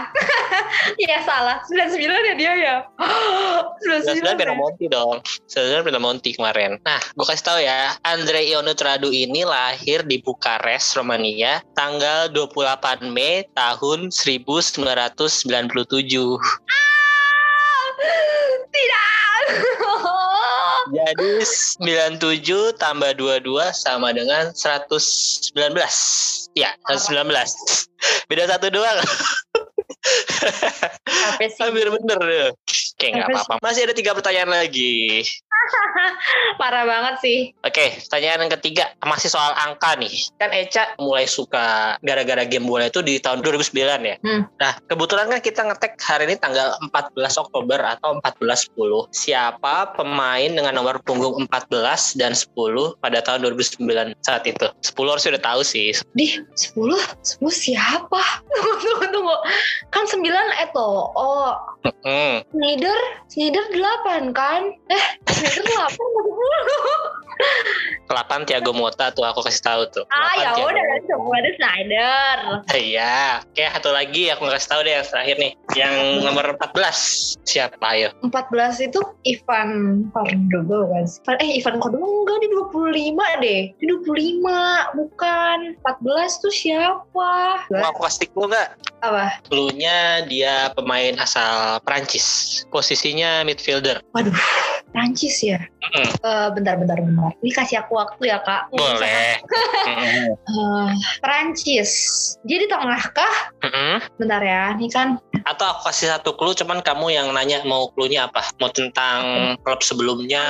Iya 1.04 1.22
salah. 1.26 1.58
99 1.66 1.93
ya 1.98 2.34
dia 2.34 2.52
ya. 2.58 2.76
99 3.84 4.24
99 4.24 4.24
ya. 4.24 4.34
Pinamonti 4.34 4.84
dong. 4.90 5.20
99 5.46 5.88
Pinamonti 5.88 6.30
kemarin. 6.34 6.80
Nah, 6.82 7.00
gue 7.14 7.26
kasih 7.26 7.44
tahu 7.44 7.58
ya, 7.60 7.94
Andre 8.02 8.40
Ionut 8.48 8.80
Radu 8.80 9.12
ini 9.12 9.44
lahir 9.44 10.02
di 10.06 10.18
Bukares, 10.22 10.96
Romania, 10.96 11.60
tanggal 11.76 12.32
28 12.32 13.12
Mei 13.12 13.44
tahun 13.54 14.10
1997. 14.10 15.34
Tidak. 18.74 19.42
Jadi 20.94 21.30
97 21.42 22.76
tambah 22.76 23.16
22 23.16 23.72
sama 23.72 24.12
dengan 24.12 24.52
119. 24.52 25.56
Ya, 26.54 26.70
119. 26.86 27.24
Beda 28.28 28.44
satu 28.46 28.68
doang. 28.70 29.00
Capek 31.04 31.48
sih. 31.50 31.60
Hampir 31.62 31.88
bener 31.90 32.18
deh. 32.20 32.50
Oke, 32.94 33.06
nggak 33.10 33.28
apa-apa. 33.30 33.54
Masih 33.58 33.90
ada 33.90 33.94
tiga 33.94 34.14
pertanyaan 34.14 34.54
lagi. 34.54 35.26
Parah 36.60 36.84
banget 36.84 37.14
sih. 37.24 37.38
Oke, 37.64 37.98
pertanyaan 38.06 38.46
yang 38.46 38.52
ketiga 38.60 38.84
masih 39.02 39.32
soal 39.32 39.52
angka 39.56 39.96
nih. 39.96 40.12
Kan 40.38 40.50
Eca 40.52 40.94
mulai 41.00 41.26
suka 41.26 41.96
gara-gara 42.04 42.44
game 42.46 42.68
bola 42.68 42.88
itu 42.88 43.00
di 43.00 43.18
tahun 43.18 43.42
2009 43.42 43.74
ya. 43.80 44.16
Hmm. 44.20 44.46
Nah, 44.60 44.72
kebetulan 44.86 45.26
kan 45.32 45.40
kita 45.40 45.60
ngetek 45.66 45.98
hari 46.04 46.30
ini 46.30 46.36
tanggal 46.38 46.76
14 46.84 47.40
Oktober 47.40 47.78
atau 47.80 48.20
1410. 48.22 49.10
Siapa 49.10 49.96
pemain 49.96 50.50
dengan 50.50 50.74
nomor 50.76 51.00
punggung 51.02 51.48
14 51.48 52.18
dan 52.20 52.32
10 52.36 52.54
pada 53.00 53.18
tahun 53.24 53.44
2009 53.50 54.14
saat 54.22 54.44
itu? 54.46 54.66
10 54.70 55.12
harus 55.12 55.24
udah 55.26 55.42
tahu 55.42 55.60
sih. 55.64 55.90
Di 56.12 56.38
10? 56.54 56.76
10 56.76 57.40
siapa? 57.50 58.22
Tunggu, 58.54 58.72
tunggu, 58.80 59.06
tunggu. 59.10 59.36
Kan 59.90 60.04
9 60.06 60.23
Eto. 60.32 61.12
Oh, 61.12 61.52
Hmm. 62.04 62.40
Snyder, 62.52 62.96
Snyder 63.28 63.64
8 63.72 64.32
kan? 64.32 64.72
Eh, 64.88 65.04
Snyder 65.28 65.64
8 65.68 65.92
8 68.08 68.46
Thiago 68.46 68.72
Motta 68.72 69.10
tuh 69.10 69.26
aku 69.26 69.42
kasih 69.44 69.60
tahu 69.64 69.82
tuh. 69.90 70.04
Ah, 70.08 70.54
8 70.54 70.56
ya 70.56 70.64
udah 70.64 70.84
semua 71.04 71.34
ada 71.40 71.50
Snyder. 71.56 72.36
Iya. 72.72 73.42
Oke, 73.42 73.64
satu 73.68 73.90
lagi 73.90 74.30
aku 74.30 74.48
kasih 74.48 74.68
tahu 74.70 74.80
deh 74.84 74.92
yang 74.96 75.04
terakhir 75.08 75.36
nih. 75.40 75.52
Yang 75.74 75.94
nomor 76.24 76.44
14. 76.56 77.36
Siapa 77.44 77.84
ayo? 77.96 78.08
14 78.22 78.80
itu 78.80 79.00
Ivan 79.26 79.70
Cordoba 80.12 80.78
kan? 80.94 81.04
Eh, 81.42 81.58
Ivan 81.60 81.76
Cordoba 81.80 82.04
enggak 82.06 82.38
di 82.40 82.48
25 82.52 83.26
deh. 83.42 83.62
Di 83.76 83.84
25, 83.88 84.56
bukan. 84.94 85.58
14 85.82 86.40
tuh 86.40 86.54
siapa? 86.54 87.32
Mau 87.68 87.88
aku 87.90 88.00
kasih 88.06 88.28
clue 88.30 88.48
nggak? 88.48 88.68
Apa? 89.04 89.36
Clue-nya 89.52 90.13
dia 90.22 90.70
pemain 90.72 91.18
asal 91.18 91.82
Prancis. 91.82 92.26
Posisinya 92.70 93.42
midfielder. 93.42 93.98
Waduh, 94.12 94.30
Prancis 94.90 95.42
ya? 95.42 95.58
Mm. 95.94 96.10
Eh, 96.16 96.48
bentar, 96.54 96.74
bentar, 96.76 96.98
bentar. 96.98 97.30
Ini 97.38 97.50
kasih 97.50 97.76
aku 97.82 97.98
waktu 97.98 98.30
ya, 98.30 98.38
Kak. 98.40 98.70
Boleh. 98.70 99.42
Mm-mm. 99.90 100.26
Eh, 100.54 100.88
Prancis. 101.18 101.90
Jadi 102.42 102.64
tengah 102.66 103.00
kah? 103.10 103.34
Mm-mm. 103.60 103.98
Bentar 104.16 104.40
ya, 104.40 104.72
ini 104.74 104.86
kan 104.88 105.18
Atau 105.44 105.68
aku 105.68 105.92
kasih 105.92 106.08
satu 106.08 106.32
clue, 106.32 106.56
cuman 106.56 106.80
kamu 106.80 107.12
yang 107.12 107.28
nanya 107.30 107.60
mau 107.64 107.92
clue-nya 107.92 108.24
apa? 108.24 108.40
Mau 108.56 108.72
tentang 108.72 109.20
klub 109.60 109.84
sebelumnya? 109.84 110.40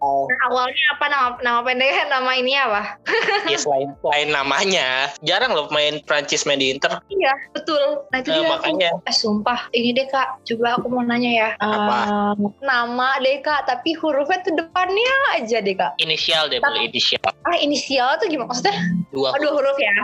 Oh, 0.00 0.24
awalnya 0.48 0.84
apa 0.96 1.06
nama 1.06 1.28
nama 1.44 1.60
pendeknya 1.60 2.08
nama 2.08 2.32
ini 2.32 2.56
apa? 2.56 2.96
ya 3.52 3.60
selain, 3.60 3.92
selain 4.00 4.32
namanya. 4.32 5.12
Jarang 5.20 5.52
loh 5.52 5.68
main 5.68 6.00
Prancis 6.08 6.48
main 6.48 6.56
di 6.56 6.72
Inter. 6.72 6.88
Iya, 7.12 7.32
betul. 7.52 8.08
Nah, 8.08 8.24
itu 8.24 8.32
Eh, 8.32 8.34
dia 8.34 8.48
aku- 8.48 8.52
makanya. 8.56 8.90
Eh, 9.02 9.12
sumpah, 9.12 9.68
ini 9.70 9.92
deh 9.92 10.06
Kak. 10.06 10.44
Coba 10.44 10.76
aku 10.76 10.86
mau 10.88 11.00
nanya 11.00 11.30
ya. 11.30 11.48
Apa? 11.56 11.98
Eh, 12.36 12.50
nama 12.60 13.16
deh 13.18 13.40
Kak, 13.40 13.64
tapi 13.64 13.92
hurufnya 13.94 14.40
tuh 14.40 14.54
depannya 14.54 15.14
aja 15.34 15.58
deh 15.58 15.72
Kak. 15.72 15.96
Inisial 15.98 16.46
deh, 16.46 16.58
boleh 16.58 16.88
inisial. 16.88 17.22
Ah, 17.42 17.56
inisial 17.56 18.16
tuh 18.16 18.26
gimana 18.26 18.48
maksudnya? 18.48 18.74
Dua 19.10 19.30
Oh, 19.30 19.38
dua 19.38 19.52
huruf 19.52 19.76
ya? 19.76 19.94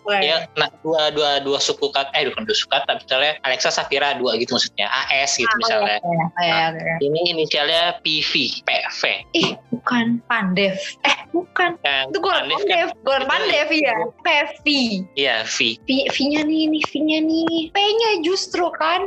Boleh. 0.00 0.20
Ya, 0.22 0.36
nah 0.54 0.68
dua 0.80 1.10
dua 1.10 1.30
dua 1.38 1.58
suku 1.58 1.88
kata, 1.88 2.12
eh 2.12 2.26
bukan 2.26 2.42
dua 2.42 2.54
suku 2.54 2.70
kata, 2.70 2.90
misalnya 2.96 3.32
Alexa 3.42 3.70
Safira 3.70 4.14
dua 4.14 4.34
gitu 4.36 4.54
maksudnya, 4.54 4.86
AS 4.86 5.36
gitu 5.36 5.48
Ah, 5.48 5.58
misalnya. 5.58 5.96
Oh, 5.98 6.14
iya, 6.40 6.66
iya. 6.70 6.96
Ini 7.00 7.20
inisialnya 7.32 7.82
PV, 8.00 8.32
PV. 8.62 9.02
Ih, 9.34 9.50
bukan 9.70 10.20
Pandev. 10.26 10.76
Eh, 11.02 11.16
bukan. 11.30 11.74
Yang 11.82 12.06
Itu 12.08 12.18
Goran 12.18 12.44
Pandev 12.46 12.88
kan- 12.92 13.26
Pandev. 13.26 13.68
Ya. 13.72 13.96
Pevi. 14.22 14.82
Iya, 15.14 15.36
V. 15.44 15.78
V, 15.82 15.88
V-nya 16.08 16.42
nih, 16.42 16.68
nih 16.68 16.82
V-nya 16.86 17.18
nih. 17.20 17.58
P-nya 17.72 18.10
justru 18.20 18.41
kan. 18.74 19.00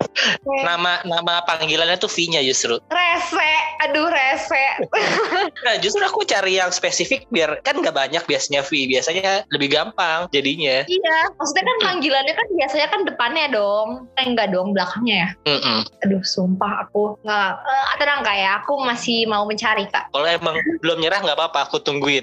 Nama 0.66 1.04
nama 1.04 1.44
panggilannya 1.44 2.00
tuh 2.00 2.08
V-nya 2.08 2.40
justru. 2.40 2.80
Rese. 2.88 3.52
Aduh, 3.84 4.08
rese. 4.08 4.64
Nah, 5.66 5.74
justru 5.82 6.02
aku 6.06 6.22
cari 6.22 6.62
yang 6.62 6.70
spesifik 6.70 7.26
biar 7.28 7.58
kan 7.66 7.76
nggak 7.78 7.92
banyak 7.92 8.22
biasanya 8.24 8.62
V. 8.62 8.86
Biasanya 8.86 9.44
lebih 9.50 9.74
gampang 9.74 10.30
jadinya. 10.30 10.86
iya. 10.86 11.18
Maksudnya 11.36 11.64
kan 11.66 11.78
panggilannya 11.90 12.34
kan 12.34 12.48
biasanya 12.54 12.86
kan 12.88 13.00
depannya 13.04 13.46
dong. 13.50 13.88
Eh, 14.16 14.24
enggak 14.24 14.54
dong, 14.54 14.72
belakangnya 14.72 15.16
ya. 15.16 15.28
Mm-mm. 15.50 15.78
Aduh, 16.06 16.22
sumpah 16.22 16.86
aku 16.86 17.18
nggak 17.26 17.50
eh, 17.66 17.84
tenang 17.98 18.20
kak 18.22 18.36
ya. 18.38 18.50
Aku 18.62 18.72
masih 18.86 19.26
mau 19.26 19.44
mencari 19.44 19.84
kak. 19.90 20.08
Kalau 20.14 20.26
emang 20.28 20.56
belum 20.80 20.98
nyerah 21.02 21.20
nggak 21.22 21.36
apa-apa, 21.36 21.66
aku 21.68 21.82
tungguin. 21.82 22.22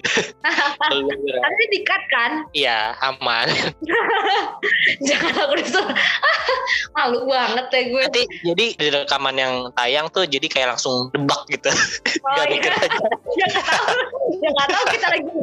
Nanti 1.43 1.63
dikat 1.73 2.03
kan? 2.09 2.31
Iya, 2.55 2.95
aman. 3.03 3.47
Jangan 5.03 5.33
aku 5.35 5.53
disuruh. 5.59 5.91
Malu 6.95 7.19
banget 7.27 7.67
ya 7.71 7.81
gue. 7.89 8.03
Nanti 8.03 8.23
jadi 8.43 8.65
di 8.77 8.87
rekaman 8.93 9.35
yang 9.37 9.53
tayang 9.73 10.07
tuh 10.11 10.25
jadi 10.27 10.47
kayak 10.49 10.77
langsung 10.77 11.09
debak 11.11 11.43
gitu. 11.49 11.71
Oh, 12.23 12.39
Gak 12.39 12.55
iya. 12.55 12.71
aja. 12.71 13.03
Nggak 13.35 13.51
tahu. 13.67 13.99
Dia 14.39 14.49
nggak 14.55 14.69
tahu 14.71 14.83
kita 14.95 15.07
lagi 15.11 15.27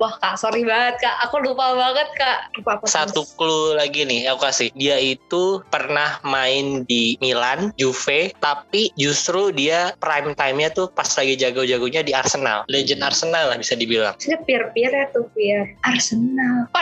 Wah 0.00 0.16
kak, 0.18 0.40
sorry 0.40 0.64
banget 0.64 1.04
kak. 1.04 1.16
Aku 1.28 1.44
lupa 1.44 1.76
banget 1.76 2.08
kak. 2.16 2.38
Lupa 2.58 2.80
apa 2.80 2.84
Satu 2.88 3.22
clue 3.36 3.76
lagi 3.76 4.08
nih 4.08 4.32
aku 4.32 4.48
kasih. 4.48 4.68
Dia 4.76 4.96
itu 4.96 5.60
pernah 5.68 6.18
main 6.24 6.88
di 6.88 7.20
Milan, 7.20 7.70
Juve, 7.76 8.32
tapi 8.40 8.88
justru 8.96 9.52
dia 9.52 9.92
prime 10.00 10.32
time-nya 10.32 10.72
tuh 10.72 10.88
pas 10.88 11.06
lagi 11.06 11.36
jago-jagonya 11.36 12.02
di 12.04 12.12
Arsenal. 12.16 12.64
Legend 12.72 13.02
Arsenal 13.04 13.52
lah 13.52 13.56
bisa 13.60 13.76
dibilang. 13.76 14.16
Saya 14.18 14.40
pir-pir 14.42 14.88
ya 14.88 15.04
tuh 15.12 15.28
pir. 15.36 15.76
Arsenal. 15.84 16.72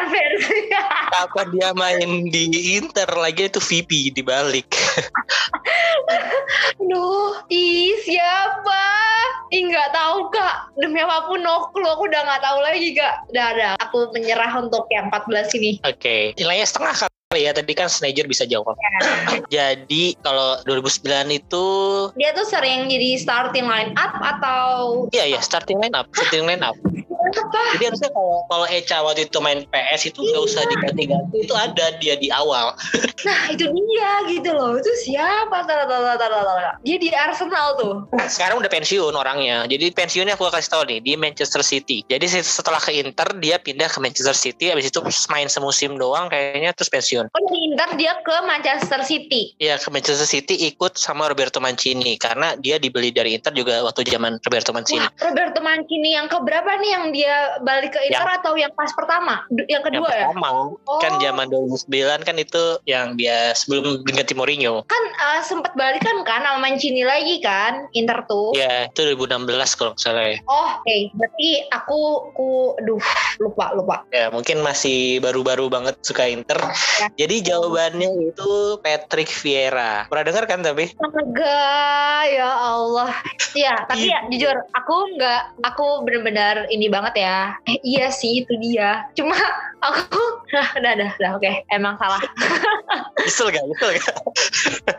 Panversi. 0.00 0.58
Panversi. 0.72 1.18
Apa 1.20 1.40
dia 1.52 1.70
main 1.76 2.32
di 2.32 2.80
Inter 2.80 3.08
lagi 3.12 3.52
itu 3.52 3.60
VP 3.60 4.16
dibalik. 4.16 4.68
Aduh, 6.80 7.36
ih 7.52 7.92
siapa? 8.00 8.84
Ih 9.52 9.68
nggak 9.68 9.92
tahu 9.92 10.32
kak. 10.32 10.72
Demi 10.80 11.04
apa 11.04 11.28
pun 11.28 11.44
no 11.44 11.68
clue. 11.74 11.90
Aku 11.90 12.08
udah 12.08 12.24
nggak 12.24 12.42
tahu 12.42 12.58
lagi 12.64 12.96
kak. 12.96 13.28
Udah 13.28 13.44
ada. 13.52 13.68
Aku 13.84 14.08
menyerah 14.16 14.50
untuk 14.56 14.88
yang 14.88 15.12
14 15.12 15.58
ini. 15.60 15.70
Oke, 15.84 16.32
nilainya 16.40 16.66
setengah 16.66 17.06
kali 17.06 17.40
ya. 17.44 17.52
Tadi 17.52 17.72
kan 17.76 17.92
Sneijder 17.92 18.24
bisa 18.24 18.48
jawab. 18.48 18.74
Jadi 19.54 20.16
kalau 20.24 20.56
2009 20.64 21.30
itu 21.34 21.66
Dia 22.14 22.30
tuh 22.34 22.46
sering 22.46 22.90
jadi 22.90 23.18
starting 23.18 23.66
line 23.66 23.92
up 23.98 24.14
atau 24.18 25.06
Iya 25.10 25.36
ya 25.36 25.40
starting 25.42 25.82
line 25.82 25.94
up, 25.94 26.06
starting 26.14 26.46
line 26.46 26.62
up. 26.62 26.78
Jadi 27.76 27.84
harusnya 27.86 28.10
kalau 28.12 28.44
kalau 28.50 28.66
Echa 28.68 28.98
waktu 29.02 29.26
itu 29.30 29.38
main 29.38 29.64
PS 29.70 30.10
itu 30.10 30.20
nggak 30.20 30.42
usah 30.42 30.62
diganti-ganti 30.66 31.36
itu 31.46 31.54
ada 31.54 31.86
dia 31.98 32.14
di 32.18 32.28
awal. 32.32 32.74
Nah 33.20 33.52
itu 33.52 33.68
dia 33.68 34.12
gitu 34.32 34.48
loh. 34.56 34.80
Itu 34.80 34.88
siapa? 35.04 35.68
Tara, 35.68 35.84
tara, 35.84 36.16
tara, 36.16 36.40
tara. 36.40 36.72
Dia 36.80 36.96
di 36.96 37.12
Arsenal 37.12 37.76
tuh. 37.76 38.08
Nah, 38.16 38.24
sekarang 38.32 38.64
udah 38.64 38.72
pensiun 38.72 39.12
orangnya. 39.12 39.68
Jadi 39.68 39.92
pensiunnya 39.92 40.40
aku 40.40 40.48
kasih 40.48 40.72
tahu 40.72 40.82
nih 40.88 41.04
di 41.04 41.12
Manchester 41.20 41.60
City. 41.60 42.00
Jadi 42.08 42.24
setelah 42.40 42.80
ke 42.80 42.96
Inter 42.96 43.28
dia 43.36 43.60
pindah 43.60 43.92
ke 43.92 44.00
Manchester 44.00 44.32
City. 44.32 44.72
Habis 44.72 44.88
itu 44.88 45.04
main 45.28 45.52
semusim 45.52 46.00
doang 46.00 46.32
kayaknya 46.32 46.72
terus 46.72 46.88
pensiun. 46.88 47.28
Oh 47.28 47.40
dari 47.44 47.58
Inter 47.68 47.88
dia 48.00 48.16
ke 48.24 48.36
Manchester 48.48 49.00
City. 49.04 49.52
Iya 49.60 49.76
ke 49.76 49.92
Manchester 49.92 50.24
City 50.24 50.56
ikut 50.72 50.96
sama 50.96 51.28
Roberto 51.28 51.60
Mancini 51.60 52.16
karena 52.16 52.56
dia 52.56 52.80
dibeli 52.80 53.12
dari 53.12 53.36
Inter 53.36 53.52
juga 53.52 53.84
waktu 53.84 54.08
zaman 54.08 54.40
Roberto 54.40 54.72
Mancini. 54.72 55.04
Wah, 55.04 55.28
Roberto 55.28 55.60
Mancini 55.60 56.16
yang 56.16 56.26
keberapa 56.32 56.80
nih 56.80 56.90
yang 56.96 57.04
dia 57.20 57.60
balik 57.60 57.92
ke 57.92 58.00
Inter 58.08 58.40
atau 58.40 58.56
yang 58.56 58.72
pas 58.72 58.88
pertama? 58.96 59.44
Yang 59.52 59.68
Yang 59.68 59.82
kedua 59.92 60.08
ya? 60.08 60.26
pertama 60.32 60.48
Oh. 60.88 61.00
kan 61.00 61.12
zaman 61.20 61.46
2009 61.48 62.26
kan 62.26 62.36
itu 62.36 62.62
yang 62.88 63.16
dia 63.16 63.52
sebelum 63.52 64.00
ganti 64.04 64.32
Mourinho. 64.32 64.84
Kan 64.88 65.04
uh, 65.20 65.40
sempat 65.44 65.72
balikan 65.76 66.24
kan 66.24 66.44
sama 66.44 66.58
Mancini 66.64 67.04
lagi 67.04 67.40
kan 67.40 67.88
Inter 67.92 68.24
tuh. 68.24 68.56
Ya 68.56 68.88
itu 68.88 69.16
2016 69.16 69.76
kalau 69.76 69.92
nggak 69.92 70.00
salah 70.00 70.24
ya. 70.24 70.36
Oh, 70.48 70.68
oke. 70.80 70.96
Berarti 71.16 71.48
aku 71.68 72.00
aku 72.32 72.50
duh 72.84 73.02
lupa 73.40 73.72
lupa. 73.76 73.96
Ya 74.12 74.28
mungkin 74.32 74.60
masih 74.64 75.20
baru-baru 75.20 75.68
banget 75.68 75.96
suka 76.04 76.28
Inter. 76.28 76.58
Ya. 77.00 77.26
Jadi 77.26 77.50
jawabannya 77.52 78.08
itu 78.32 78.50
Patrick 78.80 79.28
Vieira. 79.28 80.06
Pernah 80.08 80.24
dengar 80.24 80.44
kan 80.48 80.60
tapi? 80.60 80.92
Astaga, 80.96 81.60
ya 82.28 82.50
Allah. 82.50 83.10
Ya, 83.56 83.74
tapi 83.90 84.06
ya 84.06 84.22
jujur 84.30 84.54
aku 84.76 84.96
nggak 85.18 85.42
aku 85.66 86.06
benar-benar 86.06 86.70
ini 86.70 86.86
banget 86.86 87.09
ya. 87.16 87.56
Eh 87.66 87.78
iya 87.82 88.06
sih 88.12 88.44
itu 88.44 88.52
dia. 88.60 89.06
Cuma 89.14 89.36
aku 89.88 90.22
nah, 90.52 90.68
udah 90.76 90.92
udah 90.96 91.10
udah 91.18 91.30
oke 91.38 91.52
emang 91.72 91.94
salah. 91.96 92.20
Nyesel 93.24 93.48
gak? 93.52 93.64
Nyesel 93.64 93.90
gak? 94.00 94.16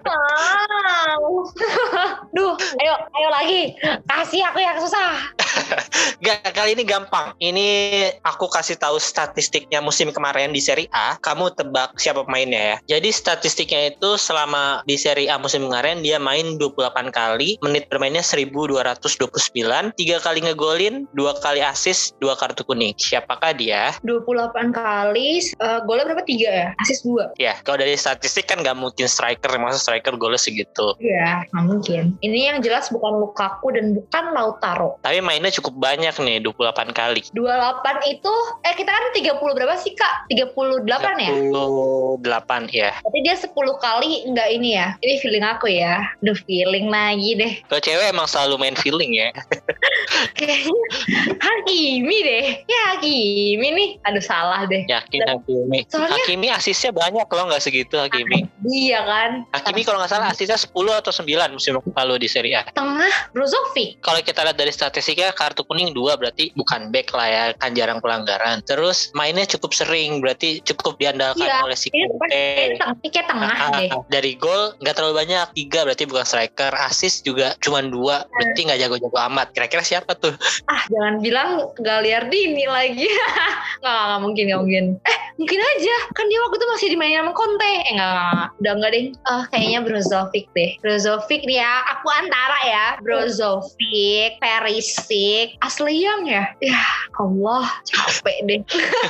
Ah. 0.06 1.16
Duh, 2.36 2.54
ayo 2.56 2.94
ayo 3.18 3.30
lagi. 3.30 3.62
Kasih 4.08 4.42
aku 4.48 4.60
yang 4.62 4.78
susah. 4.80 5.34
Gak, 6.22 6.54
kali 6.54 6.78
ini 6.78 6.86
gampang. 6.86 7.34
Ini 7.42 7.68
aku 8.22 8.48
kasih 8.48 8.78
tahu 8.78 9.02
statistiknya 9.02 9.82
musim 9.82 10.14
kemarin 10.14 10.54
di 10.54 10.62
Serie 10.62 10.90
A. 10.94 11.18
Kamu 11.20 11.54
tebak 11.58 11.98
siapa 11.98 12.24
pemainnya 12.26 12.78
ya. 12.78 12.98
Jadi 12.98 13.10
statistiknya 13.10 13.94
itu 13.94 14.16
selama 14.16 14.86
di 14.86 14.96
Serie 14.96 15.30
A 15.30 15.42
musim 15.42 15.66
kemarin 15.66 16.02
dia 16.06 16.22
main 16.22 16.58
28 16.58 17.14
kali, 17.14 17.58
menit 17.66 17.90
bermainnya 17.90 18.22
1229, 18.24 19.94
tiga 19.98 20.18
kali 20.22 20.40
ngegolin, 20.46 21.10
dua 21.18 21.38
kali 21.42 21.62
assist, 21.62 22.01
dua 22.18 22.34
kartu 22.34 22.66
kuning. 22.66 22.98
Siapakah 22.98 23.54
dia? 23.54 23.94
28 24.06 24.74
kali 24.74 25.42
eh, 25.42 25.80
golnya 25.86 26.06
berapa? 26.10 26.24
Tiga 26.26 26.50
ya? 26.50 26.68
Asis 26.82 27.06
dua. 27.06 27.34
Ya, 27.38 27.58
kalau 27.66 27.82
dari 27.82 27.98
statistik 27.98 28.50
kan 28.50 28.62
gak 28.66 28.78
mungkin 28.78 29.06
striker, 29.06 29.52
masa 29.62 29.78
striker 29.78 30.18
golnya 30.18 30.42
segitu. 30.42 30.94
Iya, 30.98 31.46
nggak 31.54 31.66
mungkin. 31.66 32.04
Ini 32.22 32.40
yang 32.54 32.58
jelas 32.64 32.90
bukan 32.90 33.22
Lukaku 33.22 33.74
dan 33.74 33.94
bukan 33.98 34.24
Lautaro. 34.34 34.98
Tapi 35.06 35.20
mainnya 35.22 35.54
cukup 35.54 35.78
banyak 35.78 36.14
nih, 36.14 36.38
28 36.46 36.94
kali. 36.94 37.22
28 37.34 38.14
itu, 38.14 38.34
eh 38.66 38.74
kita 38.78 38.90
kan 38.90 39.04
30 39.14 39.58
berapa 39.58 39.76
sih 39.78 39.94
kak? 39.98 40.30
38 40.32 40.88
ya? 41.20 41.32
28 41.52 42.70
ya. 42.72 42.92
Berarti 43.02 43.20
dia 43.22 43.36
10 43.36 43.54
kali 43.56 44.10
nggak 44.32 44.50
ini 44.54 44.70
ya? 44.78 44.88
Ini 45.02 45.14
feeling 45.20 45.46
aku 45.46 45.68
ya. 45.70 46.02
Duh 46.24 46.38
feeling 46.48 46.88
lagi 46.88 47.36
deh. 47.38 47.54
Kalau 47.68 47.82
cewek 47.82 48.08
emang 48.14 48.28
selalu 48.30 48.56
main 48.62 48.76
feeling 48.78 49.12
ya. 49.18 49.30
Kayaknya 50.38 50.74
Hakimi 51.92 52.18
deh. 52.24 52.46
Ya 52.64 52.82
Hakimi 52.96 53.68
nih. 53.76 53.90
Aduh 54.08 54.24
salah 54.24 54.64
deh. 54.64 54.88
Yakin 54.88 55.28
Hakimi. 55.28 55.84
Soalnya- 55.92 56.16
Hakimi 56.16 56.48
asisnya 56.48 56.96
banyak 56.96 57.28
loh 57.28 57.44
nggak 57.52 57.60
segitu 57.60 58.00
Hakimi. 58.00 58.48
Dia 58.64 59.04
kan. 59.04 59.44
Hakimi 59.52 59.84
kalau 59.84 60.00
nggak 60.00 60.08
salah 60.10 60.32
asisnya 60.32 60.56
10 60.56 60.72
atau 60.96 61.12
9 61.12 61.28
musim 61.52 61.76
lalu 61.76 62.16
di 62.18 62.32
Serie 62.32 62.56
A. 62.56 62.64
Tengah 62.66 63.12
Brozovic. 63.36 64.00
Kalau 64.00 64.24
kita 64.24 64.40
lihat 64.42 64.56
dari 64.56 64.72
statistiknya 64.72 65.36
kartu 65.36 65.68
kuning 65.68 65.92
dua 65.92 66.16
berarti 66.16 66.56
bukan 66.56 66.88
back 66.90 67.12
lah 67.12 67.28
ya 67.28 67.44
kan 67.60 67.76
jarang 67.76 68.00
pelanggaran. 68.00 68.64
Terus 68.64 69.12
mainnya 69.12 69.44
cukup 69.46 69.76
sering 69.76 70.24
berarti 70.24 70.64
cukup 70.64 70.96
diandalkan 70.96 71.44
Iya, 71.44 71.60
oleh 71.60 71.76
si 71.76 71.92
Conte. 71.92 72.32
kayak 72.32 72.80
tengah, 72.80 72.96
ini 72.96 73.10
kayak 73.12 73.28
tengah 73.28 73.52
Ah, 73.52 73.70
deh. 73.76 73.90
dari 74.08 74.32
gol 74.34 74.80
nggak 74.80 74.96
terlalu 74.96 75.16
banyak 75.18 75.46
tiga 75.54 75.84
berarti 75.84 76.08
bukan 76.08 76.24
striker 76.24 76.72
assist 76.82 77.28
juga 77.28 77.52
cuma 77.60 77.84
dua 77.84 78.24
berarti 78.30 78.60
nggak 78.64 78.80
jago-jago 78.80 79.18
amat 79.28 79.52
kira-kira 79.52 79.84
siapa 79.84 80.16
tuh 80.16 80.32
Ah 80.64 80.86
jangan 80.88 81.20
bilang 81.20 81.50
Gagliardini 81.82 82.66
lagi. 82.70 83.06
nggak, 83.06 83.82
nggak, 83.84 84.06
nggak 84.08 84.22
mungkin, 84.22 84.44
nggak 84.48 84.62
mungkin. 84.62 84.86
Eh 85.04 85.18
mungkin 85.38 85.60
aja. 85.60 85.96
Kan 86.14 86.26
dia 86.30 86.40
waktu 86.46 86.58
itu 86.58 86.68
masih 86.70 86.88
dimainin 86.94 87.20
sama 87.26 87.34
Conte. 87.34 87.72
Eh 87.86 87.94
nggak, 87.98 88.10
nggak, 88.10 88.32
nggak. 88.32 88.48
Udah 88.62 88.74
nggak 88.78 88.92
deh. 88.94 89.06
Oh 89.28 89.44
kayaknya 89.50 89.80
Brozovic 89.84 90.46
deh. 90.54 90.72
Brozovic 90.80 91.42
ya. 91.50 91.74
Aku 91.98 92.08
antara 92.10 92.60
ya. 92.66 92.86
Brozovic, 93.02 94.38
Perisic, 94.40 95.58
Asliang 95.66 96.30
ya. 96.30 96.46
Ya 96.62 96.82
Allah 97.18 97.66
capek 97.86 98.38
deh. 98.48 98.62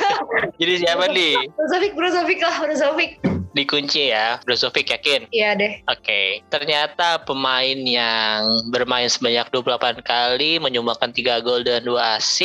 jadi 0.62 0.74
siapa 0.88 1.12
nih 1.12 1.36
Brozovic, 1.56 1.92
Brozovic 1.96 2.40
lah, 2.42 2.56
Brozovic. 2.64 3.12
dikunci 3.52 4.16
ya 4.16 4.40
Brozovic 4.48 4.88
yakin 4.88 5.28
Iya 5.28 5.60
deh. 5.60 5.84
Oke, 5.92 6.40
ternyata 6.48 7.20
pemain 7.20 7.76
yang 7.76 8.48
bermain 8.72 9.12
sebanyak 9.12 9.44
28 9.52 10.00
kali, 10.08 10.56
menyumbangkan 10.64 11.12
3 11.12 11.44
gol 11.44 11.60
dan 11.68 11.84
2 11.84 12.00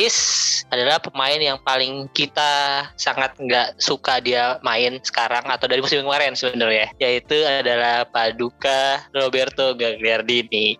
assist 0.07 0.63
adalah 0.71 1.03
pemain 1.03 1.35
yang 1.35 1.59
paling 1.63 2.07
kita 2.15 2.83
sangat 2.95 3.35
nggak 3.39 3.75
suka 3.79 4.23
dia 4.23 4.55
main 4.63 4.99
sekarang 5.03 5.43
atau 5.47 5.67
dari 5.67 5.83
musim 5.83 6.03
kemarin 6.03 6.31
sebenarnya, 6.35 6.91
yaitu 6.99 7.35
adalah 7.43 8.07
Paduka 8.07 9.03
Roberto 9.11 9.75
Gagliardini. 9.75 10.79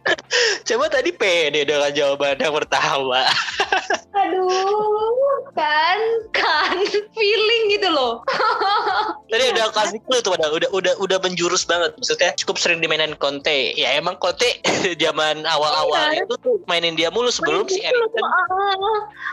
Coba 0.70 0.86
tadi 0.86 1.10
pede 1.10 1.66
dengan 1.66 1.90
jawaban 1.90 2.38
yang 2.38 2.54
pertama. 2.54 3.26
Aduh, 4.20 5.50
kan, 5.54 5.98
kan, 6.34 6.76
feeling 7.14 7.62
gitu 7.78 7.88
loh. 7.90 8.22
Tadi 9.30 9.54
udah 9.54 9.70
kasih 9.70 10.02
clue 10.02 10.20
tuh, 10.20 10.34
udah, 10.34 10.50
udah 10.50 10.70
udah 10.74 10.94
udah 10.98 11.18
menjurus 11.22 11.62
banget. 11.62 11.94
Maksudnya 11.94 12.34
cukup 12.34 12.58
sering 12.58 12.82
dimainin 12.82 13.14
Conte. 13.16 13.72
Ya 13.78 13.94
emang 13.94 14.18
Conte 14.18 14.58
zaman 15.02 15.46
awal-awal 15.46 16.10
Iya. 16.10 16.26
itu 16.26 16.34
tuh 16.42 16.58
mainin 16.66 16.98
dia 16.98 17.08
mulu 17.14 17.30
sebelum 17.30 17.70
si 17.70 17.78
Erikson 17.80 18.26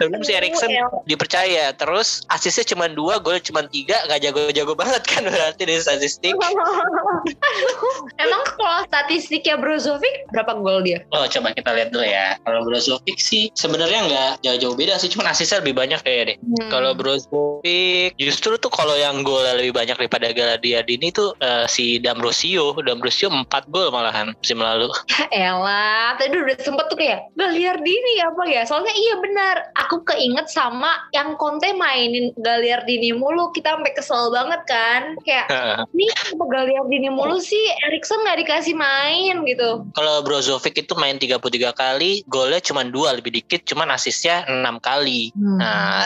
sebelum 0.02 0.22
si 0.24 0.32
Erikson 0.34 0.70
dipercaya. 1.10 1.74
Terus 1.76 2.24
asisnya 2.32 2.76
cuma 2.76 2.86
dua, 2.90 3.20
gol 3.22 3.42
cuma 3.42 3.66
tiga, 3.68 3.98
nggak 4.08 4.22
jago-jago 4.24 4.74
banget 4.78 5.04
kan 5.06 5.26
berarti 5.26 5.64
dari 5.66 5.82
statistik. 5.82 6.34
Emang 8.24 8.42
kalau 8.58 8.82
statistiknya 8.88 9.58
Brozovic 9.60 10.30
berapa 10.32 10.58
gol 10.62 10.86
dia? 10.86 11.04
Oh 11.14 11.26
coba 11.28 11.54
kita 11.54 11.74
lihat 11.74 11.90
dulu 11.92 12.06
ya. 12.06 12.38
Kalau 12.46 12.62
Brozovic 12.64 13.18
sih 13.20 13.50
sebenarnya 13.58 14.00
nggak 14.08 14.32
jauh-jauh 14.46 14.76
beda 14.78 15.02
sih, 15.02 15.10
cuma 15.12 15.30
asisnya 15.34 15.60
lebih 15.62 15.76
banyak 15.78 16.00
kayak 16.06 16.24
deh. 16.34 16.38
Hmm. 16.38 16.70
Kalau 16.70 16.92
Brozovic 16.94 18.16
justru 18.18 18.56
tuh 18.62 18.72
kalau 18.72 18.94
yang 18.96 19.26
gol 19.26 19.44
lebih 19.44 19.74
banyak 19.74 19.98
daripada 19.98 20.30
Gagliardini 20.32 21.10
itu 21.10 21.34
uh, 21.42 21.66
si 21.66 21.98
D'Ambrosio. 21.98 22.78
D'Ambrosio 22.78 23.30
4 23.30 23.74
gol 23.74 23.90
malahan 23.90 24.34
musim 24.38 24.62
lalu. 24.62 24.90
Elah, 25.34 26.16
tadi 26.16 26.38
udah 26.38 26.58
sempet 26.62 26.86
tuh 26.90 26.98
kayak 26.98 27.28
Gagliardini 27.34 28.22
apa 28.22 28.44
ya? 28.46 28.62
Soalnya 28.64 28.94
iya 28.94 29.17
benar, 29.22 29.56
aku 29.78 30.04
keinget 30.06 30.48
sama 30.50 31.10
yang 31.14 31.36
Conte 31.40 31.72
mainin 31.76 32.34
Gagliardini 32.38 33.16
mulu, 33.16 33.52
kita 33.52 33.78
sampai 33.78 33.94
kesel 33.96 34.30
banget 34.34 34.62
kan. 34.70 35.02
Kayak, 35.24 35.48
ini 35.94 36.08
apa 36.12 36.44
Gagliardini 36.46 37.10
mulu 37.12 37.42
sih, 37.42 37.62
Erikson 37.90 38.24
nggak 38.24 38.46
dikasih 38.46 38.76
main 38.78 39.44
gitu. 39.48 39.86
Kalau 39.94 40.22
Brozovic 40.22 40.78
itu 40.78 40.94
main 41.00 41.18
33 41.18 41.74
kali, 41.74 42.22
golnya 42.28 42.62
cuma 42.62 42.86
dua 42.86 43.16
lebih 43.18 43.34
dikit, 43.34 43.66
cuman 43.68 43.94
asisnya 43.94 44.46
6 44.48 44.78
kali. 44.82 45.32
Hmm. 45.34 45.58
Nah, 45.58 46.06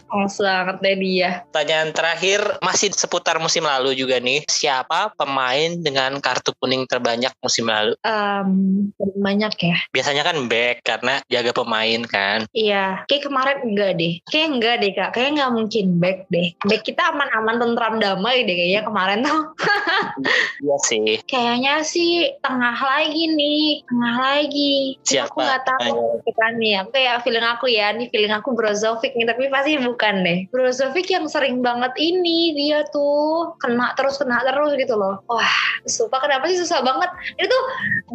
banget 0.61 0.77
deh 0.83 0.95
dia. 1.01 1.29
Pertanyaan 1.49 1.89
terakhir 1.91 2.39
masih 2.61 2.93
seputar 2.93 3.41
musim 3.41 3.65
lalu 3.65 3.97
juga 3.97 4.21
nih. 4.21 4.45
Siapa 4.47 5.13
pemain 5.17 5.75
dengan 5.81 6.21
kartu 6.21 6.53
kuning 6.61 6.85
terbanyak 6.85 7.33
musim 7.41 7.67
lalu? 7.67 7.97
Um, 8.05 8.91
banyak 8.97 9.53
ya. 9.57 9.77
Biasanya 9.91 10.23
kan 10.23 10.37
back 10.45 10.85
karena 10.85 11.19
jaga 11.27 11.51
pemain 11.51 12.01
kan. 12.05 12.45
Iya. 12.53 13.00
Kayak 13.07 13.23
kemarin 13.29 13.57
enggak 13.65 13.91
deh. 13.97 14.13
Kayak 14.29 14.47
enggak 14.53 14.75
deh 14.81 14.91
kak. 14.93 15.09
Kayak 15.15 15.29
nggak 15.39 15.51
mungkin 15.53 15.85
back 15.97 16.19
deh. 16.29 16.47
Back 16.67 16.81
kita 16.85 17.01
aman-aman 17.13 17.55
tentram 17.61 17.95
damai 18.01 18.43
deh 18.45 18.55
kayaknya 18.55 18.81
kemarin 18.85 19.19
tuh. 19.25 19.41
iya 20.65 20.77
sih. 20.85 21.17
Kayaknya 21.25 21.73
sih 21.85 22.11
tengah 22.41 22.77
lagi 22.77 23.23
nih. 23.31 23.65
Tengah 23.87 24.15
lagi. 24.19 24.75
Siapa? 25.05 25.29
Aku 25.31 25.37
nggak 25.41 25.63
tahu 25.65 26.01
kan 26.35 26.53
nih. 26.57 26.73
Aku 26.81 26.89
kayak 26.93 27.21
feeling 27.23 27.45
aku 27.45 27.65
ya. 27.69 27.93
Nih 27.95 28.07
feeling 28.09 28.33
aku 28.33 28.53
Brozovic 28.53 29.13
nih. 29.15 29.27
Tapi 29.29 29.49
pasti 29.49 29.77
bukan 29.79 30.15
deh. 30.25 30.39
Brozovic 30.49 31.07
yang 31.09 31.25
sering 31.31 31.61
banget 31.61 31.93
ini 31.97 32.53
dia 32.57 32.83
tuh 32.89 33.55
kena 33.61 33.93
terus 33.95 34.17
kena 34.19 34.41
terus 34.43 34.73
gitu 34.75 34.97
loh. 34.97 35.21
Wah, 35.29 35.55
sumpah 35.85 36.19
kenapa 36.21 36.49
sih 36.49 36.59
susah 36.59 36.81
banget? 36.83 37.09
Itu 37.37 37.57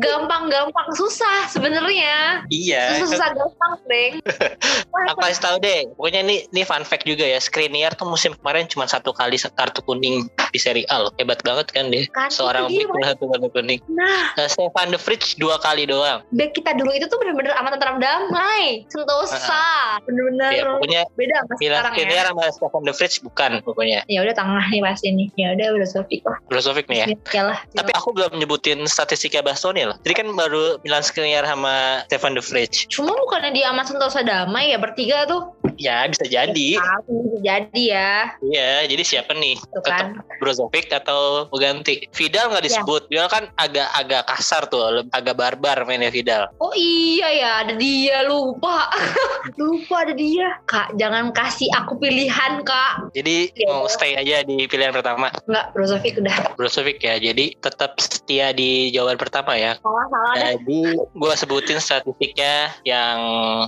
gampang-gampang 0.03 0.89
susah 0.95 1.49
sebenarnya. 1.51 2.45
Iya. 2.51 3.01
Susah-susah 3.01 3.28
gampang, 3.37 3.72
Deng. 3.87 4.14
Aku 5.14 5.20
kasih 5.22 5.43
tahu 5.43 5.57
deh. 5.62 5.87
Pokoknya 5.95 6.20
ini 6.27 6.37
ini 6.51 6.62
fun 6.66 6.83
fact 6.83 7.07
juga 7.07 7.24
ya. 7.24 7.39
Skriniar 7.39 7.95
tuh 7.95 8.09
musim 8.09 8.35
kemarin 8.37 8.66
cuma 8.66 8.85
satu 8.91 9.14
kali 9.14 9.39
kartu 9.39 9.81
kuning 9.87 10.27
di 10.51 10.59
Serie 10.59 10.87
A 10.91 11.07
loh. 11.07 11.12
Hebat 11.16 11.41
banget 11.47 11.70
kan 11.70 11.89
dia. 11.89 12.09
Kan, 12.11 12.29
Seorang 12.29 12.68
big 12.68 12.87
satu 12.87 13.31
kartu 13.31 13.49
kuning. 13.53 13.81
Nah, 13.89 14.35
uh, 14.37 14.49
Stefan 14.51 14.91
De 14.93 14.99
Vrij 14.99 15.39
dua 15.39 15.57
kali 15.62 15.87
doang. 15.87 16.24
Back 16.35 16.57
kita 16.59 16.74
dulu 16.74 16.91
itu 16.93 17.07
tuh 17.07 17.18
bener-bener 17.22 17.55
amat 17.57 17.79
tentram 17.79 17.97
damai. 18.03 18.85
Sentosa. 18.91 20.01
Bener-bener 20.05 20.51
ya, 20.53 20.62
pokoknya 20.66 21.03
beda 21.14 21.37
mas 21.47 21.59
sekarang 21.61 21.93
ya. 21.97 22.22
sama 22.27 22.45
Stefan 22.51 22.83
De 22.83 22.93
Vrij 22.93 23.14
bukan 23.22 23.51
pokoknya. 23.62 24.01
Ya 24.11 24.20
udah 24.22 24.35
tengah 24.35 24.64
nih 24.68 24.81
pasti 24.83 25.09
nih. 25.14 25.29
Ya 25.39 25.55
udah 25.55 25.66
Brozovic 25.77 26.22
lah. 26.27 26.39
Brozovic 26.51 26.87
nih 26.91 26.99
ya. 26.99 27.07
Ya 27.33 27.43
lah. 27.53 27.59
Tapi 27.72 27.91
aku 27.95 28.11
belum 28.16 28.39
nyebutin 28.41 28.83
statistiknya 28.89 29.45
Bastoni 29.47 29.87
loh. 29.87 29.97
Jadi 30.03 30.14
kan 30.24 30.27
baru 30.35 30.81
Milan 30.83 31.05
Skriniar 31.05 31.47
sama 31.47 32.03
Stefan 32.11 32.35
De 32.35 32.43
Vrij. 32.43 32.89
Cuma 32.91 33.14
bukannya 33.14 33.55
dia 33.55 33.70
sama 33.70 33.83
Sentosa 33.87 34.20
damai 34.27 34.66
ya 34.67 34.79
bertiga 34.83 35.27
tuh. 35.31 35.55
Ya 35.77 36.09
bisa 36.09 36.25
jadi. 36.25 36.81
Ya, 36.81 36.93
bisa 37.05 37.39
jadi 37.45 37.85
ya. 37.85 38.12
Iya, 38.41 38.71
jadi 38.89 39.03
siapa 39.05 39.37
nih? 39.37 39.61
Tuh 39.61 39.85
kan. 39.85 40.17
Brozovic 40.41 40.89
atau 40.89 41.49
ganti? 41.53 42.09
Vidal 42.17 42.49
nggak 42.49 42.64
ya. 42.64 42.69
disebut. 42.69 43.03
Ya. 43.07 43.09
Vidal 43.12 43.29
kan 43.29 43.45
agak-agak 43.61 44.23
kasar 44.29 44.62
tuh, 44.73 45.05
agak 45.12 45.37
barbar 45.37 45.85
mainnya 45.85 46.09
Vidal. 46.09 46.49
Oh 46.61 46.73
iya 46.77 47.29
ya, 47.29 47.51
ada 47.64 47.75
dia 47.77 48.25
lupa. 48.25 48.89
lupa 49.61 50.09
ada 50.09 50.17
dia. 50.17 50.57
Kak, 50.64 50.97
jangan 50.97 51.31
kasih 51.37 51.69
aku 51.77 52.01
pilihan, 52.01 52.64
Kak. 52.64 53.12
Jadi 53.12 53.53
ya, 53.53 53.69
mau 53.69 53.87
stay 53.87 54.17
aja 54.17 54.43
di 54.43 54.64
pilihan 54.64 54.97
pertama. 54.97 55.29
Enggak, 55.45 55.77
Brozovic 55.77 56.17
udah. 56.17 56.37
Brozovic 56.57 57.05
ya. 57.05 57.21
Jadi 57.21 57.53
tetap 57.61 58.01
setia 58.01 58.57
di 58.57 58.89
jawaban 58.91 59.21
pertama 59.21 59.55
ya. 59.55 59.77
Salah, 59.85 60.09
salah 60.09 60.35
Jadi 60.57 60.97
gue 60.97 61.33
sebutin 61.37 61.79
statistiknya 61.81 62.73
yang 62.89 63.19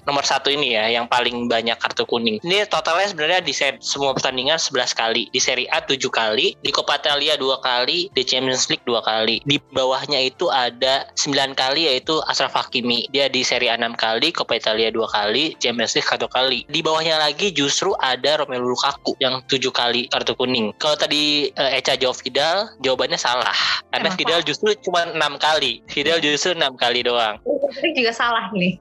nomor 0.08 0.24
satu 0.24 0.48
ini 0.48 0.72
ya, 0.72 0.87
yang 0.88 1.06
paling 1.06 1.46
banyak 1.46 1.76
kartu 1.78 2.04
kuning. 2.08 2.40
Ini 2.42 2.66
totalnya 2.68 3.08
sebenarnya 3.12 3.40
di 3.44 3.52
set 3.52 3.80
semua 3.84 4.12
pertandingan 4.16 4.58
11 4.58 4.92
kali, 4.96 5.28
di 5.30 5.40
Serie 5.40 5.68
A 5.70 5.84
7 5.84 5.96
kali, 6.08 6.56
di 6.60 6.70
Coppa 6.72 6.98
Italia 6.98 7.36
2 7.36 7.60
kali, 7.60 8.08
di 8.12 8.22
Champions 8.24 8.66
League 8.72 8.84
2 8.84 9.00
kali. 9.04 9.40
Di 9.44 9.60
bawahnya 9.72 10.18
itu 10.20 10.48
ada 10.48 11.08
9 11.14 11.54
kali 11.54 11.86
yaitu 11.88 12.18
Ashraf 12.26 12.56
Hakimi. 12.56 13.06
Dia 13.12 13.28
di 13.28 13.44
Serie 13.44 13.72
A 13.72 13.76
6 13.76 13.94
kali, 13.94 14.32
Coppa 14.32 14.56
Italia 14.56 14.88
2 14.90 14.98
kali, 15.08 15.54
Champions 15.60 15.94
League 15.94 16.08
1 16.08 16.26
kali. 16.28 16.64
Di 16.68 16.80
bawahnya 16.80 17.20
lagi 17.20 17.52
justru 17.52 17.94
ada 18.00 18.40
Romelu 18.42 18.72
Lukaku 18.74 19.14
yang 19.20 19.44
7 19.46 19.60
kali 19.70 20.08
kartu 20.08 20.34
kuning. 20.34 20.74
Kalau 20.80 20.96
tadi 20.96 21.52
uh, 21.54 21.70
Eca 21.76 21.94
jawab 21.94 22.16
Vidal, 22.18 22.72
jawabannya 22.82 23.18
salah. 23.20 23.54
Karena 23.88 24.12
Emang 24.12 24.18
Vidal 24.20 24.40
justru 24.44 24.74
cuma 24.84 25.08
6 25.08 25.16
kali. 25.40 25.80
Vidal 25.88 26.18
justru 26.20 26.52
6 26.56 26.64
kali 26.76 27.04
doang. 27.04 27.40
Ini 27.68 27.90
juga 27.92 28.12
salah 28.16 28.48
nih. 28.52 28.80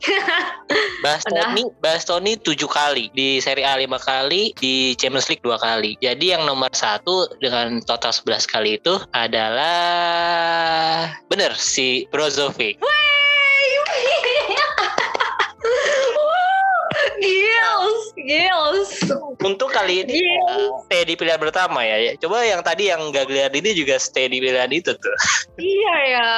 Bastoni, 1.03 1.63
Bastoni 1.79 1.96
7 1.99 2.67
kali 2.69 3.09
di 3.13 3.41
Serie 3.41 3.65
A 3.65 3.77
lima 3.77 3.97
kali, 3.97 4.53
di 4.57 4.93
Champions 4.97 5.27
League 5.29 5.43
dua 5.45 5.57
kali. 5.57 5.97
Jadi 6.01 6.33
yang 6.35 6.45
nomor 6.45 6.69
satu 6.73 7.27
dengan 7.41 7.81
total 7.83 8.13
11 8.13 8.45
kali 8.45 8.77
itu 8.77 8.99
adalah 9.13 9.75
bener 11.29 11.53
si 11.57 12.05
Brozovic. 12.09 12.79
Gils, 17.17 18.01
gils. 18.15 18.91
Untuk 19.41 19.73
kali 19.73 20.05
ini 20.05 20.21
uh, 20.45 20.81
stay 20.85 21.05
di 21.05 21.13
pilihan 21.17 21.41
pertama 21.41 21.81
ya. 21.81 22.13
Coba 22.21 22.45
yang 22.45 22.61
tadi 22.61 22.89
yang 22.93 23.09
Gagliardini 23.09 23.73
juga 23.73 23.97
stay 23.97 24.29
di 24.29 24.37
pilihan 24.41 24.69
itu 24.71 24.93
tuh. 24.93 25.17
Iya 25.57 25.95
ya. 26.05 26.33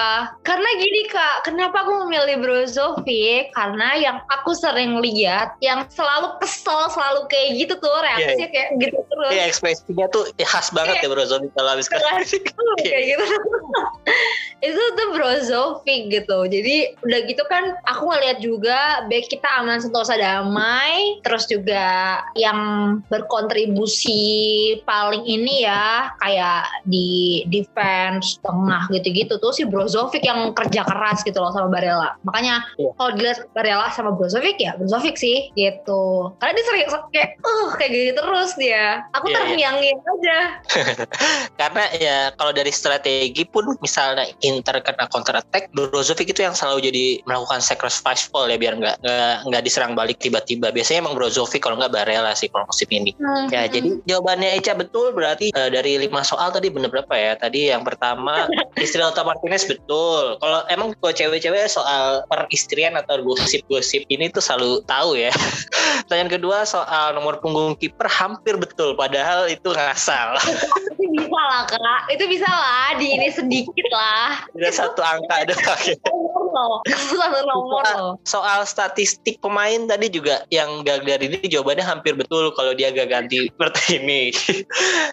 Karena 0.48 0.70
gini 0.80 1.12
kak, 1.12 1.44
kenapa 1.44 1.84
aku 1.84 2.08
memilih 2.08 2.40
Brozovic? 2.40 3.52
Karena 3.52 4.00
yang 4.00 4.24
aku 4.32 4.56
sering 4.56 5.04
lihat, 5.04 5.60
yang 5.60 5.84
selalu 5.92 6.40
kesel, 6.40 6.88
selalu 6.88 7.28
kayak 7.28 7.60
gitu 7.60 7.74
tuh 7.84 7.92
reaksinya 8.00 8.48
yeah. 8.48 8.56
kayak 8.56 8.70
gitu 8.80 9.00
terus. 9.04 9.32
Iya 9.36 9.44
ekspresinya 9.52 10.08
tuh 10.08 10.24
khas 10.40 10.72
banget 10.72 11.04
yeah. 11.04 11.12
ya 11.12 11.12
Brozovic 11.12 11.52
kalau 11.52 11.70
habis 11.76 11.92
kayak 11.92 12.24
gitu. 13.12 13.26
itu 14.64 14.84
tuh 14.96 15.08
Brozovic 15.12 16.02
gitu. 16.16 16.40
Jadi 16.48 16.76
udah 17.04 17.20
gitu 17.28 17.44
kan 17.52 17.76
aku 17.92 18.08
ngeliat 18.08 18.40
juga 18.40 19.04
back 19.12 19.28
kita 19.28 19.48
aman 19.60 19.84
sentosa 19.84 20.16
damai, 20.70 21.18
terus 21.26 21.50
juga 21.50 22.22
yang 22.38 22.60
berkontribusi 23.10 24.22
paling 24.86 25.26
ini 25.26 25.66
ya 25.66 26.14
kayak 26.22 26.86
di 26.86 27.42
defense 27.50 28.38
tengah 28.46 28.86
gitu-gitu 28.94 29.42
tuh 29.42 29.50
si 29.50 29.66
Brozovic 29.66 30.22
yang 30.22 30.54
kerja 30.54 30.86
keras 30.86 31.26
gitu 31.26 31.42
loh 31.42 31.50
sama 31.50 31.74
Barella. 31.74 32.14
Makanya 32.22 32.70
yeah. 32.78 32.94
kalau 33.02 33.12
dilihat 33.18 33.50
Barella 33.58 33.90
sama 33.90 34.14
Brozovic 34.14 34.62
ya 34.62 34.78
Brozovic 34.78 35.18
sih 35.18 35.50
gitu. 35.58 36.34
Karena 36.38 36.54
dia 36.54 36.66
sering 36.70 36.82
kayak 37.10 37.30
uh 37.42 37.70
kayak 37.82 37.92
gitu 37.92 38.22
terus 38.22 38.52
dia. 38.62 39.02
Aku 39.18 39.26
yeah, 39.34 39.36
terngiang-ngiang 39.42 40.00
yeah. 40.00 40.14
aja. 40.14 40.40
Karena 41.60 41.84
ya 41.98 42.18
kalau 42.38 42.54
dari 42.54 42.70
strategi 42.70 43.42
pun 43.50 43.74
misalnya 43.82 44.30
Inter 44.46 44.86
kena 44.86 45.10
counter 45.10 45.42
attack, 45.42 45.74
Brozovic 45.74 46.30
itu 46.30 46.46
yang 46.46 46.54
selalu 46.54 46.94
jadi 46.94 47.06
melakukan 47.26 47.64
sacrifice 47.64 48.30
ball 48.30 48.46
ya 48.46 48.58
biar 48.62 48.78
nggak 48.78 48.98
nggak 49.50 49.64
diserang 49.66 49.98
balik 49.98 50.22
tiba-tiba. 50.22 50.59
Biasanya 50.60 51.08
emang 51.08 51.16
Brozovic 51.16 51.64
kalau 51.64 51.80
nggak 51.80 51.96
Barella 51.96 52.36
sih 52.36 52.52
kalau 52.52 52.68
musim 52.68 52.90
ini. 52.92 53.16
Hmm. 53.16 53.48
Ya, 53.50 53.66
jadi 53.66 53.98
jawabannya 54.06 54.60
Eca 54.60 54.76
betul 54.76 55.16
berarti 55.16 55.56
uh, 55.56 55.72
dari 55.72 55.96
lima 55.96 56.22
soal 56.22 56.52
tadi 56.52 56.68
bener 56.68 56.92
berapa 56.92 57.16
ya? 57.16 57.40
Tadi 57.40 57.72
yang 57.72 57.88
pertama 57.88 58.46
istri 58.84 59.00
Lautaro 59.00 59.32
Martinez 59.32 59.64
betul. 59.66 60.38
Kalau 60.38 60.60
emang 60.68 60.92
kalau 61.00 61.14
cewek-cewek 61.16 61.72
soal 61.72 62.28
peristrian 62.28 63.00
atau 63.00 63.24
gosip-gosip 63.24 64.04
ini 64.12 64.28
tuh 64.30 64.44
selalu 64.44 64.84
tahu 64.86 65.16
ya. 65.16 65.32
Pertanyaan 66.06 66.32
kedua 66.32 66.68
soal 66.68 67.16
nomor 67.16 67.40
punggung 67.40 67.78
kiper 67.80 68.10
hampir 68.10 68.60
betul 68.60 68.94
padahal 69.00 69.48
itu 69.48 69.72
ngasal. 69.72 70.36
itu 70.94 71.06
bisa 71.16 71.40
lah 71.40 71.64
kak, 71.66 72.02
itu 72.12 72.24
bisa 72.28 72.50
lah 72.50 72.98
di 73.00 73.08
ini 73.16 73.28
sedikit 73.32 73.88
lah. 73.94 74.46
Tidak 74.52 74.74
satu 74.74 75.02
angka 75.02 75.48
doang 75.48 75.82
loh. 76.52 76.82
Nomor 77.50 77.84
loh. 77.96 78.14
Soal 78.26 78.66
statistik 78.68 79.42
pemain 79.42 79.88
tadi 79.88 80.12
juga 80.12 80.46
yang 80.54 80.84
gagal 80.84 81.26
ini 81.26 81.40
jawabannya 81.46 81.86
hampir 81.86 82.14
betul 82.18 82.52
kalau 82.54 82.74
dia 82.76 82.92
gak 82.94 83.10
ganti 83.10 83.50
seperti 83.50 84.02
ini. 84.02 84.34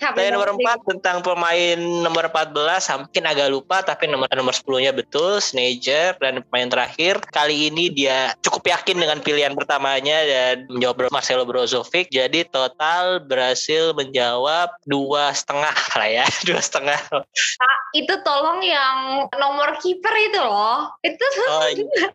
Tanya 0.01 0.37
nomor 0.37 0.57
4 0.57 0.91
tentang 0.97 1.21
pemain 1.21 1.79
nomor 1.79 2.29
14 2.33 3.07
mungkin 3.07 3.25
agak 3.29 3.49
lupa 3.53 3.81
tapi 3.85 4.11
nomor 4.11 4.29
nomor 4.33 4.53
10-nya 4.53 4.93
betul 4.93 5.39
Snager 5.39 6.17
dan 6.19 6.43
pemain 6.49 6.69
terakhir 6.69 7.21
kali 7.31 7.71
ini 7.71 7.93
dia 7.93 8.35
cukup 8.43 8.67
yakin 8.69 8.99
dengan 8.99 9.19
pilihan 9.21 9.53
pertamanya 9.55 10.25
dan 10.27 10.67
menjawab 10.69 11.09
Marcelo 11.13 11.47
Brozovic 11.47 12.11
jadi 12.11 12.49
total 12.49 13.23
berhasil 13.25 13.95
menjawab 13.95 14.73
dua 14.89 15.33
setengah 15.33 15.77
lah 15.97 16.09
ya 16.09 16.27
dua 16.49 16.61
setengah. 16.61 17.01
Nah, 17.13 17.77
itu 17.95 18.15
tolong 18.25 18.61
yang 18.61 19.29
nomor 19.37 19.79
kiper 19.81 20.15
itu 20.29 20.41
loh 20.41 20.93
itu 21.01 21.26
Oh, 21.47 21.67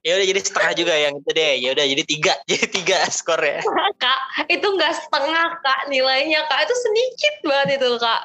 ya 0.02 0.12
udah 0.18 0.28
jadi 0.28 0.42
setengah 0.42 0.74
juga 0.76 0.94
yang 0.96 1.14
itu 1.20 1.30
deh. 1.32 1.54
Ya 1.62 1.70
udah 1.76 1.86
jadi 1.86 2.04
tiga, 2.04 2.34
jadi 2.50 2.66
tiga 2.68 2.98
skornya. 3.10 3.62
kak, 4.02 4.20
itu 4.50 4.66
nggak 4.66 4.94
setengah 4.98 5.48
kak 5.62 5.82
nilainya 5.88 6.42
kak 6.50 6.66
itu 6.66 6.76
sedikit 6.76 7.34
banget 7.46 7.78
itu 7.80 7.90
kak. 8.02 8.22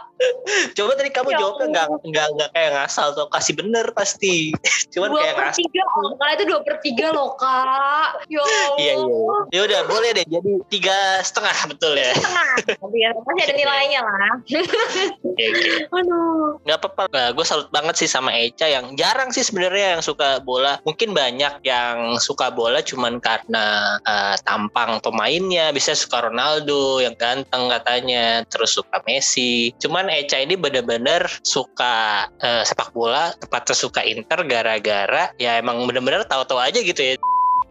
Coba 0.72 0.96
tadi 0.96 1.12
kamu 1.12 1.28
Ya 1.36 1.38
jawabnya 1.44 1.66
nggak 1.68 1.86
nggak 2.08 2.26
nggak 2.40 2.50
kayak 2.56 2.70
ngasal 2.72 3.12
tuh 3.12 3.28
kasih 3.28 3.54
bener 3.58 3.86
pasti. 3.92 4.48
Cuman 4.96 5.12
Dua 5.12 5.20
kayak 5.20 5.34
per 5.36 5.44
ngasal. 5.52 5.60
tiga, 5.60 5.82
kak 6.16 6.30
itu 6.40 6.44
dua 6.48 6.60
per 6.64 6.76
tiga 6.80 7.06
loh 7.12 7.30
kak. 7.36 8.08
Ya. 8.32 8.44
Iya 8.80 8.92
iya. 8.96 9.36
Ya 9.52 9.60
udah 9.68 9.80
boleh 9.84 10.10
deh 10.16 10.24
jadi 10.24 10.52
tiga 10.72 11.20
setengah 11.20 11.56
betul 11.68 11.92
ya. 11.94 12.12
Setengah. 12.16 12.48
Tapi 12.80 12.96
ya, 12.96 13.10
pasti 13.12 13.40
ada 13.44 13.54
nilainya 13.54 14.00
lah. 14.00 14.32
Oke 14.40 15.44
oke. 15.44 15.46
Aduh. 16.00 16.60
Gak 16.64 16.78
apa-apa. 16.80 17.02
Nah, 17.12 17.28
gue 17.36 17.44
salut 17.46 17.68
banget 17.70 17.94
sih 18.00 18.08
sama 18.08 18.32
Eca 18.32 18.66
yang 18.66 18.96
jarang 18.96 19.30
sih 19.32 19.44
sebenarnya 19.44 19.98
yang 19.98 20.02
suka 20.02 20.40
bola. 20.40 20.75
Mungkin 20.84 21.16
banyak 21.16 21.64
yang 21.64 22.18
suka 22.20 22.52
bola 22.52 22.82
cuman 22.82 23.22
karena 23.22 23.96
eh, 24.02 24.36
tampang 24.42 25.00
pemainnya. 25.00 25.70
Bisa 25.72 25.96
suka 25.96 26.28
Ronaldo 26.28 27.00
yang 27.00 27.14
ganteng 27.16 27.70
katanya. 27.70 28.42
Terus 28.48 28.76
suka 28.76 29.00
Messi. 29.06 29.72
Cuman 29.80 30.12
Eca 30.12 30.42
ini 30.42 30.58
bener-bener 30.58 31.24
suka 31.46 32.26
eh, 32.42 32.62
sepak 32.66 32.92
bola. 32.92 33.32
Tepatnya 33.36 33.76
suka 33.76 34.00
Inter 34.04 34.44
gara-gara 34.44 35.32
ya 35.40 35.58
emang 35.60 35.84
bener-bener 35.88 36.24
tahu-tahu 36.28 36.60
aja 36.60 36.80
gitu 36.80 37.00
ya. 37.00 37.14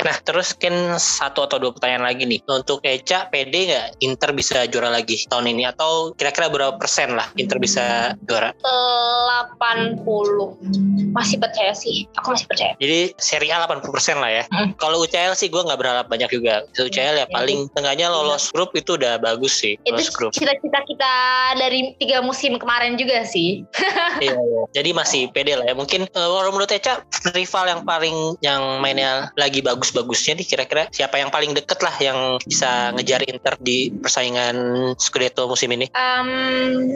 Nah, 0.03 0.17
terus 0.27 0.51
kan 0.57 0.99
satu 0.99 1.47
atau 1.47 1.57
dua 1.61 1.71
pertanyaan 1.71 2.03
lagi 2.09 2.27
nih. 2.27 2.41
Untuk 2.49 2.83
Eca, 2.83 3.29
pede 3.31 3.71
nggak 3.71 3.87
Inter 4.03 4.35
bisa 4.35 4.67
juara 4.67 4.91
lagi 4.91 5.23
tahun 5.31 5.55
ini? 5.55 5.63
Atau 5.69 6.11
kira-kira 6.19 6.51
berapa 6.51 6.75
persen 6.75 7.15
lah 7.15 7.31
Inter 7.39 7.55
bisa 7.61 8.15
juara? 8.27 8.51
80 8.61 11.15
masih 11.15 11.39
percaya 11.39 11.71
sih 11.71 12.03
aku 12.19 12.35
masih 12.35 12.47
percaya 12.51 12.73
Jadi 12.75 13.15
seri 13.15 13.47
A 13.51 13.63
80% 13.63 14.19
lah 14.19 14.31
ya. 14.31 14.43
Hmm. 14.51 14.75
Kalau 14.75 14.99
UCL 14.99 15.31
sih 15.35 15.47
gue 15.47 15.63
nggak 15.63 15.79
berharap 15.79 16.05
banyak 16.11 16.27
juga. 16.31 16.63
UCL 16.75 17.15
ya 17.23 17.25
Hmm. 17.25 17.35
paling 17.41 17.59
tengahnya 17.73 18.07
lolos 18.11 18.51
grup 18.53 18.75
itu 18.77 18.99
udah 18.99 19.17
bagus 19.17 19.63
sih. 19.63 19.79
itu 19.85 20.11
grup. 20.13 20.31
cita-cita 20.35 20.79
kita 20.85 21.13
dari 21.57 21.95
tiga 21.97 22.21
musim 22.21 22.59
kemarin 22.61 22.99
juga 22.99 23.25
sih 23.25 23.63
iya, 24.23 24.35
iya. 24.35 24.61
Jadi 24.75 24.89
masih 24.93 25.31
pede 25.31 25.55
lah 25.57 25.65
ya. 25.65 25.73
Mungkin 25.73 26.05
eh, 26.05 26.29
kalau 26.29 26.51
menurut 26.51 26.69
Eca 26.71 27.01
rival 27.33 27.65
yang 27.71 27.81
paling 27.87 28.35
yang 28.43 28.61
mainnya 28.83 29.31
lagi 29.39 29.63
bagus-bagusnya 29.86 30.41
nih 30.41 30.47
kira-kira 30.49 30.83
siapa 30.89 31.21
yang 31.21 31.29
paling 31.29 31.53
deket 31.53 31.77
lah 31.86 31.93
yang 32.01 32.41
bisa 32.41 32.89
ngejar 32.97 33.21
Inter 33.29 33.53
di 33.61 33.93
persaingan 33.93 34.55
Scudetto 34.97 35.45
musim 35.45 35.69
ini? 35.77 35.86
Em, 35.93 36.29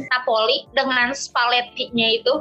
Napoli 0.09 0.65
dengan 0.73 1.13
Spalletti-nya 1.13 2.07
itu 2.17 2.33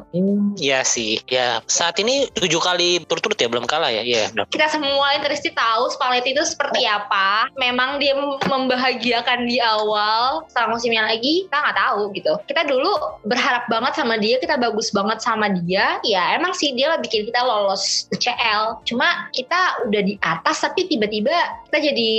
Iya 0.56 0.80
sih. 0.88 1.20
Ya 1.28 1.60
saat 1.68 2.00
ini 2.00 2.32
tujuh 2.32 2.62
kali 2.62 3.04
turut-turut 3.04 3.36
ya 3.36 3.48
belum 3.52 3.68
kalah 3.68 3.92
ya. 3.92 4.00
Iya. 4.00 4.32
benar. 4.32 4.46
kita 4.48 4.66
semua 4.72 5.12
Interisti 5.18 5.52
tahu 5.52 5.92
Spalletti 5.92 6.32
itu 6.32 6.44
seperti 6.48 6.88
apa 6.88 7.50
memang 7.60 8.00
dia 8.00 8.16
membahagiakan 8.48 9.44
di 9.44 9.60
awal 9.60 10.46
setelah 10.48 10.72
musimnya 10.72 11.04
lagi 11.04 11.44
kita 11.44 11.56
nggak 11.60 11.76
tahu 11.76 12.00
gitu 12.16 12.32
kita 12.48 12.62
dulu 12.64 12.92
berharap 13.28 13.68
banget 13.68 13.92
sama 13.98 14.16
dia 14.16 14.40
kita 14.40 14.56
bagus 14.56 14.88
banget 14.94 15.18
sama 15.20 15.50
dia 15.50 16.00
ya 16.06 16.38
emang 16.38 16.54
sih 16.54 16.72
dia 16.72 16.94
lah 16.94 16.98
bikin 17.02 17.28
kita 17.28 17.42
lolos 17.42 18.06
UCL 18.14 18.86
cuma 18.86 19.28
kita 19.34 19.84
udah 19.88 20.02
di 20.04 20.14
atas 20.22 20.37
tapi 20.44 20.84
tiba-tiba 20.84 21.32
kita 21.70 21.78
jadi 21.92 22.10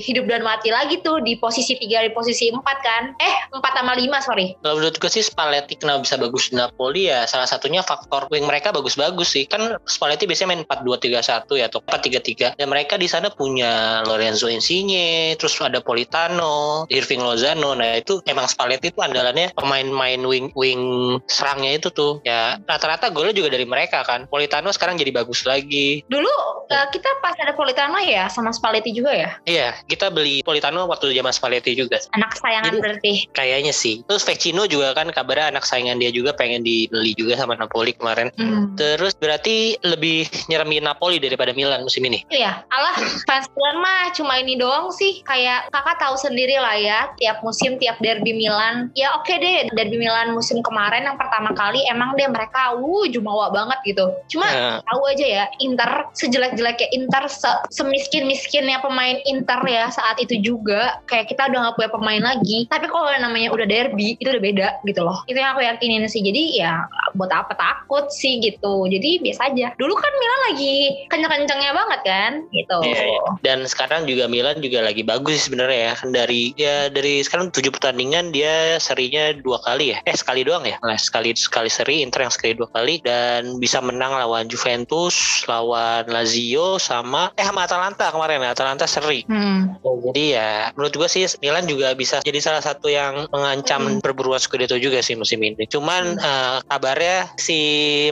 hidup 0.00 0.24
dan 0.26 0.42
mati 0.42 0.72
lagi 0.72 0.98
tuh 1.04 1.20
di 1.22 1.36
posisi 1.36 1.76
tiga 1.76 2.02
di 2.02 2.10
posisi 2.10 2.48
empat 2.48 2.78
kan 2.80 3.02
eh 3.20 3.36
empat 3.52 3.72
sama 3.78 3.92
lima 3.94 4.18
sorry 4.24 4.56
Kalau 4.64 4.80
menurut 4.80 4.96
gue 4.96 5.10
sih 5.10 5.22
Spalletti 5.22 5.76
kenapa 5.78 6.02
bisa 6.02 6.16
bagus 6.16 6.50
di 6.50 6.58
Napoli 6.58 7.10
ya 7.10 7.28
salah 7.28 7.46
satunya 7.46 7.84
faktor 7.84 8.28
wing 8.32 8.48
mereka 8.48 8.72
bagus-bagus 8.72 9.28
sih. 9.28 9.44
Kan 9.48 9.76
Spalletti 9.84 10.24
biasanya 10.24 10.56
main 10.56 10.62
4-2-3-1 10.64 11.60
ya 11.60 11.66
atau 11.68 11.80
4-3-3. 11.84 12.56
Dan 12.56 12.66
mereka 12.68 12.94
di 12.96 13.08
sana 13.08 13.28
punya 13.28 14.04
Lorenzo 14.04 14.48
Insigne, 14.48 15.36
terus 15.36 15.56
ada 15.60 15.84
Politano, 15.84 16.88
Irving 16.88 17.20
Lozano. 17.20 17.76
Nah 17.76 17.98
itu 17.98 18.24
emang 18.24 18.48
Spalletti 18.48 18.92
itu 18.92 19.00
andalannya 19.04 19.52
pemain-main 19.52 20.20
wing 20.24 20.48
wing 20.56 20.80
serangnya 21.28 21.76
itu 21.76 21.88
tuh. 21.92 22.24
Ya 22.24 22.56
rata-rata 22.64 23.12
golnya 23.12 23.36
juga 23.36 23.52
dari 23.52 23.68
mereka 23.68 24.04
kan. 24.04 24.24
Politano 24.28 24.72
sekarang 24.72 24.96
jadi 24.96 25.10
bagus 25.12 25.44
lagi. 25.48 26.00
dulu 26.08 26.30
eh, 26.72 26.86
kita 26.92 27.08
pas 27.20 27.36
ada 27.40 27.52
Politano 27.52 27.67
ya 28.00 28.28
sama 28.28 28.50
Spalletti 28.50 28.90
juga 28.90 29.12
ya 29.12 29.30
Iya, 29.44 29.74
kita 29.84 30.08
beli 30.08 30.40
Politano 30.40 30.86
waktu 30.86 31.12
zaman 31.12 31.32
Spalletti 31.32 31.74
juga. 31.74 31.98
anak 32.12 32.34
kesayangan 32.34 32.72
Jadi- 32.72 32.80
berarti 32.80 33.12
Kayaknya 33.30 33.72
sih. 33.72 34.02
Terus 34.04 34.24
Vecino 34.24 34.66
juga 34.66 34.92
kan 34.92 35.08
kabarnya 35.08 35.52
anak 35.52 35.64
saingan 35.64 35.98
dia 35.98 36.10
juga 36.10 36.32
pengen 36.32 36.62
dibeli 36.62 37.14
juga 37.14 37.36
sama 37.36 37.54
Napoli 37.54 37.94
kemarin. 37.94 38.28
Hmm. 38.34 38.74
Terus 38.74 39.14
berarti 39.14 39.78
lebih 39.80 40.26
nyeremin 40.48 40.84
Napoli 40.84 41.18
daripada 41.18 41.52
Milan 41.52 41.82
musim 41.82 42.02
ini. 42.04 42.24
Iya, 42.28 42.62
alah 42.68 42.96
fans 43.24 43.46
Milan 43.52 43.76
mah 43.78 44.10
cuma 44.12 44.36
ini 44.36 44.54
doang 44.54 44.90
sih. 44.90 45.22
Kayak 45.22 45.70
kakak 45.70 45.98
tahu 45.98 46.16
sendiri 46.18 46.58
lah 46.58 46.76
ya, 46.76 47.00
tiap 47.16 47.40
musim 47.42 47.78
tiap 47.78 47.98
derby 47.98 48.34
Milan. 48.34 48.90
Ya 48.94 49.14
oke 49.14 49.30
deh, 49.30 49.70
derby 49.72 49.96
Milan 49.96 50.34
musim 50.34 50.60
kemarin 50.60 51.06
yang 51.06 51.16
pertama 51.16 51.54
kali 51.54 51.82
emang 51.86 52.14
deh 52.14 52.26
mereka 52.26 52.74
wuh 52.76 53.06
jumawa 53.06 53.50
banget 53.50 53.78
gitu. 53.86 54.04
Cuma 54.28 54.46
Nah, 54.48 54.78
tahu 54.84 55.00
aja 55.06 55.26
ya, 55.26 55.44
Inter 55.60 56.08
sejelek-jeleknya 56.12 56.88
Inter, 56.92 57.24
se- 57.28 57.57
semiskin-miskinnya 57.70 58.80
pemain 58.80 59.18
Inter 59.26 59.60
ya 59.66 59.90
saat 59.90 60.18
itu 60.22 60.38
juga. 60.40 61.00
Kayak 61.10 61.34
kita 61.34 61.50
udah 61.50 61.58
gak 61.70 61.76
punya 61.76 61.90
pemain 61.90 62.22
lagi. 62.22 62.58
Tapi 62.70 62.86
kalau 62.86 63.10
namanya 63.18 63.50
udah 63.50 63.66
derby, 63.66 64.14
itu 64.20 64.28
udah 64.28 64.42
beda 64.42 64.68
gitu 64.86 65.00
loh. 65.02 65.22
Itu 65.26 65.38
yang 65.38 65.56
aku 65.56 65.64
yakinin 65.64 66.06
sih. 66.06 66.22
Jadi 66.22 66.60
ya 66.60 66.86
buat 67.16 67.32
apa 67.32 67.54
takut 67.56 68.08
sih 68.12 68.38
gitu. 68.42 68.86
Jadi 68.86 69.22
biasa 69.22 69.52
aja. 69.52 69.72
Dulu 69.76 69.94
kan 69.96 70.12
Milan 70.18 70.40
lagi 70.52 70.76
kenceng-kencengnya 71.10 71.72
banget 71.74 72.00
kan 72.04 72.32
gitu. 72.52 72.78
Iya, 72.84 73.02
iya. 73.04 73.22
Dan 73.42 73.58
sekarang 73.66 74.04
juga 74.06 74.30
Milan 74.30 74.60
juga 74.60 74.84
lagi 74.84 75.02
bagus 75.02 75.48
sebenarnya 75.48 75.92
ya. 75.92 75.92
Kan 75.98 76.08
Dari 76.12 76.42
ya 76.56 76.76
dari 76.92 77.22
sekarang 77.22 77.50
tujuh 77.52 77.72
pertandingan 77.72 78.30
dia 78.34 78.76
serinya 78.82 79.32
dua 79.32 79.60
kali 79.64 79.96
ya. 79.96 79.98
Eh 80.04 80.16
sekali 80.16 80.44
doang 80.44 80.64
ya. 80.66 80.76
Nah, 80.84 80.98
sekali 80.98 81.32
sekali 81.34 81.70
seri 81.72 82.04
Inter 82.04 82.26
yang 82.26 82.34
sekali 82.34 82.52
dua 82.56 82.68
kali 82.72 83.00
dan 83.02 83.56
bisa 83.62 83.80
menang 83.80 84.14
lawan 84.14 84.46
Juventus, 84.48 85.44
lawan 85.48 86.08
Lazio 86.08 86.76
sama 86.80 87.30
eh 87.36 87.47
sama 87.48 87.64
Atalanta 87.64 88.12
kemarin. 88.12 88.44
Atalanta 88.44 88.84
seri. 88.84 89.24
Hmm. 89.24 89.80
Ya, 89.80 89.92
jadi 90.10 90.24
ya 90.36 90.50
menurut 90.76 90.94
gue 90.94 91.08
sih 91.08 91.24
Milan 91.40 91.64
juga 91.64 91.92
bisa 91.92 92.20
jadi 92.20 92.38
salah 92.38 92.60
satu 92.60 92.86
yang 92.86 93.24
mengancam 93.32 93.80
Hmm. 93.88 94.00
perburuan 94.04 94.36
Scudetto 94.36 94.76
juga 94.76 95.00
sih 95.00 95.16
musim 95.16 95.40
ini. 95.40 95.64
Cuman 95.64 96.18
eh, 96.18 96.56
kabarnya 96.66 97.32
si 97.38 97.58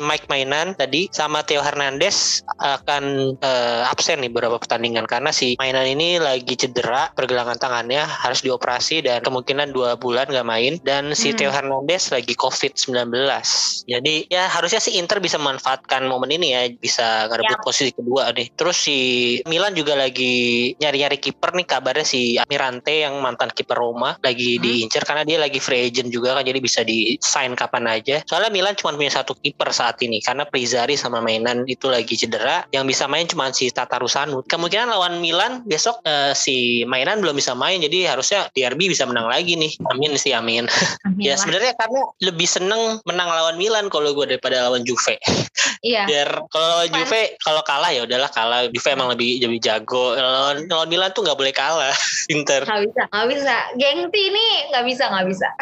Mike 0.01 0.27
Mainan 0.27 0.73
tadi 0.73 1.11
sama 1.11 1.43
Theo 1.43 1.61
Hernandez 1.61 2.41
akan 2.57 3.05
eh, 3.37 3.83
absen 3.87 4.23
nih 4.23 4.31
beberapa 4.33 4.57
pertandingan 4.57 5.05
karena 5.05 5.31
si 5.31 5.55
Mainan 5.59 5.85
ini 5.85 6.17
lagi 6.17 6.57
cedera 6.57 7.13
pergelangan 7.13 7.59
tangannya 7.59 8.03
harus 8.03 8.41
dioperasi 8.41 9.05
dan 9.05 9.21
kemungkinan 9.21 9.71
dua 9.71 9.99
bulan 9.99 10.27
nggak 10.27 10.47
main 10.47 10.73
dan 10.83 11.13
si 11.13 11.35
Hmm. 11.35 11.39
Theo 11.39 11.51
Hernandez 11.53 12.09
lagi 12.09 12.33
COVID-19. 12.33 13.13
Jadi 13.85 14.15
ya 14.31 14.49
harusnya 14.49 14.79
si 14.79 14.97
Inter 14.97 15.19
bisa 15.19 15.37
memanfaatkan 15.37 16.07
momen 16.07 16.31
ini 16.33 16.55
ya 16.55 16.63
bisa 16.71 17.27
ngerebut 17.29 17.61
posisi 17.61 17.91
kedua 17.93 18.31
nih. 18.33 18.49
Terus 18.55 18.77
si 18.79 18.99
Milan 19.47 19.73
juga 19.77 19.95
lagi 19.99 20.73
nyari-nyari 20.79 21.19
kiper 21.21 21.53
nih 21.57 21.67
kabarnya 21.67 22.07
si 22.07 22.37
Amirante 22.37 23.05
yang 23.05 23.19
mantan 23.21 23.51
kiper 23.53 23.77
Roma 23.77 24.17
lagi 24.23 24.57
Hmm. 24.57 24.63
diincar 24.65 25.03
karena 25.05 25.23
dia 25.27 25.39
lagi 25.43 25.59
free 25.61 25.91
agent 25.91 26.09
juga 26.09 26.39
kan 26.39 26.45
jadi 26.47 26.59
bisa 26.63 26.81
di 26.87 27.19
sign 27.21 27.53
kapan 27.59 27.85
aja. 27.91 28.23
Soalnya 28.25 28.51
Milan 28.53 28.75
cuma 28.79 28.95
punya 28.95 29.13
satu 29.13 29.37
kiper 29.37 29.69
saat 29.75 30.01
ini 30.01 30.23
karena 30.23 30.47
Prizari 30.49 30.95
sama 30.97 31.21
Mainan 31.21 31.67
itu 31.69 31.91
lagi 31.91 32.15
cedera. 32.17 32.65
Yang 32.73 32.97
bisa 32.97 33.05
main 33.11 33.27
cuma 33.27 33.51
si 33.53 33.69
Tata 33.71 33.99
Rusanu. 34.01 34.43
Kemungkinan 34.47 34.89
lawan 34.89 35.19
Milan 35.21 35.63
besok 35.67 36.01
eh, 36.07 36.33
si 36.33 36.87
Mainan 36.89 37.21
belum 37.21 37.37
bisa 37.37 37.53
main 37.53 37.83
jadi 37.83 38.17
harusnya 38.17 38.49
DRB 38.55 38.91
bisa 38.93 39.05
menang 39.05 39.27
lagi 39.29 39.59
nih. 39.59 39.73
Amin 39.93 40.15
sih 40.17 40.33
amin. 40.33 40.67
Amin 41.07 41.23
ya 41.23 41.35
sebenarnya 41.37 41.73
karena 41.77 42.01
lebih 42.23 42.49
seneng 42.49 42.99
menang 43.05 43.29
lawan 43.29 43.57
Milan 43.61 43.89
kalau 43.93 44.13
gue 44.15 44.37
daripada 44.37 44.67
lawan 44.69 44.83
Juve. 44.87 45.19
Iya. 45.85 46.09
Biar 46.09 46.29
kalau 46.51 46.83
lawan. 46.83 46.93
Juve 46.93 47.23
kalau 47.43 47.63
kalah 47.63 47.91
ya 47.93 48.03
udahlah 48.07 48.31
kalah. 48.33 48.67
Juve 48.71 48.89
emang 48.91 49.06
lebih 49.13 49.43
lebih 49.43 49.61
jago. 49.63 50.15
Lawan, 50.17 50.67
lawan 50.67 50.89
Milan 50.89 51.11
tuh 51.13 51.27
nggak 51.27 51.39
boleh 51.39 51.55
kalah. 51.55 51.95
Inter. 52.35 52.67
Nggak 52.67 52.83
bisa, 52.91 53.03
nggak 53.11 53.29
bisa. 53.33 53.57
Gengti 53.79 54.21
ini 54.31 54.47
nggak 54.73 54.85
bisa, 54.87 55.05
nggak 55.11 55.27
bisa. 55.29 55.49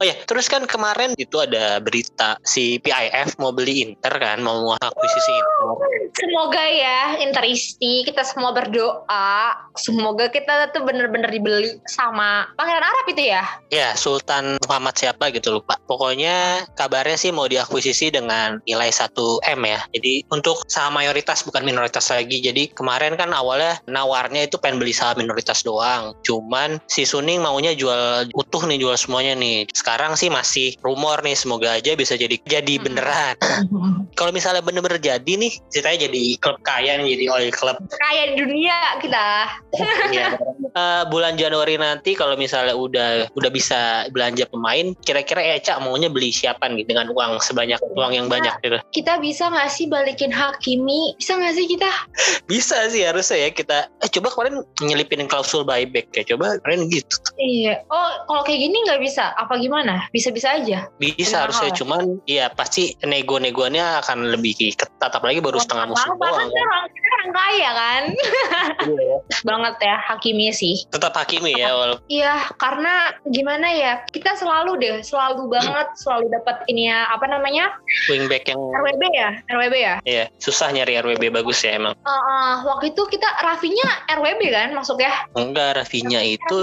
Oh 0.00 0.08
ya, 0.08 0.16
terus 0.24 0.48
kan 0.48 0.64
kemarin 0.64 1.12
itu 1.20 1.36
ada 1.36 1.76
berita 1.76 2.40
si 2.40 2.80
PIF 2.80 3.36
mau 3.36 3.52
beli 3.52 3.84
Inter 3.84 4.16
kan, 4.16 4.40
mau 4.40 4.72
akuisisi 4.72 5.32
Inter. 5.36 5.76
Semoga 6.16 6.64
ya 6.64 7.20
Interisti 7.20 8.08
kita 8.08 8.24
semua 8.24 8.56
berdoa. 8.56 9.52
Semoga 9.76 10.32
kita 10.32 10.72
tuh 10.72 10.88
bener-bener 10.88 11.28
dibeli 11.28 11.76
sama 11.84 12.48
Pangeran 12.56 12.80
Arab 12.80 13.06
itu 13.12 13.22
ya. 13.28 13.44
Ya, 13.68 13.92
Sultan 13.92 14.56
Muhammad 14.64 14.96
siapa 14.96 15.28
gitu 15.30 15.60
lupa. 15.60 15.76
Pokoknya 15.84 16.64
kabarnya 16.74 17.20
sih 17.20 17.30
mau 17.30 17.44
diakuisisi 17.44 18.08
dengan 18.08 18.58
nilai 18.64 18.88
1 18.88 19.12
M 19.52 19.60
ya. 19.68 19.80
Jadi 19.92 20.24
untuk 20.32 20.64
saham 20.66 20.96
mayoritas 20.96 21.44
bukan 21.44 21.62
minoritas 21.62 22.08
lagi. 22.10 22.42
Jadi 22.42 22.74
kemarin 22.74 23.14
kan 23.14 23.30
awalnya 23.30 23.78
nawarnya 23.86 24.46
itu 24.50 24.58
pengen 24.58 24.82
beli 24.82 24.92
saham 24.92 25.22
minoritas 25.22 25.62
doang. 25.62 26.12
Cuman 26.26 26.82
si 26.90 27.06
Suning 27.06 27.40
maunya 27.40 27.72
jual 27.72 28.28
utuh 28.34 28.62
nih, 28.66 28.82
jual 28.82 28.96
semuanya 28.98 29.38
nih. 29.38 29.66
Sekarang 29.70 30.18
sih 30.18 30.28
masih 30.28 30.74
rumor 30.84 31.22
nih 31.22 31.38
semoga 31.38 31.78
aja 31.78 31.94
bisa 31.94 32.18
jadi 32.18 32.36
jadi 32.44 32.74
beneran. 32.82 33.34
Kalau 34.18 34.34
misalnya 34.34 34.60
bener-bener 34.60 35.00
jadi 35.00 35.32
nih, 35.38 35.52
ceritanya 35.72 36.10
jadi 36.10 36.22
klub 36.42 36.58
kaya 36.60 36.98
nih, 37.00 37.16
jadi 37.16 37.24
oil 37.32 37.50
club. 37.54 37.76
Kaya 37.96 38.34
di 38.34 38.36
dunia 38.36 38.76
kita. 39.00 39.26
Iya. 40.10 40.34
Eh, 40.70 41.02
bulan 41.10 41.34
Januari 41.34 41.74
nanti 41.74 42.14
kalau 42.14 42.34
misalnya 42.38 42.74
udah 42.74 43.30
udah 43.34 43.50
bisa 43.50 44.06
belanja 44.14 44.46
pemain, 44.50 44.94
kira-kira 45.02 45.42
Eca 45.42 45.78
maunya 45.82 46.06
beli 46.06 46.30
siapa 46.30 46.70
nih 46.70 46.86
dengan 46.86 47.10
uang 47.10 47.42
sebanyak 47.42 47.78
uang 47.94 48.12
yang 48.14 48.26
banyak 48.30 48.54
gitu? 48.62 48.78
Kita 48.94 49.18
bisa 49.18 49.50
nggak 49.50 49.70
sih 49.70 49.86
balikin 49.90 50.30
Hakimi? 50.30 51.18
Bisa 51.18 51.38
nggak 51.38 51.54
sih 51.58 51.66
kita? 51.66 51.90
Bisa 52.50 52.88
sih 52.90 53.06
harusnya 53.06 53.46
ya 53.46 53.50
kita. 53.50 53.78
Eh 54.02 54.10
coba 54.10 54.28
kemarin 54.32 54.54
nyelipin 54.82 55.26
klausul 55.30 55.62
buyback 55.62 56.10
ya. 56.14 56.22
Coba 56.34 56.58
kemarin 56.62 56.90
gitu. 56.90 57.16
Iya. 57.38 57.84
Oh, 57.88 58.10
kalau 58.26 58.42
kayak 58.44 58.60
gini 58.68 58.76
nggak 58.86 59.00
bisa? 59.00 59.32
Apa 59.38 59.56
gimana? 59.58 60.06
Bisa-bisa 60.10 60.60
aja. 60.60 60.90
Bisa 60.98 61.46
harusnya 61.46 61.70
ya? 61.72 61.76
cuman 61.76 62.02
ya 62.26 62.46
pasti 62.52 62.94
nego-negonya 63.04 64.02
akan 64.04 64.34
lebih 64.34 64.56
ketat 64.74 65.12
apalagi 65.14 65.40
baru 65.40 65.58
setengah 65.62 65.94
musim 65.94 66.10
doang. 66.16 66.50
kita 66.50 66.60
orang, 66.60 66.84
orang 66.90 67.30
kaya 67.32 67.70
kan. 67.72 68.02
Banget 69.48 69.74
ya 69.82 69.96
Hakimi 70.10 70.50
sih. 70.52 70.84
Tetap 70.90 71.14
Hakimi 71.16 71.56
ya 71.56 71.72
walaupun 71.72 72.04
Iya, 72.10 72.34
karena 72.58 73.14
gimana 73.30 73.68
ya? 73.70 73.92
Kita 74.10 74.34
selalu 74.34 74.80
deh, 74.80 74.96
selalu 75.04 75.46
banget, 75.46 75.88
selalu 75.94 76.32
dapat 76.32 76.66
ini 76.66 76.90
ya, 76.90 77.06
apa 77.12 77.26
namanya? 77.30 77.70
wingback 78.10 78.50
yang 78.50 78.58
RWB 78.58 79.02
ya? 79.14 79.30
RWB 79.46 79.74
ya? 79.76 79.94
ya 80.04 80.24
susah 80.42 80.72
nyari 80.74 80.98
RWB 80.98 81.30
bagus 81.30 81.62
ya 81.62 81.76
emang. 81.78 81.89
Uh, 82.04 82.10
uh, 82.10 82.52
waktu 82.66 82.92
itu 82.94 83.02
kita 83.10 83.26
Rafinya 83.42 84.06
RWB 84.10 84.42
kan 84.50 84.70
masuknya? 84.74 85.12
Enggak, 85.34 85.80
Rafinya 85.80 86.20
itu 86.22 86.58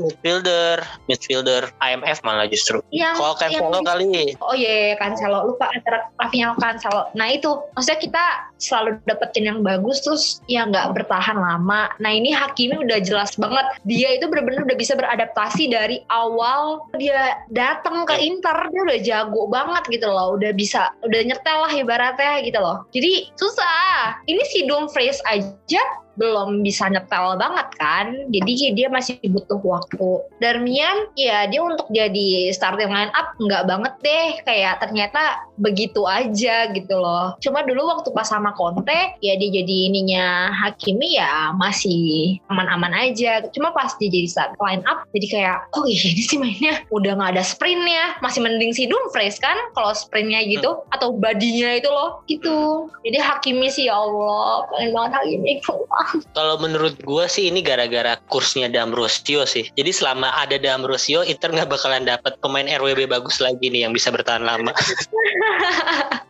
midfielder, 0.00 0.82
midfielder 1.06 1.62
IMF 1.82 2.20
malah 2.26 2.46
justru. 2.50 2.80
Yang 2.90 3.20
Kalau 3.20 3.34
Cancelo 3.38 3.78
yang- 3.80 3.86
kali 3.86 4.04
Oh 4.40 4.54
iya, 4.54 4.94
yeah, 4.94 5.00
Cancelo. 5.00 5.48
Lupa 5.48 5.70
antara 5.72 6.08
Rafinha 6.18 6.54
sama 6.54 6.60
Cancelo. 6.60 7.02
Nah 7.14 7.28
itu, 7.30 7.50
maksudnya 7.74 8.00
kita 8.00 8.24
selalu 8.58 8.96
dapetin 9.04 9.44
yang 9.44 9.60
bagus 9.60 10.00
terus 10.00 10.40
ya 10.48 10.64
nggak 10.64 10.96
bertahan 10.96 11.36
lama. 11.36 11.92
Nah 12.00 12.12
ini 12.12 12.32
Hakimi 12.32 12.80
udah 12.80 12.98
jelas 13.04 13.36
banget. 13.36 13.66
Dia 13.84 14.16
itu 14.16 14.26
bener-bener 14.30 14.64
udah 14.64 14.78
bisa 14.78 14.96
beradaptasi 14.96 15.68
dari 15.68 16.00
awal 16.08 16.88
dia 16.96 17.44
datang 17.52 18.08
ke 18.08 18.16
Inter. 18.18 18.56
Dia 18.72 18.80
udah 18.88 18.98
jago 19.04 19.42
banget 19.50 19.84
gitu 19.92 20.08
loh. 20.08 20.38
Udah 20.40 20.52
bisa, 20.56 20.90
udah 21.04 21.20
nyetel 21.22 21.58
lah 21.60 21.72
ibaratnya 21.72 22.40
gitu 22.40 22.58
loh. 22.58 22.88
Jadi 22.96 23.28
susah. 23.36 24.18
Ini 24.24 24.42
si 24.48 24.63
Dumfries 24.66 25.20
aja 25.24 25.82
belum 26.14 26.62
bisa 26.62 26.86
nyetel 26.90 27.36
banget 27.38 27.68
kan. 27.78 28.06
Jadi 28.30 28.74
dia 28.74 28.88
masih 28.90 29.18
butuh 29.26 29.58
waktu. 29.62 30.22
Darmian 30.38 31.10
ya 31.18 31.46
dia 31.50 31.60
untuk 31.62 31.86
jadi 31.90 32.50
starting 32.54 32.90
line 32.90 33.12
up 33.14 33.34
nggak 33.38 33.66
banget 33.66 33.94
deh. 34.02 34.28
Kayak 34.46 34.82
ternyata 34.82 35.42
begitu 35.58 36.06
aja 36.06 36.70
gitu 36.70 36.94
loh. 36.98 37.34
Cuma 37.42 37.62
dulu 37.66 37.86
waktu 37.90 38.10
pas 38.14 38.26
sama 38.26 38.54
Conte 38.54 39.18
ya 39.22 39.34
dia 39.38 39.50
jadi 39.62 39.76
ininya 39.90 40.50
Hakimi 40.54 41.18
ya 41.18 41.54
masih 41.54 42.38
aman-aman 42.50 42.94
aja. 43.10 43.42
Cuma 43.50 43.74
pas 43.74 43.94
dia 43.98 44.10
jadi 44.10 44.28
start 44.30 44.54
line 44.62 44.82
up 44.86 45.06
jadi 45.14 45.26
kayak 45.30 45.58
oh 45.74 45.84
ini 45.86 46.22
sih 46.22 46.38
mainnya 46.38 46.82
udah 46.94 47.18
nggak 47.18 47.38
ada 47.38 47.44
sprintnya. 47.44 48.18
Masih 48.22 48.40
mending 48.42 48.72
si 48.74 48.86
Dumfries 48.86 49.38
kan 49.42 49.56
kalau 49.74 49.92
sprintnya 49.94 50.42
gitu 50.46 50.82
atau 50.94 51.14
badinya 51.14 51.74
itu 51.74 51.90
loh. 51.90 52.22
Gitu. 52.30 52.88
Jadi 53.02 53.18
Hakimi 53.18 53.68
sih 53.68 53.90
ya 53.90 53.98
Allah 53.98 54.66
pengen 54.70 54.90
banget 54.94 55.12
Hakimi 55.18 55.52
keluar 55.64 56.03
Kalau 56.36 56.56
menurut 56.60 56.98
gua 57.02 57.26
sih 57.30 57.48
ini 57.48 57.60
gara-gara 57.60 58.16
kursnya 58.28 58.70
Damrosio 58.70 59.44
sih. 59.48 59.68
Jadi 59.74 59.90
selama 59.90 60.32
ada 60.36 60.56
Damrosio, 60.60 61.22
Inter 61.24 61.52
nggak 61.52 61.70
bakalan 61.70 62.04
dapat 62.06 62.36
pemain 62.40 62.66
RWB 62.66 63.08
bagus 63.10 63.40
lagi 63.40 63.68
nih 63.70 63.88
yang 63.88 63.92
bisa 63.92 64.10
bertahan 64.12 64.44
lama. 64.44 64.72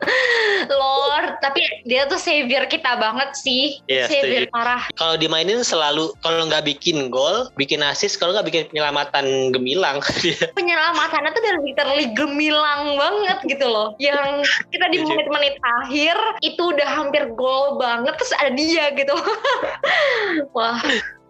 Lord, 0.64 1.40
tapi 1.40 1.60
dia 1.84 2.08
tuh 2.08 2.16
savior 2.20 2.64
kita 2.68 2.96
banget 2.96 3.36
sih. 3.36 3.80
Iya, 3.88 4.08
savior 4.08 4.48
setuju. 4.48 4.54
parah. 4.54 4.82
Kalau 4.96 5.14
dimainin 5.20 5.60
selalu 5.64 6.12
kalau 6.24 6.48
nggak 6.48 6.64
bikin 6.64 7.12
gol, 7.12 7.48
bikin 7.56 7.84
assist, 7.84 8.16
kalau 8.20 8.32
nggak 8.36 8.48
bikin 8.48 8.62
penyelamatan 8.72 9.52
gemilang. 9.52 10.00
Penyelamatannya 10.58 11.30
tuh 11.32 11.42
dari 11.42 11.60
literally 11.64 12.06
gemilang 12.16 12.96
banget 12.96 13.38
gitu 13.48 13.66
loh. 13.68 13.92
Yang 14.00 14.48
kita 14.72 14.86
di 14.92 14.98
Setuju. 15.00 15.10
menit-menit 15.12 15.54
akhir 15.60 16.16
itu 16.44 16.62
udah 16.62 16.88
hampir 16.88 17.22
gol 17.36 17.76
banget 17.80 18.14
terus 18.16 18.32
ada 18.36 18.52
dia 18.52 18.92
gitu. 18.96 19.14
Wah, 20.56 20.80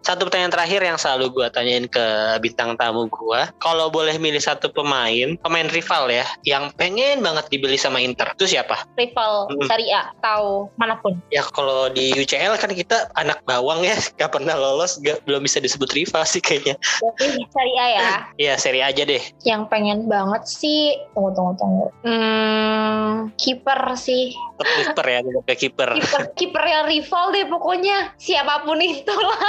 Satu 0.05 0.29
pertanyaan 0.29 0.53
terakhir 0.53 0.85
yang 0.85 1.01
selalu 1.01 1.33
gua 1.33 1.47
tanyain 1.49 1.89
ke 1.89 2.05
bintang 2.37 2.77
tamu 2.77 3.09
gua, 3.09 3.49
kalau 3.57 3.89
boleh 3.89 4.21
milih 4.21 4.37
satu 4.37 4.69
pemain, 4.69 5.33
pemain 5.41 5.65
rival 5.65 6.13
ya, 6.13 6.21
yang 6.45 6.69
pengen 6.77 7.25
banget 7.25 7.49
dibeli 7.49 7.73
sama 7.73 7.97
Inter, 7.97 8.37
itu 8.37 8.45
siapa? 8.45 8.85
rival 9.01 9.49
Mm. 9.49 9.65
Serie 9.65 9.89
A 9.97 10.13
atau 10.13 10.69
mana 10.77 11.01
pun. 11.01 11.17
Ya 11.33 11.41
kalau 11.41 11.89
di 11.89 12.13
UCL 12.13 12.53
kan 12.61 12.69
kita 12.69 13.09
anak 13.17 13.41
bawang 13.49 13.81
ya, 13.81 13.97
gak 14.21 14.29
pernah 14.29 14.53
lolos, 14.53 15.01
gak, 15.01 15.25
belum 15.25 15.41
bisa 15.41 15.57
disebut 15.57 15.89
rival 15.97 16.21
sih 16.21 16.37
kayaknya. 16.37 16.77
Berarti 17.01 17.25
Serie 17.49 17.79
A 17.81 17.87
ya. 17.89 18.09
Ya 18.37 18.53
seri 18.61 18.85
aja 18.85 19.01
deh. 19.01 19.23
Yang 19.41 19.73
pengen 19.73 20.05
banget 20.05 20.45
sih, 20.45 21.01
tunggu 21.17 21.33
tunggu 21.33 21.53
tunggu. 21.57 21.87
Hmm, 22.05 23.33
kiper 23.41 23.97
sih. 23.97 24.37
Tetap 24.55 24.71
kiper 24.95 25.05
ya, 25.05 25.19
tetap 25.19 25.55
kiper. 25.59 25.89
kiper 25.99 26.21
kipernya 26.39 26.79
rival 26.87 27.25
deh 27.35 27.45
pokoknya 27.51 27.97
siapa 28.15 28.63
pun 28.63 28.79
itu 28.79 29.11
lah 29.11 29.41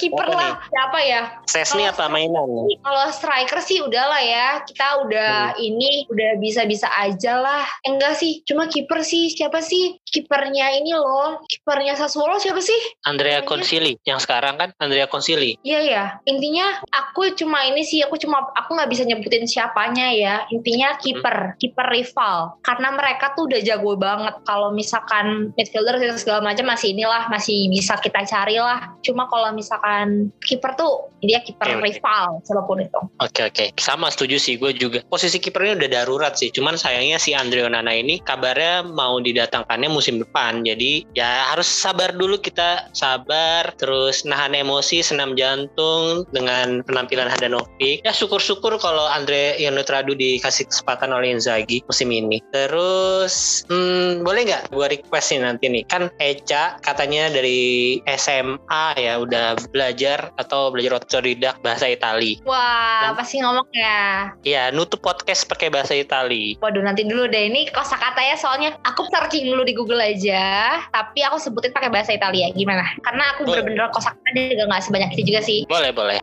kiper 0.00 0.28
lah 0.32 0.56
siapa 0.64 0.98
ya 1.04 1.22
Sesni 1.44 1.84
apa 1.84 2.08
mainan? 2.08 2.48
kalau 2.80 3.04
striker 3.12 3.60
sih 3.60 3.84
udahlah 3.84 4.20
ya 4.24 4.64
kita 4.64 5.04
udah 5.04 5.32
ini 5.60 6.08
udah 6.08 6.40
bisa 6.40 6.64
bisa 6.64 6.88
aja 6.96 7.36
lah 7.36 7.64
enggak 7.84 8.16
sih 8.16 8.40
cuma 8.48 8.66
kiper 8.66 9.04
sih 9.04 9.28
siapa 9.28 9.60
sih 9.60 10.00
kipernya 10.08 10.80
ini 10.80 10.96
loh 10.96 11.44
kipernya 11.44 11.94
Sassuolo 12.00 12.40
siapa 12.40 12.64
sih 12.64 12.80
Andrea? 13.04 13.42
Consili, 13.44 13.98
yang 14.06 14.22
sekarang 14.22 14.54
kan 14.60 14.70
Andrea 14.78 15.10
Consili. 15.10 15.58
Iya 15.66 15.80
ya, 15.82 16.04
intinya 16.28 16.78
aku 16.94 17.34
cuma 17.34 17.66
ini 17.66 17.82
sih, 17.82 18.04
aku 18.04 18.20
cuma 18.20 18.46
aku 18.54 18.76
nggak 18.76 18.90
bisa 18.90 19.02
nyebutin 19.02 19.48
siapanya 19.48 20.12
ya. 20.14 20.34
Intinya 20.54 20.94
kiper, 21.00 21.58
kiper 21.58 21.86
rival. 21.90 22.60
Karena 22.62 22.94
mereka 22.94 23.34
tuh 23.34 23.50
udah 23.50 23.60
jago 23.64 23.98
banget. 23.98 24.29
Kalau 24.46 24.70
misalkan 24.74 25.50
midfielder 25.54 25.98
segala 26.16 26.40
macam 26.44 26.66
masih 26.68 26.94
inilah, 26.94 27.26
masih 27.28 27.68
bisa 27.70 27.96
kita 27.98 28.22
cari 28.26 28.56
lah. 28.58 28.92
Cuma 29.02 29.26
kalau 29.28 29.50
misalkan 29.54 30.30
kiper 30.44 30.74
tuh 30.76 31.10
dia 31.20 31.40
kiper 31.44 31.78
oke. 31.78 31.84
rival, 31.84 32.40
siapa 32.44 32.62
pun 32.64 32.80
itu. 32.80 33.00
Oke 33.20 33.40
oke, 33.44 33.64
sama 33.76 34.08
setuju 34.08 34.40
sih 34.40 34.56
gue 34.56 34.72
juga. 34.72 35.04
Posisi 35.06 35.36
kipernya 35.36 35.76
udah 35.76 35.90
darurat 35.90 36.34
sih, 36.36 36.48
cuman 36.52 36.80
sayangnya 36.80 37.20
si 37.20 37.36
Andrea 37.36 37.68
Nana 37.68 37.92
ini 37.92 38.20
kabarnya 38.24 38.88
mau 38.88 39.20
didatangkannya 39.20 39.88
musim 39.92 40.20
depan. 40.20 40.64
Jadi 40.64 41.04
ya 41.12 41.52
harus 41.52 41.68
sabar 41.68 42.12
dulu 42.16 42.40
kita 42.40 42.88
sabar, 42.96 43.72
terus 43.76 44.24
nahan 44.24 44.56
emosi, 44.56 45.04
senam 45.04 45.36
jantung 45.36 46.24
dengan 46.32 46.80
penampilan 46.84 47.28
Handanovic. 47.28 48.00
Ya 48.02 48.12
syukur-syukur 48.16 48.80
kalau 48.80 49.04
Andre 49.08 49.60
Ionetradu 49.60 50.16
dikasih 50.16 50.68
kesempatan 50.68 51.12
oleh 51.12 51.36
Inzaghi 51.36 51.84
musim 51.84 52.08
ini. 52.10 52.40
Terus 52.52 53.64
hmm, 53.68 54.19
boleh 54.20 54.42
nggak 54.46 54.62
gue 54.72 54.86
request 55.00 55.32
nih 55.34 55.40
nanti 55.42 55.66
nih 55.72 55.82
kan 55.88 56.12
Eca 56.20 56.76
katanya 56.84 57.32
dari 57.32 57.98
SMA 58.04 58.84
ya 59.00 59.20
udah 59.20 59.56
belajar 59.72 60.30
atau 60.36 60.68
belajar 60.72 61.00
otodidak 61.00 61.58
bahasa 61.64 61.90
Itali. 61.90 62.40
Wah, 62.44 63.12
Dan- 63.12 63.16
pasti 63.18 63.36
ngomong 63.40 63.66
ya. 63.72 64.32
Ya, 64.44 64.62
nutup 64.70 65.00
podcast 65.00 65.46
pakai 65.48 65.68
bahasa 65.72 65.96
Itali. 65.96 66.56
Waduh, 66.60 66.82
nanti 66.84 67.04
dulu 67.04 67.26
deh. 67.28 67.50
Ini 67.50 67.70
kosakatanya 67.72 68.36
soalnya 68.36 68.70
aku 68.86 69.06
searching 69.10 69.50
dulu 69.50 69.62
di 69.66 69.74
Google 69.76 70.00
aja. 70.00 70.78
Tapi 70.90 71.20
aku 71.24 71.36
sebutin 71.40 71.72
pakai 71.74 71.90
bahasa 71.92 72.14
Italia. 72.14 72.50
Gimana? 72.52 72.84
Karena 73.04 73.36
aku 73.36 73.48
bener-bener 73.48 73.90
kosakata 73.92 74.30
juga 74.34 74.64
nggak 74.68 74.82
sebanyak 74.86 75.10
itu 75.16 75.22
juga 75.34 75.40
sih. 75.44 75.58
Boleh, 75.68 75.90
boleh. 75.92 76.18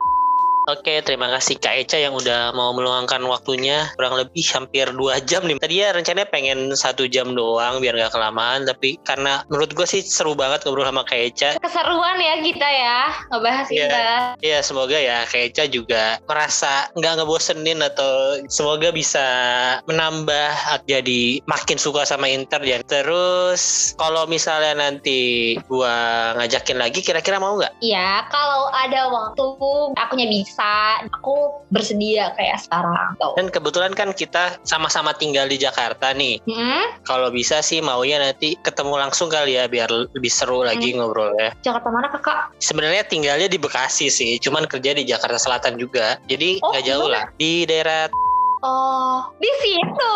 Oke, 0.67 0.99
terima 0.99 1.31
kasih 1.31 1.55
Kak 1.63 1.79
Eca 1.79 1.95
yang 1.95 2.11
udah 2.11 2.51
mau 2.51 2.75
meluangkan 2.75 3.23
waktunya 3.23 3.87
kurang 3.95 4.19
lebih 4.19 4.43
hampir 4.51 4.91
dua 4.91 5.23
jam 5.23 5.47
nih. 5.47 5.55
Tadi 5.63 5.79
ya 5.79 5.95
rencananya 5.95 6.27
pengen 6.27 6.75
satu 6.75 7.07
jam 7.07 7.31
doang 7.31 7.79
biar 7.79 7.95
nggak 7.95 8.11
kelamaan, 8.11 8.67
tapi 8.67 8.99
karena 9.07 9.47
menurut 9.47 9.71
gue 9.71 9.87
sih 9.87 10.03
seru 10.03 10.35
banget 10.35 10.67
ngobrol 10.67 10.83
sama 10.83 11.07
Kak 11.07 11.15
Eca. 11.23 11.49
keseruan 11.63 12.19
ya 12.19 12.35
kita 12.43 12.67
ya 12.67 12.99
ngebahas 13.31 13.67
Iya. 13.71 13.79
kita. 13.87 14.07
Ya 14.43 14.59
semoga 14.59 14.99
ya 14.99 15.23
Kak 15.23 15.39
Eca 15.39 15.63
juga 15.71 16.19
merasa 16.27 16.91
nggak 16.99 17.13
ngebosenin 17.23 17.79
atau 17.79 18.11
semoga 18.51 18.91
bisa 18.91 19.23
menambah 19.87 20.51
jadi 20.83 21.39
makin 21.47 21.79
suka 21.79 22.03
sama 22.03 22.27
Inter 22.27 22.59
ya. 22.67 22.83
Terus 22.83 23.95
kalau 23.95 24.27
misalnya 24.27 24.75
nanti 24.75 25.55
gua 25.71 25.95
ngajakin 26.35 26.75
lagi, 26.75 26.99
kira-kira 26.99 27.39
mau 27.39 27.55
nggak? 27.55 27.71
Iya, 27.79 28.27
kalau 28.27 28.67
ada 28.75 29.07
waktu 29.07 29.45
akunya 29.95 30.27
bisa, 30.27 30.56
aku 30.59 31.65
bersedia 31.69 32.33
kayak 32.33 32.57
sekarang. 32.59 33.13
Tuh. 33.17 33.33
Dan 33.35 33.47
kebetulan 33.47 33.93
kan 33.93 34.11
kita 34.11 34.57
sama-sama 34.63 35.13
tinggal 35.13 35.45
di 35.45 35.57
Jakarta 35.57 36.11
nih. 36.11 36.41
Hmm, 36.43 36.97
Kalau 37.03 37.29
bisa 37.29 37.59
sih 37.59 37.79
maunya 37.79 38.17
nanti 38.17 38.57
ketemu 38.57 38.97
langsung 38.97 39.27
kali 39.27 39.53
ya 39.53 39.65
biar 39.65 39.89
lebih 39.89 40.31
seru 40.31 40.61
lagi 40.61 40.93
ngobrolnya. 40.93 41.53
Jakarta 41.61 41.89
mana 41.89 42.07
kakak? 42.09 42.51
Sebenarnya 42.57 43.03
tinggalnya 43.03 43.47
di 43.47 43.57
Bekasi 43.57 44.07
sih, 44.07 44.37
cuman 44.37 44.65
kerja 44.65 44.91
di 44.91 45.03
Jakarta 45.03 45.37
Selatan 45.37 45.77
juga. 45.77 46.17
Jadi 46.25 46.59
Oh, 46.59 46.73
nggak 46.73 46.83
jauh 46.83 47.05
gimana? 47.05 47.15
lah. 47.15 47.25
Di 47.35 47.51
daerah 47.63 48.09
Oh, 48.65 49.21
di 49.37 49.51
situ. 49.61 50.13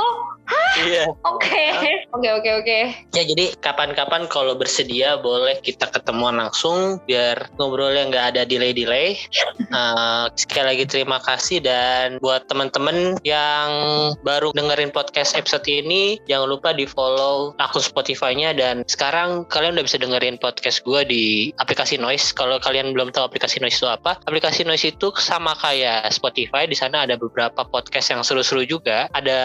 Iya. 0.82 1.12
Oke. 1.28 1.64
Oke, 2.12 2.30
oke, 2.32 2.50
oke. 2.64 2.80
Ya 3.16 3.24
jadi 3.24 3.56
kapan-kapan 3.60 4.28
kalau 4.28 4.56
bersedia 4.56 5.20
boleh 5.20 5.60
kita 5.60 5.88
ketemuan 5.92 6.39
langsung 6.39 7.00
biar 7.08 7.52
ngobrolnya 7.60 8.08
nggak 8.08 8.26
ada 8.36 8.42
delay-delay. 8.48 9.20
Uh, 9.72 10.28
sekali 10.39 10.76
lagi 10.76 10.86
terima 10.88 11.20
kasih 11.24 11.64
dan 11.64 12.20
buat 12.24 12.48
teman-teman 12.48 13.20
yang 13.28 13.70
baru 14.24 14.52
dengerin 14.56 14.92
podcast 14.92 15.36
episode 15.36 15.68
ini 15.68 16.20
jangan 16.28 16.48
lupa 16.52 16.72
di 16.72 16.88
follow 16.88 17.56
akun 17.60 17.84
Spotify-nya 17.84 18.56
dan 18.56 18.84
sekarang 18.88 19.48
kalian 19.52 19.76
udah 19.80 19.86
bisa 19.86 20.00
dengerin 20.00 20.39
podcast 20.39 20.84
gue 20.88 21.02
di 21.08 21.26
aplikasi 21.60 22.00
Noise. 22.00 22.32
Kalau 22.36 22.58
kalian 22.60 22.96
belum 22.96 23.12
tahu 23.12 23.28
aplikasi 23.28 23.60
Noise 23.60 23.84
itu 23.84 23.88
apa, 23.92 24.20
aplikasi 24.28 24.64
Noise 24.64 24.96
itu 24.96 25.12
sama 25.20 25.56
kayak 25.60 26.12
Spotify. 26.16 26.64
Di 26.68 26.76
sana 26.80 27.04
ada 27.04 27.20
beberapa 27.20 27.64
podcast 27.68 28.12
yang 28.12 28.24
seru-seru 28.32 28.64
juga. 28.64 29.12
Ada 29.12 29.40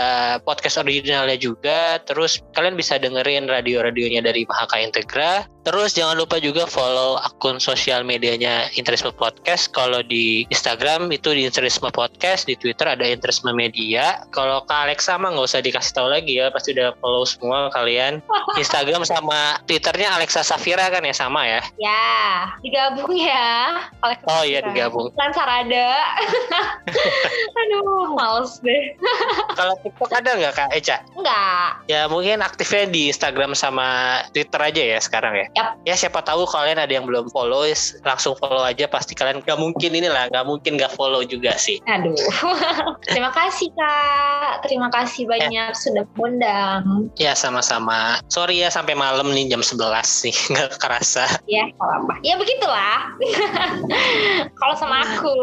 podcast 0.47 0.78
originalnya 0.78 1.34
juga. 1.34 1.99
Terus 2.07 2.39
kalian 2.55 2.78
bisa 2.78 3.03
dengerin 3.03 3.51
radio-radionya 3.51 4.22
dari 4.22 4.47
Mahaka 4.47 4.78
Integra. 4.78 5.51
Terus 5.66 5.99
jangan 5.99 6.14
lupa 6.14 6.39
juga 6.39 6.62
follow 6.70 7.18
akun 7.18 7.59
sosial 7.59 8.07
medianya 8.07 8.70
Interisme 8.78 9.11
Podcast. 9.11 9.74
Kalau 9.74 9.99
di 9.99 10.47
Instagram 10.47 11.11
itu 11.11 11.34
di 11.34 11.43
Interisme 11.43 11.91
Podcast, 11.91 12.47
di 12.47 12.55
Twitter 12.55 12.87
ada 12.87 13.03
Interisme 13.03 13.51
Media. 13.51 14.22
Kalau 14.30 14.62
ke 14.62 14.70
Alexa 14.70 15.18
mah 15.18 15.34
nggak 15.34 15.51
usah 15.51 15.59
dikasih 15.66 15.91
tahu 15.91 16.07
lagi 16.07 16.39
ya, 16.39 16.55
pasti 16.55 16.70
udah 16.70 16.95
follow 17.03 17.26
semua 17.26 17.66
kalian. 17.74 18.22
Instagram 18.55 19.03
sama 19.03 19.59
Twitternya 19.66 20.14
Alexa 20.14 20.47
Safira 20.47 20.87
kan 20.87 21.03
ya 21.03 21.11
sama 21.11 21.43
ya? 21.51 21.59
Ya, 21.82 22.14
digabung 22.62 23.18
ya. 23.18 23.91
Alexa 24.07 24.26
Oh 24.30 24.47
iya 24.47 24.62
digabung. 24.62 25.11
Lansarada. 25.18 25.89
Aduh, 27.59 28.14
males 28.14 28.62
deh. 28.62 28.75
Kalau 29.56 29.74
TikTok 29.80 30.10
ada 30.12 30.30
nggak 30.36 30.54
Kak 30.54 30.70
Eca? 30.76 30.96
Enggak. 31.16 31.70
Ya 31.88 32.06
mungkin 32.06 32.44
aktifnya 32.44 32.84
di 32.90 33.08
Instagram 33.08 33.56
sama 33.56 34.20
Twitter 34.36 34.60
aja 34.60 34.82
ya 34.96 34.98
sekarang 35.00 35.34
ya. 35.34 35.46
Yap. 35.56 35.68
Ya 35.88 35.94
siapa 35.96 36.20
tahu 36.20 36.44
kalian 36.44 36.76
ada 36.76 36.92
yang 36.92 37.08
belum 37.08 37.32
follow, 37.32 37.64
langsung 38.04 38.36
follow 38.36 38.62
aja. 38.62 38.84
Pasti 38.86 39.16
kalian 39.16 39.40
nggak 39.40 39.58
mungkin 39.58 39.90
inilah, 39.96 40.28
nggak 40.28 40.44
mungkin 40.44 40.76
nggak 40.76 40.92
follow 40.92 41.24
juga 41.24 41.56
sih. 41.56 41.80
Aduh. 41.88 42.16
Terima 43.12 43.32
kasih 43.32 43.72
Kak. 43.72 44.68
Terima 44.68 44.88
kasih 44.92 45.24
banyak 45.24 45.72
sudah 45.72 46.04
mengundang. 46.16 47.08
Ya 47.16 47.32
sama-sama. 47.32 48.20
Sorry 48.28 48.60
ya 48.60 48.68
sampai 48.68 48.98
malam 48.98 49.32
nih 49.32 49.48
jam 49.52 49.62
11 49.62 49.78
nih 50.26 50.36
nggak 50.52 50.68
kerasa. 50.82 51.24
Ya, 51.46 51.64
apa. 51.78 52.18
Ya 52.20 52.34
begitulah. 52.36 53.14
kalau 54.60 54.74
sama 54.76 55.06
aku. 55.06 55.38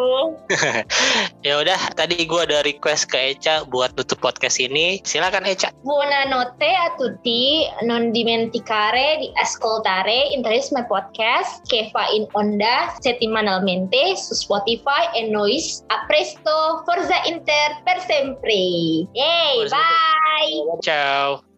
Ya 1.41 1.59
udah, 1.59 1.79
tadi 1.95 2.23
gua 2.27 2.43
ada 2.43 2.61
request 2.65 3.09
ke 3.09 3.17
Eca 3.23 3.63
buat 3.63 3.95
tutup 3.95 4.19
podcast 4.19 4.59
ini. 4.59 4.99
Silakan 5.03 5.47
Eca. 5.47 5.71
Buonanotte 5.83 6.67
a 6.67 6.91
tutti, 6.99 7.63
non 7.87 8.11
dimenticare 8.11 9.17
di 9.19 9.31
ascoltare 9.39 10.35
Interisme 10.35 10.85
Podcast 10.85 11.63
che 11.67 11.89
fa 11.91 12.07
in 12.11 12.27
onda 12.33 12.91
settimanalmente 12.99 14.15
su 14.15 14.33
Spotify 14.35 15.15
e 15.15 15.29
Noise. 15.29 15.83
A 15.87 16.03
presto, 16.07 16.83
Forza 16.83 17.23
Inter 17.25 17.81
per 17.83 17.99
sempre. 18.03 18.51
Yay, 19.13 19.55
Forza 19.55 19.77
bye! 19.77 20.79
Ciao. 20.81 21.52